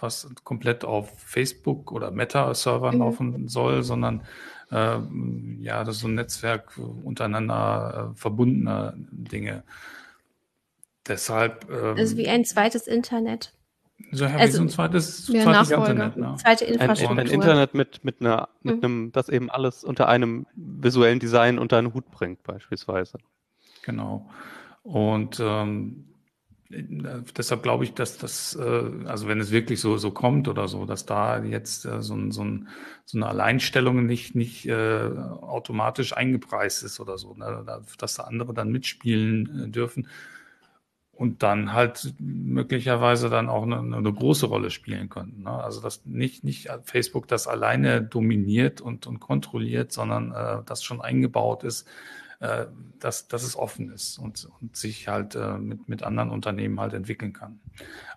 was 0.00 0.28
komplett 0.42 0.84
auf 0.84 1.16
Facebook 1.20 1.92
oder 1.92 2.10
Meta-Servern 2.10 2.96
mhm. 2.96 3.00
laufen 3.00 3.48
soll, 3.48 3.84
sondern 3.84 4.22
äh, 4.72 4.98
ja, 5.60 5.84
das 5.84 5.96
ist 5.96 6.00
so 6.00 6.08
ein 6.08 6.14
Netzwerk 6.14 6.76
untereinander 7.04 8.12
äh, 8.12 8.18
verbundener 8.18 8.94
Dinge. 8.96 9.62
Deshalb. 11.06 11.70
Ähm, 11.70 11.96
also 11.96 12.16
wie 12.16 12.28
ein 12.28 12.44
zweites 12.44 12.88
Internet. 12.88 13.52
So 14.12 14.24
ja, 14.24 14.36
also, 14.36 14.40
wie 14.40 14.56
so 14.56 14.62
ein 14.62 14.68
zweites, 14.68 15.28
ja, 15.28 15.42
zweites 15.42 15.70
Internet. 15.70 16.16
Ne? 16.16 16.34
Zweite 16.38 16.64
Infrastruktur. 16.66 17.10
Ein, 17.18 17.18
ein, 17.18 17.32
Internet 17.32 17.74
mit, 17.74 18.04
mit, 18.04 18.20
einer, 18.20 18.48
mit 18.62 18.76
mhm. 18.76 18.84
einem, 18.84 19.12
das 19.12 19.28
eben 19.28 19.50
alles 19.50 19.84
unter 19.84 20.08
einem 20.08 20.46
visuellen 20.54 21.18
Design 21.18 21.58
unter 21.58 21.78
einen 21.78 21.94
Hut 21.94 22.10
bringt, 22.10 22.42
beispielsweise. 22.42 23.18
Genau. 23.82 24.28
Und 24.82 25.40
ähm, 25.40 26.04
deshalb 26.70 27.62
glaube 27.62 27.84
ich, 27.84 27.94
dass 27.94 28.18
das, 28.18 28.54
äh, 28.56 29.06
also 29.06 29.28
wenn 29.28 29.40
es 29.40 29.50
wirklich 29.50 29.80
so, 29.80 29.96
so 29.96 30.10
kommt 30.10 30.46
oder 30.46 30.68
so, 30.68 30.84
dass 30.84 31.06
da 31.06 31.42
jetzt 31.42 31.86
äh, 31.86 32.02
so, 32.02 32.14
ein, 32.14 32.32
so, 32.32 32.44
ein, 32.44 32.68
so 33.06 33.18
eine 33.18 33.26
Alleinstellung 33.26 34.04
nicht, 34.04 34.34
nicht 34.34 34.66
äh, 34.66 35.08
automatisch 35.40 36.14
eingepreist 36.14 36.82
ist 36.82 37.00
oder 37.00 37.16
so, 37.18 37.34
ne? 37.34 37.64
dass 37.98 38.14
da 38.16 38.24
andere 38.24 38.52
dann 38.52 38.70
mitspielen 38.70 39.64
äh, 39.64 39.68
dürfen 39.68 40.08
und 41.16 41.42
dann 41.42 41.72
halt 41.72 42.14
möglicherweise 42.18 43.30
dann 43.30 43.48
auch 43.48 43.62
eine, 43.62 43.78
eine 43.78 44.12
große 44.12 44.46
Rolle 44.46 44.70
spielen 44.70 45.08
könnten. 45.08 45.44
Ne? 45.44 45.50
Also 45.50 45.80
dass 45.80 46.04
nicht, 46.04 46.44
nicht 46.44 46.68
Facebook 46.84 47.26
das 47.26 47.46
alleine 47.46 48.02
dominiert 48.02 48.80
und, 48.80 49.06
und 49.06 49.18
kontrolliert, 49.18 49.92
sondern 49.92 50.32
äh, 50.32 50.62
das 50.66 50.84
schon 50.84 51.00
eingebaut 51.00 51.64
ist, 51.64 51.88
äh, 52.40 52.66
dass, 53.00 53.28
dass 53.28 53.44
es 53.44 53.56
offen 53.56 53.90
ist 53.90 54.18
und, 54.18 54.46
und 54.60 54.76
sich 54.76 55.08
halt 55.08 55.34
äh, 55.34 55.56
mit, 55.56 55.88
mit 55.88 56.02
anderen 56.02 56.30
Unternehmen 56.30 56.78
halt 56.80 56.92
entwickeln 56.92 57.32
kann. 57.32 57.60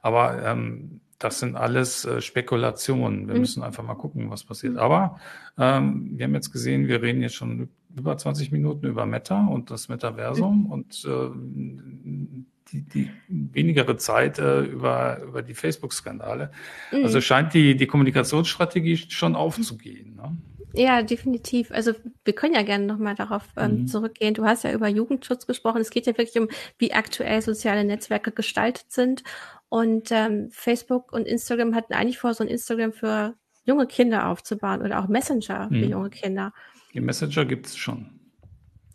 Aber 0.02 0.44
ähm, 0.44 1.00
das 1.20 1.40
sind 1.40 1.56
alles 1.56 2.04
äh, 2.04 2.20
Spekulationen. 2.20 3.28
Wir 3.28 3.36
mhm. 3.36 3.40
müssen 3.42 3.64
einfach 3.64 3.84
mal 3.84 3.96
gucken, 3.96 4.30
was 4.30 4.44
passiert. 4.44 4.74
Mhm. 4.74 4.80
Aber 4.80 5.20
ähm, 5.58 6.18
wir 6.18 6.26
haben 6.26 6.34
jetzt 6.34 6.52
gesehen, 6.52 6.90
wir 6.90 7.02
reden 7.02 7.22
jetzt 7.22 7.36
schon 7.36 7.70
über 7.96 8.18
20 8.18 8.52
Minuten 8.52 8.88
über 8.88 9.06
Meta 9.06 9.46
und 9.48 9.72
das 9.72 9.88
Metaversum 9.88 10.64
mhm. 10.64 10.72
und 10.72 11.06
äh, 11.06 12.50
die, 12.72 12.82
die 12.82 13.10
wenigere 13.28 13.98
Zeit 13.98 14.40
äh, 14.40 14.62
über, 14.62 15.22
über 15.24 15.42
die 15.42 15.54
Facebook-Skandale. 15.54 16.52
Mhm. 16.92 17.04
Also 17.04 17.22
scheint 17.22 17.54
die, 17.54 17.76
die 17.76 17.88
Kommunikationsstrategie 17.88 18.98
schon 18.98 19.36
aufzugehen. 19.36 20.16
Ne? 20.16 20.38
Ja, 20.74 21.02
definitiv. 21.02 21.72
Also 21.72 21.94
wir 22.24 22.34
können 22.34 22.54
ja 22.54 22.62
gerne 22.62 22.86
nochmal 22.86 23.16
darauf 23.16 23.44
ähm, 23.58 23.82
mhm. 23.82 23.88
zurückgehen. 23.88 24.34
Du 24.34 24.46
hast 24.46 24.64
ja 24.64 24.72
über 24.72 24.88
Jugendschutz 24.88 25.48
gesprochen. 25.48 25.82
Es 25.82 25.90
geht 25.90 26.06
ja 26.06 26.18
wirklich 26.18 26.40
um, 26.40 26.48
wie 26.78 26.94
aktuell 26.94 27.42
soziale 27.42 27.84
Netzwerke 27.84 28.32
gestaltet 28.32 28.92
sind. 28.92 29.24
Und 29.70 30.10
ähm, 30.12 30.50
Facebook 30.52 31.12
und 31.12 31.28
Instagram 31.28 31.76
hatten 31.76 31.94
eigentlich 31.94 32.20
vor, 32.20 32.34
so 32.34 32.44
ein 32.44 32.50
Instagram 32.50 32.92
für 32.94 33.36
junge 33.66 33.88
Kinder 33.88 34.28
aufzubauen 34.28 34.82
oder 34.82 35.00
auch 35.00 35.08
Messenger 35.08 35.70
mhm. 35.70 35.80
für 35.80 35.86
junge 35.86 36.10
Kinder. 36.10 36.54
Die 36.94 37.02
Messenger 37.02 37.46
gibt 37.46 37.68
es 37.68 37.78
schon. 37.78 38.19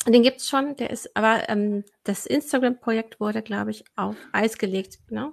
Den 0.06 0.22
gibt's 0.22 0.48
schon, 0.48 0.76
der 0.76 0.90
ist, 0.90 1.16
aber 1.16 1.48
ähm, 1.48 1.82
das 2.04 2.26
Instagram-Projekt 2.26 3.20
wurde, 3.20 3.40
glaube 3.40 3.70
ich, 3.70 3.84
auf 3.96 4.16
Eis 4.32 4.58
gelegt. 4.58 4.98
Ne? 5.10 5.32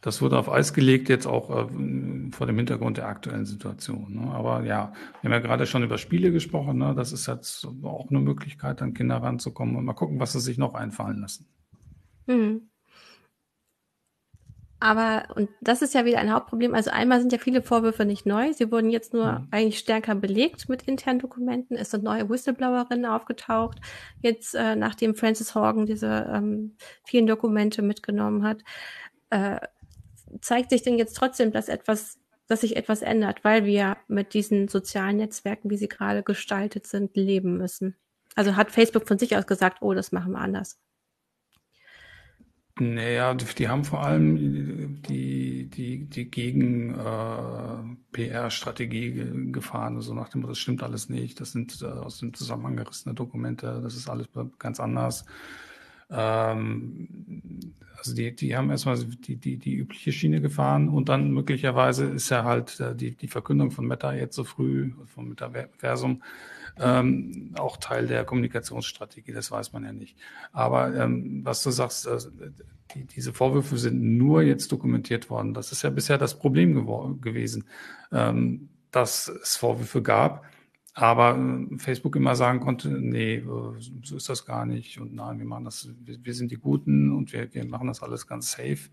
Das 0.00 0.20
wurde 0.20 0.38
auf 0.38 0.50
Eis 0.50 0.72
gelegt, 0.72 1.08
jetzt 1.08 1.26
auch 1.26 1.50
äh, 1.50 2.30
vor 2.32 2.46
dem 2.46 2.56
Hintergrund 2.56 2.96
der 2.96 3.06
aktuellen 3.06 3.46
Situation. 3.46 4.14
Ne? 4.14 4.32
Aber 4.32 4.64
ja, 4.64 4.92
wir 5.20 5.30
haben 5.30 5.32
ja 5.32 5.38
gerade 5.38 5.66
schon 5.66 5.84
über 5.84 5.98
Spiele 5.98 6.32
gesprochen. 6.32 6.78
Ne? 6.78 6.94
Das 6.96 7.12
ist 7.12 7.26
jetzt 7.26 7.66
auch 7.84 8.10
eine 8.10 8.20
Möglichkeit, 8.20 8.82
an 8.82 8.94
Kinder 8.94 9.16
ranzukommen 9.18 9.76
und 9.76 9.84
mal 9.84 9.92
gucken, 9.92 10.18
was 10.18 10.32
sie 10.32 10.40
sich 10.40 10.58
noch 10.58 10.74
einfallen 10.74 11.20
lassen. 11.20 11.46
Mhm. 12.26 12.67
Aber, 14.80 15.24
und 15.34 15.48
das 15.60 15.82
ist 15.82 15.94
ja 15.94 16.04
wieder 16.04 16.18
ein 16.18 16.32
Hauptproblem. 16.32 16.74
Also 16.74 16.90
einmal 16.90 17.20
sind 17.20 17.32
ja 17.32 17.38
viele 17.38 17.62
Vorwürfe 17.62 18.04
nicht 18.04 18.26
neu. 18.26 18.52
Sie 18.52 18.70
wurden 18.70 18.90
jetzt 18.90 19.12
nur 19.12 19.32
mhm. 19.32 19.48
eigentlich 19.50 19.78
stärker 19.78 20.14
belegt 20.14 20.68
mit 20.68 20.82
internen 20.82 21.18
Dokumenten. 21.18 21.76
Es 21.76 21.90
sind 21.90 22.04
neue 22.04 22.28
Whistleblowerinnen 22.28 23.06
aufgetaucht. 23.06 23.78
Jetzt, 24.20 24.54
äh, 24.54 24.76
nachdem 24.76 25.16
Francis 25.16 25.54
Horgan 25.54 25.86
diese 25.86 26.30
ähm, 26.32 26.76
vielen 27.04 27.26
Dokumente 27.26 27.82
mitgenommen 27.82 28.44
hat, 28.44 28.58
äh, 29.30 29.58
zeigt 30.40 30.70
sich 30.70 30.82
denn 30.82 30.96
jetzt 30.96 31.16
trotzdem, 31.16 31.52
dass 31.52 31.68
etwas 31.68 32.18
dass 32.48 32.62
sich 32.62 32.76
etwas 32.76 33.02
ändert, 33.02 33.44
weil 33.44 33.66
wir 33.66 33.98
mit 34.08 34.32
diesen 34.32 34.68
sozialen 34.68 35.18
Netzwerken, 35.18 35.68
wie 35.68 35.76
sie 35.76 35.88
gerade 35.88 36.22
gestaltet 36.22 36.86
sind, 36.86 37.14
leben 37.14 37.58
müssen. 37.58 37.94
Also 38.34 38.56
hat 38.56 38.72
Facebook 38.72 39.06
von 39.06 39.18
sich 39.18 39.36
aus 39.36 39.46
gesagt, 39.46 39.82
oh, 39.82 39.92
das 39.92 40.12
machen 40.12 40.32
wir 40.32 40.38
anders. 40.38 40.80
Naja, 42.80 43.34
die 43.34 43.68
haben 43.68 43.84
vor 43.84 44.04
allem 44.04 45.02
die, 45.02 45.68
die, 45.68 46.06
die 46.06 46.30
Gegen-PR-Strategie 46.30 49.18
äh, 49.18 49.50
gefahren, 49.50 49.94
so 49.94 49.98
also 49.98 50.14
nach 50.14 50.28
dem, 50.28 50.46
das 50.46 50.58
stimmt 50.58 50.84
alles 50.84 51.08
nicht, 51.08 51.40
das 51.40 51.50
sind 51.52 51.82
äh, 51.82 51.86
aus 51.86 52.18
dem 52.18 52.34
Zusammenhang 52.34 52.76
gerissene 52.76 53.14
Dokumente, 53.14 53.80
das 53.82 53.96
ist 53.96 54.08
alles 54.08 54.28
ganz 54.58 54.78
anders. 54.78 55.24
Ähm, 56.10 57.08
also 57.98 58.14
die, 58.14 58.34
die 58.34 58.56
haben 58.56 58.70
erstmal 58.70 58.96
die, 58.98 59.36
die, 59.36 59.56
die 59.56 59.74
übliche 59.74 60.12
Schiene 60.12 60.40
gefahren 60.40 60.88
und 60.88 61.08
dann 61.08 61.32
möglicherweise 61.32 62.06
ist 62.06 62.30
ja 62.30 62.44
halt 62.44 62.78
äh, 62.80 62.94
die, 62.94 63.16
die 63.16 63.28
Verkündung 63.28 63.70
von 63.70 63.86
Meta 63.86 64.12
jetzt 64.14 64.36
so 64.36 64.44
früh, 64.44 64.92
von 65.06 65.28
Metaversum, 65.28 66.22
ähm, 66.78 67.54
auch 67.58 67.76
Teil 67.76 68.06
der 68.06 68.24
Kommunikationsstrategie, 68.24 69.32
das 69.32 69.50
weiß 69.50 69.72
man 69.72 69.84
ja 69.84 69.92
nicht. 69.92 70.16
Aber 70.52 70.94
ähm, 70.94 71.40
was 71.44 71.62
du 71.62 71.70
sagst, 71.70 72.06
äh, 72.06 72.18
die, 72.94 73.04
diese 73.04 73.32
Vorwürfe 73.32 73.76
sind 73.76 74.00
nur 74.00 74.42
jetzt 74.42 74.72
dokumentiert 74.72 75.28
worden. 75.28 75.52
Das 75.52 75.72
ist 75.72 75.82
ja 75.82 75.90
bisher 75.90 76.18
das 76.18 76.38
Problem 76.38 76.74
gewesen, 77.20 77.64
ähm, 78.12 78.68
dass 78.90 79.28
es 79.28 79.56
Vorwürfe 79.56 80.02
gab 80.02 80.44
aber 80.98 81.38
äh, 81.38 81.78
Facebook 81.78 82.16
immer 82.16 82.34
sagen 82.34 82.58
konnte, 82.60 82.88
nee, 82.88 83.36
äh, 83.36 83.42
so 84.02 84.16
ist 84.16 84.28
das 84.28 84.44
gar 84.44 84.66
nicht 84.66 84.98
und 85.00 85.14
nein, 85.14 85.38
wir 85.38 85.46
machen 85.46 85.64
das, 85.64 85.88
wir, 86.04 86.18
wir 86.22 86.34
sind 86.34 86.50
die 86.50 86.56
Guten 86.56 87.12
und 87.14 87.32
wir, 87.32 87.52
wir 87.54 87.64
machen 87.64 87.86
das 87.86 88.02
alles 88.02 88.26
ganz 88.26 88.52
safe. 88.52 88.90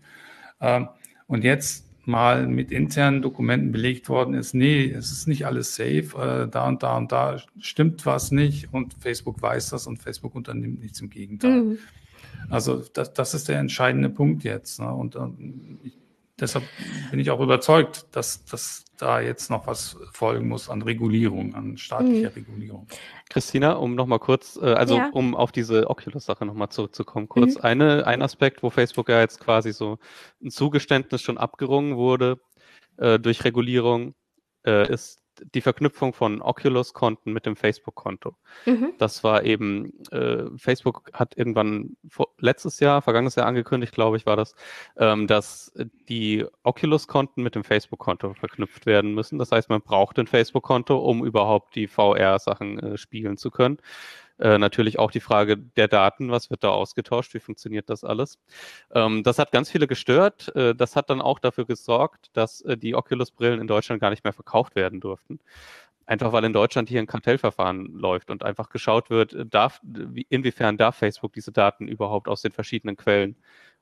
Ähm, 0.60 0.88
und 1.26 1.42
jetzt 1.42 1.84
mal 2.06 2.46
mit 2.46 2.70
internen 2.70 3.22
Dokumenten 3.22 3.72
belegt 3.72 4.08
worden 4.08 4.34
ist, 4.34 4.54
nee, 4.54 4.88
es 4.88 5.10
ist 5.10 5.26
nicht 5.26 5.46
alles 5.46 5.74
safe, 5.74 6.46
äh, 6.46 6.48
da 6.48 6.68
und 6.68 6.84
da 6.84 6.96
und 6.96 7.10
da 7.10 7.42
stimmt 7.58 8.06
was 8.06 8.30
nicht 8.30 8.72
und 8.72 8.94
Facebook 8.94 9.42
weiß 9.42 9.70
das 9.70 9.88
und 9.88 9.98
Facebook 9.98 10.36
unternimmt 10.36 10.80
nichts 10.80 11.00
im 11.00 11.10
Gegenteil. 11.10 11.62
Mhm. 11.62 11.78
Also 12.48 12.84
das, 12.92 13.12
das 13.12 13.34
ist 13.34 13.48
der 13.48 13.58
entscheidende 13.58 14.10
Punkt 14.10 14.44
jetzt. 14.44 14.78
Ne? 14.78 14.92
Und 14.92 15.16
ähm, 15.16 15.80
ich, 15.82 15.98
deshalb 16.40 16.64
bin 17.10 17.20
ich 17.20 17.30
auch 17.30 17.40
überzeugt, 17.40 18.06
dass, 18.12 18.44
dass 18.44 18.84
da 18.96 19.20
jetzt 19.20 19.50
noch 19.50 19.66
was 19.66 19.96
folgen 20.12 20.48
muss 20.48 20.70
an 20.70 20.82
Regulierung, 20.82 21.54
an 21.54 21.76
staatlicher 21.76 22.30
mhm. 22.30 22.34
Regulierung. 22.34 22.86
Christina, 23.28 23.72
um 23.72 23.94
nochmal 23.94 24.18
kurz, 24.18 24.58
äh, 24.60 24.72
also 24.72 24.96
ja. 24.96 25.10
um 25.12 25.34
auf 25.34 25.52
diese 25.52 25.90
Oculus-Sache 25.90 26.46
nochmal 26.46 26.70
zurückzukommen, 26.70 27.28
kurz 27.28 27.56
mhm. 27.56 27.62
eine, 27.62 28.06
ein 28.06 28.22
Aspekt, 28.22 28.62
wo 28.62 28.70
Facebook 28.70 29.08
ja 29.08 29.20
jetzt 29.20 29.40
quasi 29.40 29.72
so 29.72 29.98
ein 30.42 30.50
Zugeständnis 30.50 31.22
schon 31.22 31.38
abgerungen 31.38 31.96
wurde 31.96 32.40
äh, 32.96 33.18
durch 33.18 33.44
Regulierung, 33.44 34.14
äh, 34.64 34.90
ist 34.92 35.22
die 35.54 35.60
Verknüpfung 35.60 36.12
von 36.12 36.42
Oculus-Konten 36.42 37.32
mit 37.32 37.46
dem 37.46 37.56
Facebook-Konto. 37.56 38.34
Mhm. 38.64 38.92
Das 38.98 39.24
war 39.24 39.44
eben, 39.44 39.92
äh, 40.10 40.44
Facebook 40.56 41.10
hat 41.12 41.36
irgendwann 41.36 41.96
vor, 42.08 42.28
letztes 42.38 42.80
Jahr, 42.80 43.02
vergangenes 43.02 43.34
Jahr 43.36 43.46
angekündigt, 43.46 43.92
glaube 43.92 44.16
ich, 44.16 44.26
war 44.26 44.36
das, 44.36 44.54
ähm, 44.96 45.26
dass 45.26 45.72
die 46.08 46.44
Oculus-Konten 46.62 47.42
mit 47.42 47.54
dem 47.54 47.64
Facebook-Konto 47.64 48.34
verknüpft 48.34 48.86
werden 48.86 49.14
müssen. 49.14 49.38
Das 49.38 49.52
heißt, 49.52 49.68
man 49.68 49.82
braucht 49.82 50.18
ein 50.18 50.26
Facebook-Konto, 50.26 50.96
um 50.98 51.24
überhaupt 51.24 51.74
die 51.74 51.86
VR-Sachen 51.86 52.78
äh, 52.78 52.96
spielen 52.96 53.36
zu 53.36 53.50
können. 53.50 53.78
Äh, 54.38 54.58
natürlich 54.58 54.98
auch 54.98 55.10
die 55.10 55.20
Frage 55.20 55.56
der 55.56 55.88
Daten, 55.88 56.30
was 56.30 56.50
wird 56.50 56.62
da 56.62 56.70
ausgetauscht, 56.70 57.32
wie 57.34 57.40
funktioniert 57.40 57.88
das 57.88 58.04
alles. 58.04 58.38
Ähm, 58.94 59.22
das 59.22 59.38
hat 59.38 59.50
ganz 59.50 59.70
viele 59.70 59.86
gestört. 59.86 60.54
Äh, 60.54 60.74
das 60.74 60.94
hat 60.96 61.08
dann 61.10 61.22
auch 61.22 61.38
dafür 61.38 61.64
gesorgt, 61.64 62.30
dass 62.34 62.60
äh, 62.62 62.76
die 62.76 62.94
Oculus-Brillen 62.94 63.60
in 63.60 63.66
Deutschland 63.66 64.00
gar 64.00 64.10
nicht 64.10 64.24
mehr 64.24 64.34
verkauft 64.34 64.76
werden 64.76 65.00
durften. 65.00 65.40
Einfach 66.06 66.32
weil 66.32 66.44
in 66.44 66.52
Deutschland 66.52 66.88
hier 66.88 67.00
ein 67.00 67.06
Kartellverfahren 67.06 67.86
läuft 67.98 68.30
und 68.30 68.44
einfach 68.44 68.68
geschaut 68.68 69.10
wird, 69.10 69.32
äh, 69.32 69.46
darf, 69.46 69.80
inwiefern 70.28 70.76
darf 70.76 70.96
Facebook 70.96 71.32
diese 71.32 71.52
Daten 71.52 71.88
überhaupt 71.88 72.28
aus 72.28 72.42
den 72.42 72.52
verschiedenen 72.52 72.96
Quellen 72.96 73.36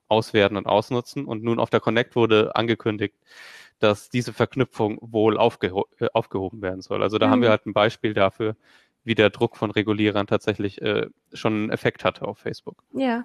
auswerten 0.09 0.57
und 0.57 0.66
ausnutzen. 0.66 1.26
Und 1.26 1.42
nun 1.42 1.59
auf 1.59 1.70
der 1.70 1.80
Connect 1.80 2.16
wurde 2.16 2.55
angekündigt, 2.55 3.16
dass 3.78 4.09
diese 4.09 4.32
Verknüpfung 4.32 4.98
wohl 5.00 5.36
aufgeho 5.36 5.86
äh, 5.98 6.07
aufgehoben 6.12 6.62
werden 6.62 6.80
soll. 6.80 7.02
Also 7.02 7.18
da 7.18 7.26
mhm. 7.26 7.30
haben 7.30 7.42
wir 7.42 7.50
halt 7.50 7.66
ein 7.66 7.74
Beispiel 7.74 8.14
dafür, 8.14 8.57
wie 9.05 9.14
der 9.14 9.30
Druck 9.30 9.57
von 9.57 9.70
Regulierern 9.70 10.26
tatsächlich 10.26 10.80
äh, 10.80 11.09
schon 11.32 11.55
einen 11.55 11.70
Effekt 11.70 12.05
hatte 12.05 12.26
auf 12.26 12.38
Facebook. 12.38 12.82
Ja, 12.92 13.24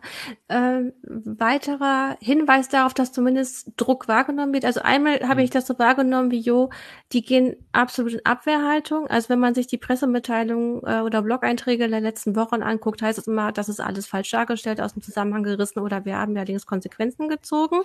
äh, 0.50 0.82
weiterer 1.04 2.18
Hinweis 2.20 2.68
darauf, 2.68 2.94
dass 2.94 3.14
zumindest 3.14 3.72
Druck 3.78 4.08
wahrgenommen 4.08 4.54
wird. 4.54 4.66
Also 4.66 4.82
einmal 4.82 5.22
habe 5.22 5.36
mhm. 5.36 5.46
ich 5.46 5.50
das 5.50 5.66
so 5.68 5.80
wahrgenommen 5.80 6.32
wie 6.32 6.40
Jo, 6.40 6.70
die 7.14 7.22
gehen 7.22 7.56
absolut 7.72 8.14
in 8.14 8.26
Abwehrhaltung. 8.26 9.08
Also 9.08 9.30
wenn 9.30 9.40
man 9.40 9.56
sich 9.56 9.68
die 9.68 9.78
Pressemitteilungen 9.78 10.82
äh, 10.86 11.02
oder 11.02 11.22
Blog-Einträge 11.22 11.88
der 11.88 12.02
letzten 12.02 12.36
Wochen 12.36 12.62
anguckt, 12.62 13.02
heißt 13.02 13.18
es 13.18 13.28
immer, 13.28 13.52
das 13.52 13.70
ist 13.70 13.80
alles 13.80 14.06
falsch 14.06 14.32
dargestellt, 14.32 14.82
aus 14.82 14.94
dem 14.94 15.02
Zusammenhang 15.02 15.44
gerissen 15.44 15.80
oder 15.80 16.04
wir 16.04 16.18
haben 16.18 16.34
ja 16.34 16.40
allerdings 16.40 16.66
Konsequenzen 16.66 17.30
gezogen. 17.30 17.82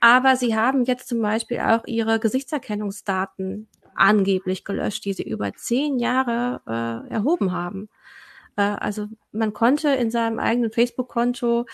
Aber 0.00 0.36
sie 0.36 0.56
haben 0.56 0.84
jetzt 0.84 1.08
zum 1.08 1.22
Beispiel 1.22 1.60
auch 1.60 1.86
ihre 1.86 2.18
Gesichtserkennungsdaten 2.18 3.68
angeblich 3.96 4.64
gelöscht, 4.64 5.04
die 5.04 5.12
sie 5.12 5.22
über 5.22 5.52
zehn 5.54 5.98
Jahre 5.98 6.60
äh, 6.66 7.12
erhoben 7.12 7.52
haben. 7.52 7.88
Äh, 8.56 8.62
also 8.62 9.08
man 9.32 9.52
konnte 9.52 9.88
in 9.90 10.10
seinem 10.10 10.38
eigenen 10.38 10.72
Facebook-Konto 10.72 11.66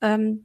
ähm, 0.00 0.44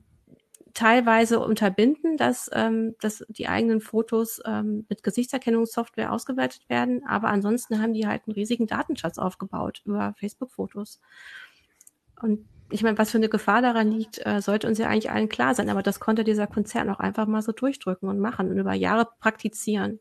teilweise 0.73 1.39
unterbinden, 1.39 2.17
dass, 2.17 2.49
ähm, 2.53 2.95
dass 2.99 3.23
die 3.29 3.47
eigenen 3.47 3.79
Fotos 3.81 4.41
ähm, 4.45 4.85
mit 4.89 5.03
Gesichtserkennungssoftware 5.03 6.11
ausgewertet 6.11 6.67
werden, 6.67 7.05
aber 7.07 7.29
ansonsten 7.29 7.81
haben 7.81 7.93
die 7.93 8.07
halt 8.07 8.23
einen 8.25 8.33
riesigen 8.33 8.67
Datenschatz 8.67 9.17
aufgebaut 9.17 9.81
über 9.85 10.15
Facebook-Fotos. 10.17 10.99
Und 12.21 12.45
ich 12.71 12.81
meine, 12.81 12.97
was 12.97 13.11
für 13.11 13.17
eine 13.17 13.29
Gefahr 13.29 13.61
daran 13.61 13.91
liegt, 13.91 14.25
äh, 14.25 14.41
sollte 14.41 14.67
uns 14.67 14.79
ja 14.79 14.87
eigentlich 14.87 15.11
allen 15.11 15.29
klar 15.29 15.53
sein, 15.53 15.69
aber 15.69 15.83
das 15.83 15.99
konnte 15.99 16.23
dieser 16.23 16.47
Konzern 16.47 16.89
auch 16.89 16.99
einfach 16.99 17.27
mal 17.27 17.43
so 17.43 17.51
durchdrücken 17.51 18.09
und 18.09 18.19
machen 18.19 18.49
und 18.49 18.57
über 18.57 18.73
Jahre 18.73 19.07
praktizieren. 19.19 19.99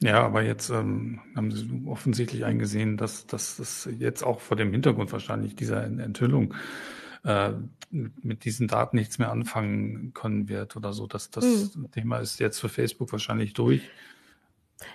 Ja, 0.00 0.22
aber 0.24 0.42
jetzt 0.42 0.70
ähm, 0.70 1.20
haben 1.34 1.50
Sie 1.50 1.82
offensichtlich 1.86 2.44
eingesehen, 2.44 2.96
dass, 2.96 3.26
dass 3.26 3.56
das 3.56 3.88
jetzt 3.98 4.22
auch 4.22 4.40
vor 4.40 4.56
dem 4.56 4.70
Hintergrund 4.70 5.12
wahrscheinlich 5.12 5.56
dieser 5.56 5.82
Enthüllung 5.82 6.54
äh, 7.24 7.52
mit 7.90 8.44
diesen 8.44 8.68
Daten 8.68 8.96
nichts 8.96 9.18
mehr 9.18 9.32
anfangen 9.32 10.12
können 10.14 10.48
wird 10.48 10.76
oder 10.76 10.92
so. 10.92 11.06
Das, 11.06 11.30
das 11.30 11.74
hm. 11.74 11.90
Thema 11.90 12.18
ist 12.18 12.38
jetzt 12.38 12.60
für 12.60 12.68
Facebook 12.68 13.10
wahrscheinlich 13.10 13.54
durch. 13.54 13.82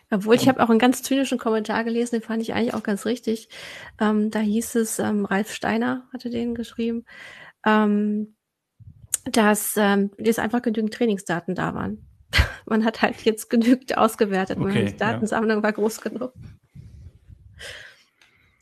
Obwohl, 0.09 0.35
ich 0.35 0.47
habe 0.47 0.63
auch 0.63 0.69
einen 0.69 0.79
ganz 0.79 1.03
zynischen 1.03 1.37
Kommentar 1.37 1.83
gelesen, 1.83 2.15
den 2.15 2.25
fand 2.25 2.41
ich 2.41 2.53
eigentlich 2.53 2.73
auch 2.73 2.83
ganz 2.83 3.05
richtig. 3.05 3.49
Ähm, 3.99 4.31
da 4.31 4.39
hieß 4.39 4.75
es, 4.75 4.99
ähm, 4.99 5.25
Ralf 5.25 5.51
Steiner 5.51 6.07
hatte 6.13 6.29
den 6.29 6.55
geschrieben, 6.55 7.03
ähm, 7.65 8.35
dass 9.25 9.75
ähm, 9.75 10.11
jetzt 10.17 10.39
einfach 10.39 10.61
genügend 10.61 10.93
Trainingsdaten 10.93 11.55
da 11.55 11.73
waren. 11.73 12.05
man 12.65 12.85
hat 12.85 13.01
halt 13.01 13.21
jetzt 13.21 13.49
genügend 13.49 13.97
ausgewertet. 13.97 14.59
Okay, 14.59 14.85
die 14.85 14.97
Datensammlung 14.97 15.57
ja. 15.57 15.63
war 15.63 15.73
groß 15.73 16.01
genug. 16.01 16.33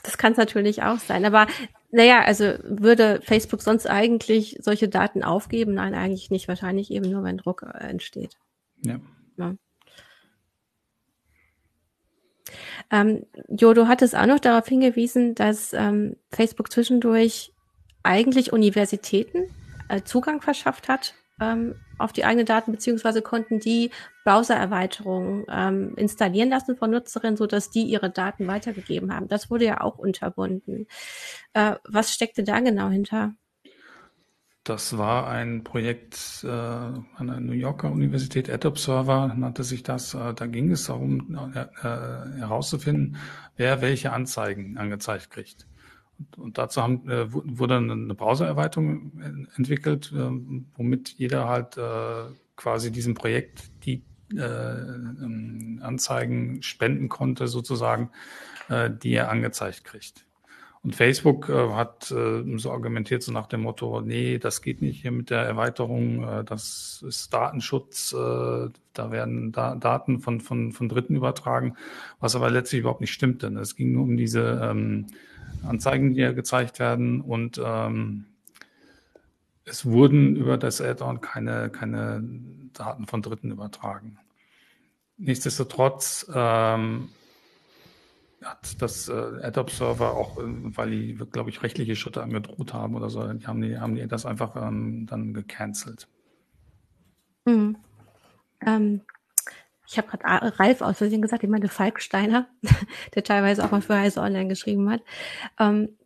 Das 0.03 0.17
kann 0.17 0.31
es 0.31 0.37
natürlich 0.37 0.83
auch 0.83 0.97
sein. 0.97 1.25
Aber 1.25 1.47
naja, 1.91 2.21
also 2.21 2.53
würde 2.63 3.21
Facebook 3.23 3.61
sonst 3.61 3.87
eigentlich 3.87 4.57
solche 4.61 4.89
Daten 4.89 5.23
aufgeben? 5.23 5.75
Nein, 5.75 5.93
eigentlich 5.93 6.31
nicht. 6.31 6.47
Wahrscheinlich 6.47 6.91
eben 6.91 7.09
nur, 7.11 7.23
wenn 7.23 7.37
Druck 7.37 7.63
äh, 7.63 7.77
entsteht. 7.87 8.37
Ja. 8.83 8.99
ja. 9.37 9.55
Ähm, 12.89 13.25
jo, 13.47 13.73
du 13.73 13.87
hattest 13.87 14.15
auch 14.15 14.25
noch 14.25 14.39
darauf 14.39 14.67
hingewiesen, 14.67 15.35
dass 15.35 15.73
ähm, 15.73 16.17
Facebook 16.31 16.71
zwischendurch 16.71 17.53
eigentlich 18.03 18.51
Universitäten 18.51 19.49
äh, 19.87 20.01
Zugang 20.01 20.41
verschafft 20.41 20.89
hat 20.89 21.13
ähm, 21.39 21.75
auf 22.03 22.13
die 22.13 22.25
eigenen 22.25 22.45
Daten, 22.45 22.71
beziehungsweise 22.71 23.21
konnten 23.21 23.59
die 23.59 23.91
Browser-Erweiterungen 24.23 25.45
ähm, 25.49 25.93
installieren 25.95 26.49
lassen 26.49 26.75
von 26.75 26.91
Nutzerinnen, 26.91 27.37
so 27.37 27.47
dass 27.47 27.69
die 27.69 27.83
ihre 27.83 28.09
Daten 28.09 28.47
weitergegeben 28.47 29.13
haben. 29.13 29.27
Das 29.27 29.49
wurde 29.49 29.65
ja 29.65 29.81
auch 29.81 29.97
unterbunden. 29.97 30.87
Äh, 31.53 31.75
was 31.87 32.13
steckte 32.13 32.43
da 32.43 32.59
genau 32.59 32.89
hinter? 32.89 33.33
Das 34.63 34.95
war 34.95 35.27
ein 35.27 35.63
Projekt 35.63 36.43
äh, 36.43 36.47
an 36.47 37.27
der 37.27 37.39
New 37.39 37.53
Yorker 37.53 37.91
Universität, 37.91 38.47
AdObserver 38.47 39.33
nannte 39.35 39.63
sich 39.63 39.81
das. 39.81 40.13
Äh, 40.13 40.35
da 40.35 40.45
ging 40.45 40.71
es 40.71 40.85
darum, 40.85 41.51
äh, 41.55 41.61
äh 41.61 42.37
herauszufinden, 42.37 43.17
wer 43.57 43.81
welche 43.81 44.13
Anzeigen 44.13 44.77
angezeigt 44.77 45.31
kriegt. 45.31 45.65
Und 46.37 46.57
dazu 46.57 46.81
haben, 46.81 47.09
äh, 47.09 47.31
wurde 47.31 47.77
eine 47.77 48.15
Browser-Erweiterung 48.15 49.47
entwickelt, 49.55 50.11
äh, 50.15 50.29
womit 50.75 51.09
jeder 51.17 51.47
halt 51.47 51.77
äh, 51.77 52.33
quasi 52.55 52.91
diesem 52.91 53.15
Projekt 53.15 53.71
die 53.85 54.03
äh, 54.37 54.43
ähm, 54.43 55.79
Anzeigen 55.81 56.61
spenden 56.61 57.09
konnte, 57.09 57.47
sozusagen, 57.47 58.11
äh, 58.69 58.89
die 58.89 59.13
er 59.13 59.29
angezeigt 59.29 59.83
kriegt. 59.83 60.25
Und 60.83 60.95
Facebook 60.95 61.49
äh, 61.49 61.69
hat 61.73 62.05
so 62.05 62.71
argumentiert, 62.71 63.23
so 63.23 63.31
nach 63.31 63.47
dem 63.47 63.61
Motto, 63.61 64.01
nee, 64.01 64.39
das 64.39 64.61
geht 64.61 64.81
nicht 64.81 65.01
hier 65.01 65.11
mit 65.11 65.29
der 65.29 65.41
Erweiterung, 65.41 66.43
das 66.45 67.03
ist 67.07 67.31
Datenschutz, 67.31 68.09
da 68.09 69.11
werden 69.11 69.51
da 69.51 69.75
Daten 69.75 70.19
von, 70.19 70.41
von, 70.41 70.71
von 70.71 70.89
Dritten 70.89 71.15
übertragen, 71.15 71.75
was 72.19 72.35
aber 72.35 72.49
letztlich 72.49 72.79
überhaupt 72.79 73.01
nicht 73.01 73.13
stimmt, 73.13 73.43
denn 73.43 73.57
es 73.57 73.75
ging 73.75 73.91
nur 73.91 74.03
um 74.03 74.17
diese 74.17 74.59
ähm, 74.63 75.05
Anzeigen, 75.63 76.13
die 76.13 76.21
ja 76.21 76.31
gezeigt 76.31 76.79
werden 76.79 77.21
und 77.21 77.61
ähm, 77.63 78.25
es 79.65 79.85
wurden 79.85 80.35
über 80.35 80.57
das 80.57 80.81
Add-on 80.81 81.21
keine, 81.21 81.69
keine 81.69 82.23
Daten 82.73 83.05
von 83.05 83.21
Dritten 83.21 83.51
übertragen. 83.51 84.17
Nichtsdestotrotz 85.17 86.29
ähm, 86.33 87.09
hat 88.43 88.81
das 88.81 89.07
äh, 89.07 89.13
Ad-Observer 89.13 90.13
auch, 90.13 90.37
äh, 90.39 90.43
weil 90.45 90.89
die, 90.89 91.13
glaube 91.13 91.51
ich, 91.51 91.61
rechtliche 91.61 91.95
Schritte 91.95 92.23
angedroht 92.23 92.73
haben 92.73 92.95
oder 92.95 93.09
so, 93.09 93.31
die 93.33 93.45
haben 93.45 93.61
die, 93.61 93.77
haben 93.77 93.95
die 93.95 94.07
das 94.07 94.25
einfach 94.25 94.55
ähm, 94.55 95.05
dann 95.05 95.33
gecancelt. 95.33 96.07
Mhm. 97.45 97.77
Ähm, 98.65 99.01
ich 99.91 99.97
habe 99.97 100.07
gerade 100.07 100.57
Ralf 100.57 100.81
aus 100.81 100.99
Versehen 100.99 101.21
gesagt, 101.21 101.43
ich 101.43 101.49
meine 101.49 101.67
Falk 101.67 102.01
Steiner, 102.01 102.47
der 103.15 103.23
teilweise 103.23 103.63
auch 103.65 103.71
mal 103.71 103.81
für 103.81 103.97
Heise 103.97 104.21
Online 104.21 104.47
geschrieben 104.47 104.89
hat. 104.89 105.01
Ähm, 105.59 105.97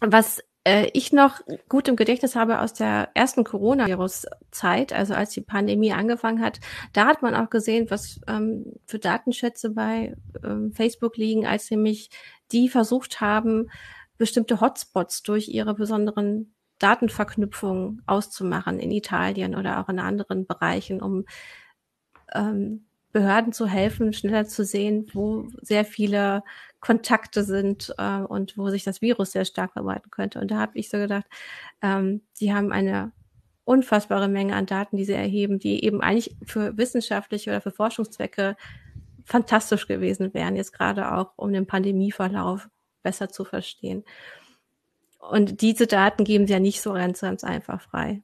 was 0.00 0.42
äh, 0.64 0.88
ich 0.94 1.12
noch 1.12 1.40
gut 1.68 1.86
im 1.88 1.96
Gedächtnis 1.96 2.34
habe 2.34 2.60
aus 2.60 2.72
der 2.72 3.10
ersten 3.12 3.44
Coronavirus-Zeit, 3.44 4.94
also 4.94 5.12
als 5.12 5.30
die 5.30 5.42
Pandemie 5.42 5.92
angefangen 5.92 6.40
hat, 6.40 6.60
da 6.94 7.04
hat 7.04 7.20
man 7.20 7.34
auch 7.34 7.50
gesehen, 7.50 7.90
was 7.90 8.20
ähm, 8.26 8.72
für 8.86 8.98
Datenschätze 8.98 9.70
bei 9.70 10.16
ähm, 10.42 10.72
Facebook 10.72 11.18
liegen, 11.18 11.46
als 11.46 11.70
nämlich 11.70 12.08
die 12.52 12.70
versucht 12.70 13.20
haben, 13.20 13.70
bestimmte 14.16 14.62
Hotspots 14.62 15.22
durch 15.22 15.48
ihre 15.48 15.74
besonderen 15.74 16.54
Datenverknüpfungen 16.78 18.02
auszumachen 18.06 18.78
in 18.78 18.92
Italien 18.92 19.54
oder 19.54 19.80
auch 19.80 19.90
in 19.90 19.98
anderen 19.98 20.46
Bereichen, 20.46 21.02
um 21.02 21.26
ähm, 22.34 22.84
Behörden 23.12 23.52
zu 23.52 23.66
helfen, 23.66 24.12
schneller 24.12 24.46
zu 24.46 24.64
sehen, 24.64 25.06
wo 25.14 25.48
sehr 25.62 25.84
viele 25.84 26.42
Kontakte 26.80 27.42
sind 27.42 27.94
äh, 27.98 28.18
und 28.18 28.56
wo 28.58 28.68
sich 28.68 28.84
das 28.84 29.00
Virus 29.00 29.32
sehr 29.32 29.44
stark 29.44 29.72
verbreiten 29.72 30.10
könnte. 30.10 30.40
Und 30.40 30.50
da 30.50 30.58
habe 30.58 30.78
ich 30.78 30.90
so 30.90 30.98
gedacht, 30.98 31.26
ähm, 31.82 32.22
die 32.40 32.52
haben 32.52 32.70
eine 32.70 33.12
unfassbare 33.64 34.28
Menge 34.28 34.54
an 34.54 34.66
Daten, 34.66 34.96
die 34.96 35.04
sie 35.04 35.14
erheben, 35.14 35.58
die 35.58 35.84
eben 35.84 36.00
eigentlich 36.00 36.36
für 36.44 36.76
wissenschaftliche 36.76 37.50
oder 37.50 37.60
für 37.60 37.70
Forschungszwecke 37.70 38.56
fantastisch 39.24 39.86
gewesen 39.86 40.32
wären, 40.32 40.56
jetzt 40.56 40.72
gerade 40.72 41.12
auch 41.12 41.32
um 41.36 41.52
den 41.52 41.66
Pandemieverlauf 41.66 42.68
besser 43.02 43.28
zu 43.28 43.44
verstehen. 43.44 44.04
Und 45.18 45.60
diese 45.60 45.86
Daten 45.86 46.24
geben 46.24 46.46
sie 46.46 46.54
ja 46.54 46.60
nicht 46.60 46.80
so 46.80 46.92
ganz, 46.92 47.20
ganz 47.20 47.44
einfach 47.44 47.82
frei. 47.82 48.22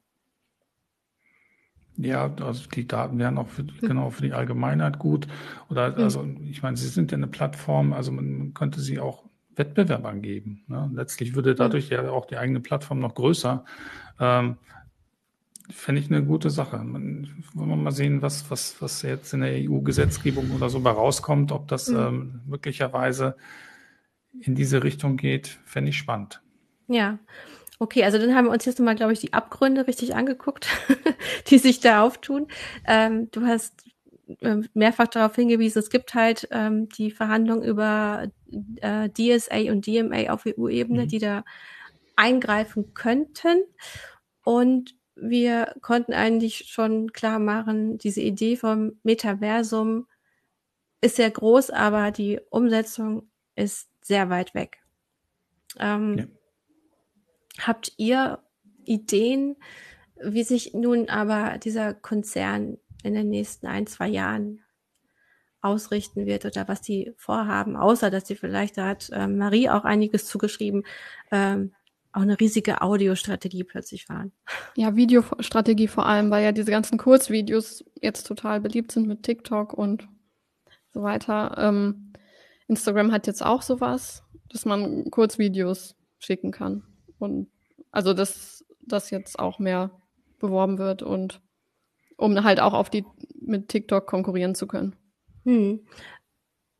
Ja, 1.97 2.33
also 2.41 2.69
die 2.69 2.87
Daten 2.87 3.19
wären 3.19 3.37
auch 3.37 3.47
für, 3.47 3.63
genau 3.63 4.09
für 4.09 4.21
die 4.21 4.33
Allgemeinheit 4.33 4.99
gut. 4.99 5.27
Oder 5.69 5.95
also 5.97 6.27
ich 6.49 6.61
meine, 6.61 6.75
sie 6.77 6.89
sind 6.89 7.11
ja 7.11 7.17
eine 7.17 7.27
Plattform, 7.27 7.93
also 7.93 8.11
man 8.11 8.53
könnte 8.53 8.81
sie 8.81 8.99
auch 8.99 9.23
Wettbewerbern 9.55 10.21
geben. 10.21 10.63
Ne? 10.67 10.89
Letztlich 10.93 11.35
würde 11.35 11.55
dadurch 11.55 11.89
ja 11.89 12.09
auch 12.09 12.25
die 12.25 12.37
eigene 12.37 12.59
Plattform 12.59 12.99
noch 12.99 13.15
größer. 13.15 13.63
Ähm, 14.19 14.57
Fände 15.71 15.99
ich 15.99 16.11
eine 16.11 16.23
gute 16.23 16.51
Sache. 16.51 16.77
Man, 16.77 17.43
wollen 17.53 17.69
wir 17.69 17.75
mal 17.75 17.91
sehen, 17.91 18.21
was, 18.21 18.51
was, 18.51 18.79
was 18.81 19.01
jetzt 19.01 19.33
in 19.33 19.41
der 19.41 19.53
EU-Gesetzgebung 19.53 20.51
oder 20.51 20.69
so 20.69 20.79
bei 20.79 20.91
rauskommt, 20.91 21.51
ob 21.51 21.67
das 21.67 21.89
mhm. 21.89 21.97
ähm, 21.97 22.41
möglicherweise 22.45 23.35
in 24.41 24.53
diese 24.53 24.83
Richtung 24.83 25.17
geht, 25.17 25.59
fände 25.65 25.89
ich 25.89 25.97
spannend. 25.97 26.41
Ja, 26.87 27.17
Okay, 27.79 28.03
also 28.03 28.17
dann 28.17 28.33
haben 28.35 28.45
wir 28.45 28.51
uns 28.51 28.65
jetzt 28.65 28.79
nochmal, 28.79 28.95
glaube 28.95 29.13
ich, 29.13 29.19
die 29.19 29.33
Abgründe 29.33 29.87
richtig 29.87 30.15
angeguckt, 30.15 30.67
die 31.47 31.57
sich 31.57 31.81
da 31.81 32.03
auftun. 32.03 32.47
Ähm, 32.87 33.29
du 33.31 33.45
hast 33.45 33.83
ähm, 34.41 34.67
mehrfach 34.73 35.07
darauf 35.07 35.35
hingewiesen, 35.35 35.79
es 35.79 35.89
gibt 35.89 36.13
halt 36.13 36.47
ähm, 36.51 36.89
die 36.89 37.11
Verhandlungen 37.11 37.63
über 37.63 38.27
äh, 38.81 39.09
DSA 39.09 39.71
und 39.71 39.85
DMA 39.85 40.31
auf 40.31 40.45
EU-Ebene, 40.45 41.03
mhm. 41.03 41.07
die 41.07 41.19
da 41.19 41.43
eingreifen 42.15 42.93
könnten. 42.93 43.63
Und 44.43 44.95
wir 45.15 45.75
konnten 45.81 46.13
eigentlich 46.13 46.67
schon 46.69 47.11
klar 47.11 47.39
machen, 47.39 47.97
diese 47.97 48.21
Idee 48.21 48.55
vom 48.55 48.99
Metaversum 49.03 50.07
ist 51.01 51.17
sehr 51.17 51.31
groß, 51.31 51.69
aber 51.71 52.11
die 52.11 52.39
Umsetzung 52.49 53.29
ist 53.55 53.89
sehr 54.01 54.29
weit 54.29 54.53
weg. 54.53 54.79
Ähm, 55.79 56.17
ja. 56.17 56.25
Habt 57.59 57.93
ihr 57.97 58.39
Ideen, 58.83 59.55
wie 60.23 60.43
sich 60.43 60.73
nun 60.73 61.09
aber 61.09 61.57
dieser 61.57 61.93
Konzern 61.93 62.77
in 63.03 63.13
den 63.13 63.29
nächsten 63.29 63.67
ein, 63.67 63.87
zwei 63.87 64.07
Jahren 64.07 64.61
ausrichten 65.61 66.25
wird 66.25 66.45
oder 66.45 66.67
was 66.67 66.81
die 66.81 67.13
vorhaben, 67.17 67.75
außer 67.75 68.11
dass 68.11 68.27
sie 68.27 68.35
vielleicht, 68.35 68.77
da 68.77 68.87
hat 68.87 69.09
äh, 69.11 69.27
Marie 69.27 69.69
auch 69.69 69.83
einiges 69.83 70.27
zugeschrieben, 70.27 70.83
ähm, 71.31 71.73
auch 72.13 72.21
eine 72.21 72.39
riesige 72.39 72.81
Audiostrategie 72.81 73.63
plötzlich 73.63 74.05
fahren. 74.05 74.31
Ja, 74.75 74.95
Videostrategie 74.95 75.87
vor 75.87 76.05
allem, 76.05 76.29
weil 76.31 76.43
ja 76.43 76.51
diese 76.51 76.71
ganzen 76.71 76.97
Kurzvideos 76.97 77.83
jetzt 78.01 78.25
total 78.25 78.61
beliebt 78.61 78.91
sind 78.91 79.07
mit 79.07 79.23
TikTok 79.23 79.73
und 79.73 80.07
so 80.93 81.03
weiter. 81.03 81.55
Ähm, 81.57 82.13
Instagram 82.67 83.11
hat 83.11 83.27
jetzt 83.27 83.43
auch 83.43 83.61
sowas, 83.61 84.23
dass 84.49 84.65
man 84.65 85.09
Kurzvideos 85.11 85.95
schicken 86.19 86.51
kann. 86.51 86.83
Und 87.19 87.47
also, 87.91 88.13
dass 88.13 88.65
das 88.81 89.09
jetzt 89.09 89.39
auch 89.39 89.59
mehr 89.59 89.91
beworben 90.39 90.77
wird 90.77 91.01
und 91.01 91.41
um 92.17 92.43
halt 92.43 92.59
auch 92.59 92.73
auf 92.73 92.89
die 92.89 93.05
mit 93.39 93.69
TikTok 93.69 94.05
konkurrieren 94.05 94.55
zu 94.55 94.67
können. 94.67 94.95
Hm. 95.43 95.81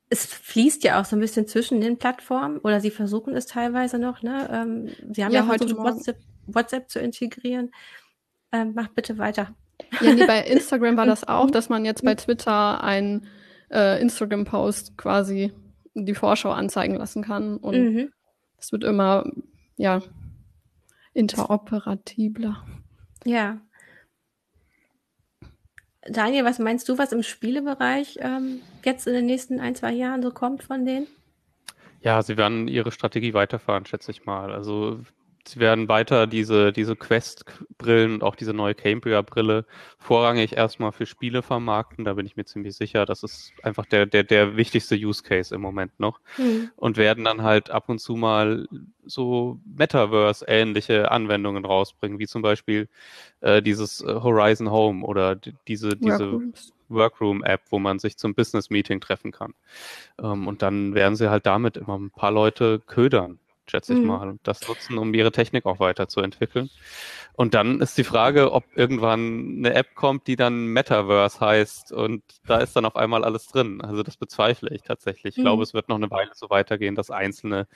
Es 0.10 0.26
fließt 0.26 0.84
ja 0.84 1.02
auch 1.02 1.06
so 1.06 1.16
ein 1.16 1.20
bisschen 1.20 1.48
zwischen 1.48 1.82
den 1.82 1.98
Plattformen 1.98 2.60
oder 2.60 2.80
sie 2.80 2.92
versuchen 2.92 3.36
es 3.36 3.48
teilweise 3.48 3.98
noch. 3.98 4.22
Ne? 4.22 4.48
Ähm, 4.52 5.14
sie 5.14 5.26
haben 5.26 5.34
ja, 5.34 5.42
ja 5.42 5.48
heute 5.48 5.76
WhatsApp, 5.78 6.20
WhatsApp 6.46 6.90
zu 6.90 7.00
integrieren. 7.00 7.72
Ähm, 8.52 8.74
mach 8.76 8.90
bitte 8.90 9.18
weiter. 9.18 9.56
Ja, 10.00 10.14
nee, 10.14 10.26
bei 10.26 10.42
Instagram 10.48 10.96
war 10.96 11.06
das 11.06 11.28
auch, 11.28 11.50
dass 11.50 11.70
man 11.70 11.86
jetzt 11.86 12.04
bei 12.04 12.16
Twitter 12.16 12.84
einen 12.84 13.28
äh, 13.72 14.00
Instagram-Post 14.02 14.98
quasi 14.98 15.52
die 15.96 16.16
Vorschau 16.16 16.52
anzeigen 16.52 16.96
lassen 16.96 17.24
kann. 17.24 17.58
Und 17.58 17.78
mhm. 17.78 18.12
es 18.58 18.72
wird 18.72 18.84
immer, 18.84 19.30
ja, 19.76 20.02
interoperabler. 21.16 22.64
Ja. 23.26 23.60
Daniel, 26.08 26.46
was 26.46 26.60
meinst 26.60 26.88
du, 26.88 27.00
was 27.00 27.12
im 27.12 27.24
Spielebereich 27.24 28.20
ähm, 28.22 28.62
jetzt 28.84 29.08
in 29.08 29.14
den 29.14 29.26
nächsten 29.26 29.60
ein, 29.60 29.74
zwei 29.74 29.92
Jahren 29.92 30.22
so 30.22 30.30
kommt 30.30 30.62
von 30.64 30.86
denen? 30.86 31.08
Ja, 32.02 32.22
sie 32.22 32.38
werden 32.38 32.68
ihre 32.68 32.92
Strategie 32.92 33.34
weiterfahren, 33.34 33.88
schätze 33.88 34.12
ich 34.12 34.26
mal. 34.26 34.54
Also 34.54 35.00
sie 35.48 35.60
werden 35.60 35.88
weiter 35.88 36.28
diese, 36.28 36.72
diese 36.72 36.96
Quest-Brillen 36.96 38.16
und 38.16 38.24
auch 38.24 38.36
diese 38.36 38.54
neue 38.54 38.76
Cambria-Brille 38.76 39.66
vorrangig 39.98 40.56
erstmal 40.56 40.92
für 40.92 41.06
Spiele 41.06 41.42
vermarkten. 41.42 42.06
Da 42.06 42.14
bin 42.14 42.26
ich 42.26 42.36
mir 42.36 42.46
ziemlich 42.46 42.76
sicher. 42.76 43.06
Das 43.06 43.24
ist 43.24 43.54
einfach 43.64 43.86
der, 43.86 44.06
der, 44.06 44.24
der 44.24 44.58
wichtigste 44.58 44.96
Use 44.96 45.24
Case 45.24 45.54
im 45.54 45.62
Moment 45.62 46.00
noch. 46.00 46.20
Mhm. 46.38 46.72
Und 46.76 46.98
werden 46.98 47.24
dann 47.24 47.44
halt 47.44 47.70
ab 47.70 47.90
und 47.90 48.00
zu 48.00 48.16
mal 48.16 48.68
so 49.06 49.60
Metaverse-ähnliche 49.66 51.12
Anwendungen 51.12 51.66
rausbringen, 51.66 52.20
wie 52.20 52.28
zum 52.28 52.42
Beispiel 52.42 52.90
äh, 53.42 53.62
dieses 53.62 54.02
äh, 54.02 54.08
Horizon 54.08 54.72
Home 54.72 55.06
oder 55.06 55.36
diese, 55.68 55.96
diese 55.96 56.42
Workroom-App, 56.90 57.62
wo 57.70 57.80
man 57.80 58.00
sich 58.00 58.18
zum 58.18 58.34
Business-Meeting 58.34 59.00
treffen 59.00 59.32
kann. 59.32 59.54
Ähm, 60.22 60.48
und 60.48 60.62
dann 60.62 60.96
werden 60.96 61.16
sie 61.16 61.30
halt 61.30 61.46
damit 61.46 61.78
immer 61.78 61.98
ein 61.98 62.12
paar 62.12 62.32
Leute 62.32 62.80
ködern 62.80 63.40
schätze 63.68 63.94
ich 63.94 64.00
mhm. 64.00 64.08
mal, 64.08 64.30
und 64.30 64.48
das 64.48 64.68
nutzen, 64.68 64.98
um 64.98 65.14
ihre 65.14 65.32
Technik 65.32 65.66
auch 65.66 65.80
weiterzuentwickeln. 65.80 66.70
Und 67.34 67.54
dann 67.54 67.82
ist 67.82 67.98
die 67.98 68.04
Frage, 68.04 68.52
ob 68.52 68.64
irgendwann 68.76 69.58
eine 69.58 69.74
App 69.74 69.96
kommt, 69.96 70.28
die 70.28 70.36
dann 70.36 70.68
Metaverse 70.68 71.40
heißt 71.40 71.92
und 71.92 72.24
da 72.46 72.58
ist 72.58 72.76
dann 72.76 72.86
auf 72.86 72.96
einmal 72.96 73.24
alles 73.26 73.48
drin. 73.48 73.82
Also 73.82 74.04
das 74.04 74.18
bezweifle 74.18 74.70
ich 74.74 74.84
tatsächlich. 74.84 75.34
Ich 75.34 75.38
mhm. 75.38 75.44
glaube, 75.44 75.64
es 75.64 75.74
wird 75.74 75.90
noch 75.90 75.98
eine 75.98 76.12
Weile 76.12 76.32
so 76.34 76.50
weitergehen, 76.50 76.96
dass 76.96 77.12
einzelne 77.12 77.68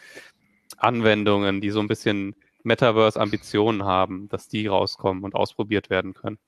Anwendungen, 0.77 1.61
die 1.61 1.71
so 1.71 1.79
ein 1.79 1.87
bisschen 1.87 2.35
Metaverse-Ambitionen 2.63 3.83
haben, 3.83 4.29
dass 4.29 4.47
die 4.47 4.67
rauskommen 4.67 5.23
und 5.23 5.35
ausprobiert 5.35 5.89
werden 5.89 6.13
können. 6.13 6.39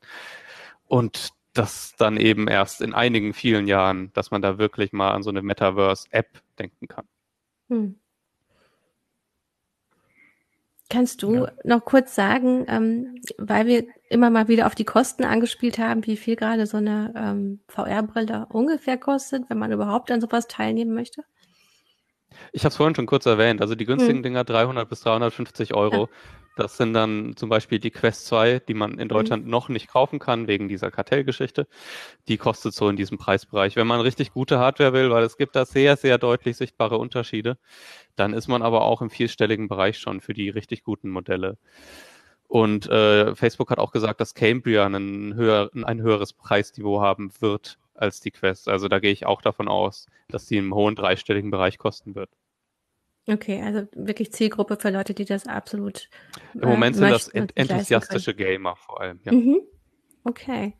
Und 0.85 1.31
das 1.53 1.95
dann 1.97 2.17
eben 2.17 2.47
erst 2.47 2.81
in 2.81 2.93
einigen 2.93 3.33
vielen 3.33 3.67
Jahren, 3.67 4.11
dass 4.13 4.31
man 4.31 4.41
da 4.41 4.57
wirklich 4.57 4.93
mal 4.93 5.11
an 5.11 5.23
so 5.23 5.29
eine 5.29 5.41
Metaverse-App 5.41 6.41
denken 6.57 6.87
kann. 6.87 7.05
Mhm. 7.67 7.99
Kannst 10.91 11.23
du 11.23 11.35
ja. 11.35 11.51
noch 11.63 11.85
kurz 11.85 12.15
sagen, 12.15 12.65
ähm, 12.67 13.15
weil 13.37 13.65
wir 13.65 13.85
immer 14.09 14.29
mal 14.29 14.49
wieder 14.49 14.67
auf 14.67 14.75
die 14.75 14.83
Kosten 14.83 15.23
angespielt 15.23 15.79
haben, 15.79 16.05
wie 16.05 16.17
viel 16.17 16.35
gerade 16.35 16.65
so 16.67 16.77
eine 16.77 17.13
ähm, 17.15 17.61
VR-Brille 17.69 18.47
ungefähr 18.49 18.97
kostet, 18.97 19.49
wenn 19.49 19.57
man 19.57 19.71
überhaupt 19.71 20.11
an 20.11 20.19
sowas 20.19 20.47
teilnehmen 20.47 20.93
möchte? 20.93 21.23
Ich 22.51 22.63
habe 22.63 22.69
es 22.69 22.77
vorhin 22.77 22.95
schon 22.95 23.05
kurz 23.05 23.25
erwähnt. 23.25 23.61
Also 23.61 23.75
die 23.75 23.85
günstigen 23.85 24.17
hm. 24.17 24.23
Dinger 24.23 24.43
300 24.43 24.87
bis 24.87 25.01
350 25.01 25.73
Euro. 25.73 26.09
Das 26.57 26.75
sind 26.75 26.93
dann 26.93 27.35
zum 27.37 27.49
Beispiel 27.49 27.79
die 27.79 27.91
Quest 27.91 28.25
2, 28.27 28.59
die 28.59 28.73
man 28.73 28.99
in 28.99 29.07
Deutschland 29.07 29.45
mhm. 29.45 29.51
noch 29.51 29.69
nicht 29.69 29.87
kaufen 29.87 30.19
kann 30.19 30.47
wegen 30.47 30.67
dieser 30.67 30.91
Kartellgeschichte. 30.91 31.65
Die 32.27 32.37
kostet 32.37 32.73
so 32.73 32.89
in 32.89 32.97
diesem 32.97 33.17
Preisbereich. 33.17 33.77
Wenn 33.77 33.87
man 33.87 34.01
richtig 34.01 34.33
gute 34.33 34.59
Hardware 34.59 34.91
will, 34.91 35.09
weil 35.11 35.23
es 35.23 35.37
gibt 35.37 35.55
da 35.55 35.65
sehr, 35.65 35.95
sehr 35.95 36.17
deutlich 36.17 36.57
sichtbare 36.57 36.97
Unterschiede, 36.97 37.57
dann 38.17 38.33
ist 38.33 38.49
man 38.49 38.63
aber 38.63 38.81
auch 38.81 39.01
im 39.01 39.09
vierstelligen 39.09 39.69
Bereich 39.69 39.97
schon 39.97 40.19
für 40.19 40.33
die 40.33 40.49
richtig 40.49 40.83
guten 40.83 41.09
Modelle. 41.09 41.57
Und 42.47 42.89
äh, 42.89 43.33
Facebook 43.33 43.71
hat 43.71 43.79
auch 43.79 43.93
gesagt, 43.93 44.19
dass 44.19 44.33
Cambria 44.33 44.85
ein, 44.85 45.33
höher, 45.35 45.69
ein 45.85 46.01
höheres 46.01 46.33
Preisniveau 46.33 46.99
haben 46.99 47.31
wird 47.39 47.79
als 48.01 48.19
die 48.19 48.31
Quest. 48.31 48.67
Also 48.67 48.87
da 48.87 48.99
gehe 48.99 49.11
ich 49.11 49.25
auch 49.25 49.41
davon 49.41 49.67
aus, 49.67 50.07
dass 50.29 50.45
die 50.45 50.57
im 50.57 50.73
hohen 50.73 50.95
dreistelligen 50.95 51.51
Bereich 51.51 51.77
kosten 51.77 52.15
wird. 52.15 52.29
Okay, 53.27 53.61
also 53.61 53.87
wirklich 53.93 54.31
Zielgruppe 54.31 54.77
für 54.77 54.89
Leute, 54.89 55.13
die 55.13 55.25
das 55.25 55.45
absolut. 55.45 56.09
Im 56.53 56.67
Moment 56.67 56.95
äh, 56.95 56.99
sind 56.99 57.11
das 57.11 57.27
ent 57.27 57.55
enthusiastische 57.55 58.33
Gamer 58.33 58.75
vor 58.75 58.99
allem. 58.99 59.19
Ja. 59.23 59.31
Mhm. 59.31 59.61
Okay. 60.23 60.73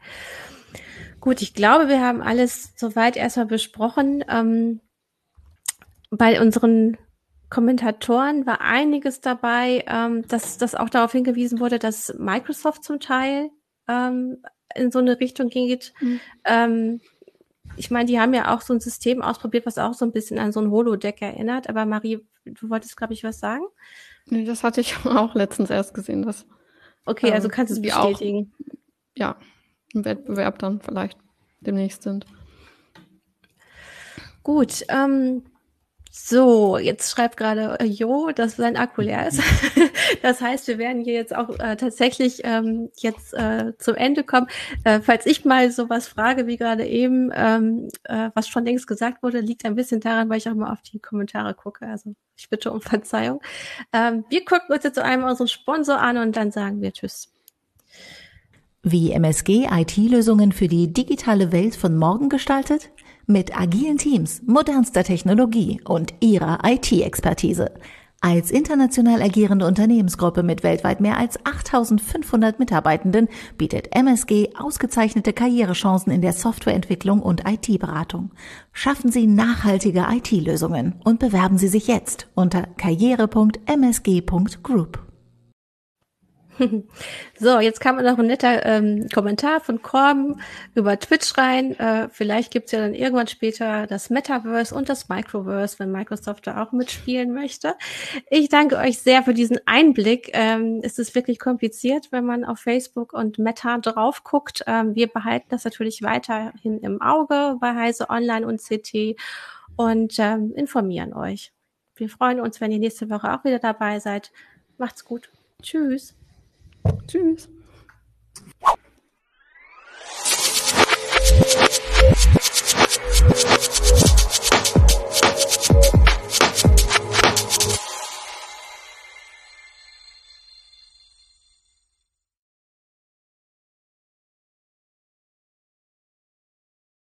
Gut, 1.19 1.41
ich 1.41 1.53
glaube, 1.53 1.87
wir 1.87 2.01
haben 2.01 2.21
alles 2.21 2.73
soweit 2.75 3.15
erstmal 3.15 3.45
besprochen. 3.45 4.23
Ähm, 4.27 4.81
bei 6.09 6.41
unseren 6.41 6.97
Kommentatoren 7.49 8.45
war 8.47 8.61
einiges 8.61 9.21
dabei, 9.21 9.83
ähm, 9.87 10.27
dass, 10.27 10.57
dass 10.57 10.73
auch 10.73 10.89
darauf 10.89 11.11
hingewiesen 11.11 11.59
wurde, 11.59 11.79
dass 11.79 12.13
Microsoft 12.17 12.83
zum 12.83 12.99
Teil 12.99 13.51
ähm, 13.87 14.43
in 14.73 14.91
so 14.91 14.99
eine 14.99 15.19
Richtung 15.19 15.49
geht. 15.49 15.93
Mhm. 15.99 16.19
Ähm, 16.45 17.01
ich 17.77 17.91
meine, 17.91 18.05
die 18.05 18.19
haben 18.19 18.33
ja 18.33 18.53
auch 18.53 18.61
so 18.61 18.73
ein 18.73 18.79
System 18.79 19.21
ausprobiert, 19.21 19.65
was 19.65 19.77
auch 19.77 19.93
so 19.93 20.05
ein 20.05 20.11
bisschen 20.11 20.39
an 20.39 20.51
so 20.51 20.59
ein 20.59 20.71
Holodeck 20.71 21.21
erinnert. 21.21 21.69
Aber 21.69 21.85
Marie, 21.85 22.19
du 22.45 22.69
wolltest, 22.69 22.97
glaube 22.97 23.13
ich, 23.13 23.23
was 23.23 23.39
sagen? 23.39 23.63
Nee, 24.25 24.45
das 24.45 24.63
hatte 24.63 24.81
ich 24.81 24.95
auch 25.05 25.35
letztens 25.35 25.69
erst 25.69 25.93
gesehen. 25.93 26.23
Dass, 26.23 26.45
okay, 27.05 27.31
also 27.31 27.47
ähm, 27.47 27.51
kannst 27.51 27.71
du 27.71 27.75
es 27.75 27.81
bestätigen. 27.81 28.51
Auch, 28.53 28.75
ja, 29.15 29.35
im 29.93 30.05
Wettbewerb 30.05 30.59
dann 30.59 30.81
vielleicht 30.81 31.17
demnächst 31.59 32.03
sind. 32.03 32.25
Gut, 34.43 34.85
ähm, 34.89 35.43
so, 36.13 36.77
jetzt 36.77 37.09
schreibt 37.09 37.37
gerade 37.37 37.79
äh, 37.79 37.85
Jo, 37.85 38.31
dass 38.35 38.57
sein 38.57 38.75
Akku 38.75 39.01
leer 39.01 39.29
ist. 39.29 39.41
das 40.21 40.41
heißt, 40.41 40.67
wir 40.67 40.77
werden 40.77 41.05
hier 41.05 41.13
jetzt 41.13 41.33
auch 41.33 41.57
äh, 41.57 41.77
tatsächlich 41.77 42.41
ähm, 42.43 42.89
jetzt 42.97 43.33
äh, 43.33 43.71
zum 43.77 43.95
Ende 43.95 44.25
kommen. 44.25 44.47
Äh, 44.83 44.99
falls 44.99 45.25
ich 45.25 45.45
mal 45.45 45.71
sowas 45.71 46.09
frage 46.09 46.47
wie 46.47 46.57
gerade 46.57 46.85
eben, 46.85 47.31
ähm, 47.33 47.87
äh, 48.03 48.29
was 48.35 48.49
schon 48.49 48.65
längst 48.65 48.87
gesagt 48.87 49.23
wurde, 49.23 49.39
liegt 49.39 49.63
ein 49.63 49.75
bisschen 49.75 50.01
daran, 50.01 50.29
weil 50.29 50.39
ich 50.39 50.49
auch 50.49 50.53
mal 50.53 50.73
auf 50.73 50.81
die 50.81 50.99
Kommentare 50.99 51.53
gucke. 51.53 51.87
Also 51.87 52.13
ich 52.35 52.49
bitte 52.49 52.73
um 52.73 52.81
Verzeihung. 52.81 53.41
Ähm, 53.93 54.25
wir 54.29 54.43
gucken 54.43 54.75
uns 54.75 54.83
jetzt 54.83 54.95
zu 54.95 55.03
einem 55.05 55.23
unseren 55.23 55.47
Sponsor 55.47 55.97
an 55.97 56.17
und 56.17 56.35
dann 56.35 56.51
sagen 56.51 56.81
wir 56.81 56.91
Tschüss. 56.91 57.31
Wie 58.83 59.11
MSG 59.13 59.69
IT-Lösungen 59.71 60.51
für 60.51 60.67
die 60.67 60.91
digitale 60.91 61.53
Welt 61.53 61.77
von 61.77 61.95
morgen 61.95 62.27
gestaltet? 62.27 62.89
Mit 63.31 63.57
agilen 63.57 63.97
Teams, 63.97 64.43
modernster 64.45 65.05
Technologie 65.05 65.79
und 65.85 66.13
ihrer 66.19 66.59
IT-Expertise. 66.65 67.71
Als 68.19 68.51
international 68.51 69.21
agierende 69.21 69.65
Unternehmensgruppe 69.65 70.43
mit 70.43 70.63
weltweit 70.63 70.99
mehr 70.99 71.17
als 71.17 71.39
8500 71.45 72.59
Mitarbeitenden 72.59 73.29
bietet 73.57 73.95
MSG 73.95 74.49
ausgezeichnete 74.59 75.31
Karrierechancen 75.31 76.11
in 76.11 76.21
der 76.21 76.33
Softwareentwicklung 76.33 77.21
und 77.21 77.47
IT-Beratung. 77.47 78.31
Schaffen 78.73 79.13
Sie 79.13 79.27
nachhaltige 79.27 80.07
IT-Lösungen 80.11 80.95
und 81.05 81.19
bewerben 81.19 81.57
Sie 81.57 81.69
sich 81.69 81.87
jetzt 81.87 82.27
unter 82.35 82.63
karriere.msg.group. 82.63 85.10
So, 87.39 87.59
jetzt 87.59 87.79
kam 87.79 87.95
noch 87.95 88.19
ein 88.19 88.27
netter 88.27 88.65
ähm, 88.65 89.07
Kommentar 89.13 89.61
von 89.61 89.81
Korben 89.81 90.41
über 90.75 90.99
Twitch 90.99 91.37
rein. 91.37 91.77
Äh, 91.79 92.09
vielleicht 92.09 92.51
gibt's 92.51 92.71
ja 92.71 92.79
dann 92.79 92.93
irgendwann 92.93 93.27
später 93.27 93.87
das 93.87 94.09
Metaverse 94.09 94.75
und 94.75 94.89
das 94.89 95.09
Microverse, 95.09 95.79
wenn 95.79 95.91
Microsoft 95.91 96.45
da 96.45 96.61
auch 96.61 96.71
mitspielen 96.71 97.33
möchte. 97.33 97.75
Ich 98.29 98.49
danke 98.49 98.77
euch 98.77 98.99
sehr 98.99 99.23
für 99.23 99.33
diesen 99.33 99.59
Einblick. 99.65 100.29
Ähm, 100.33 100.81
es 100.83 100.99
ist 100.99 101.15
wirklich 101.15 101.39
kompliziert, 101.39 102.11
wenn 102.11 102.25
man 102.25 102.45
auf 102.45 102.59
Facebook 102.59 103.13
und 103.13 103.39
Meta 103.39 103.79
drauf 103.79 104.23
guckt. 104.23 104.63
Ähm, 104.67 104.93
wir 104.95 105.07
behalten 105.07 105.47
das 105.49 105.65
natürlich 105.65 106.03
weiterhin 106.03 106.79
im 106.79 107.01
Auge 107.01 107.57
bei 107.59 107.73
Heise 107.73 108.09
Online 108.09 108.45
und 108.45 108.61
CT 108.61 109.19
und 109.75 110.13
ähm, 110.19 110.53
informieren 110.55 111.13
euch. 111.13 111.53
Wir 111.95 112.09
freuen 112.09 112.39
uns, 112.39 112.61
wenn 112.61 112.71
ihr 112.71 112.79
nächste 112.79 113.09
Woche 113.09 113.33
auch 113.33 113.43
wieder 113.43 113.59
dabei 113.59 113.99
seid. 113.99 114.31
Macht's 114.77 115.05
gut. 115.05 115.29
Tschüss. 115.61 116.15
Tschüss. 117.07 117.49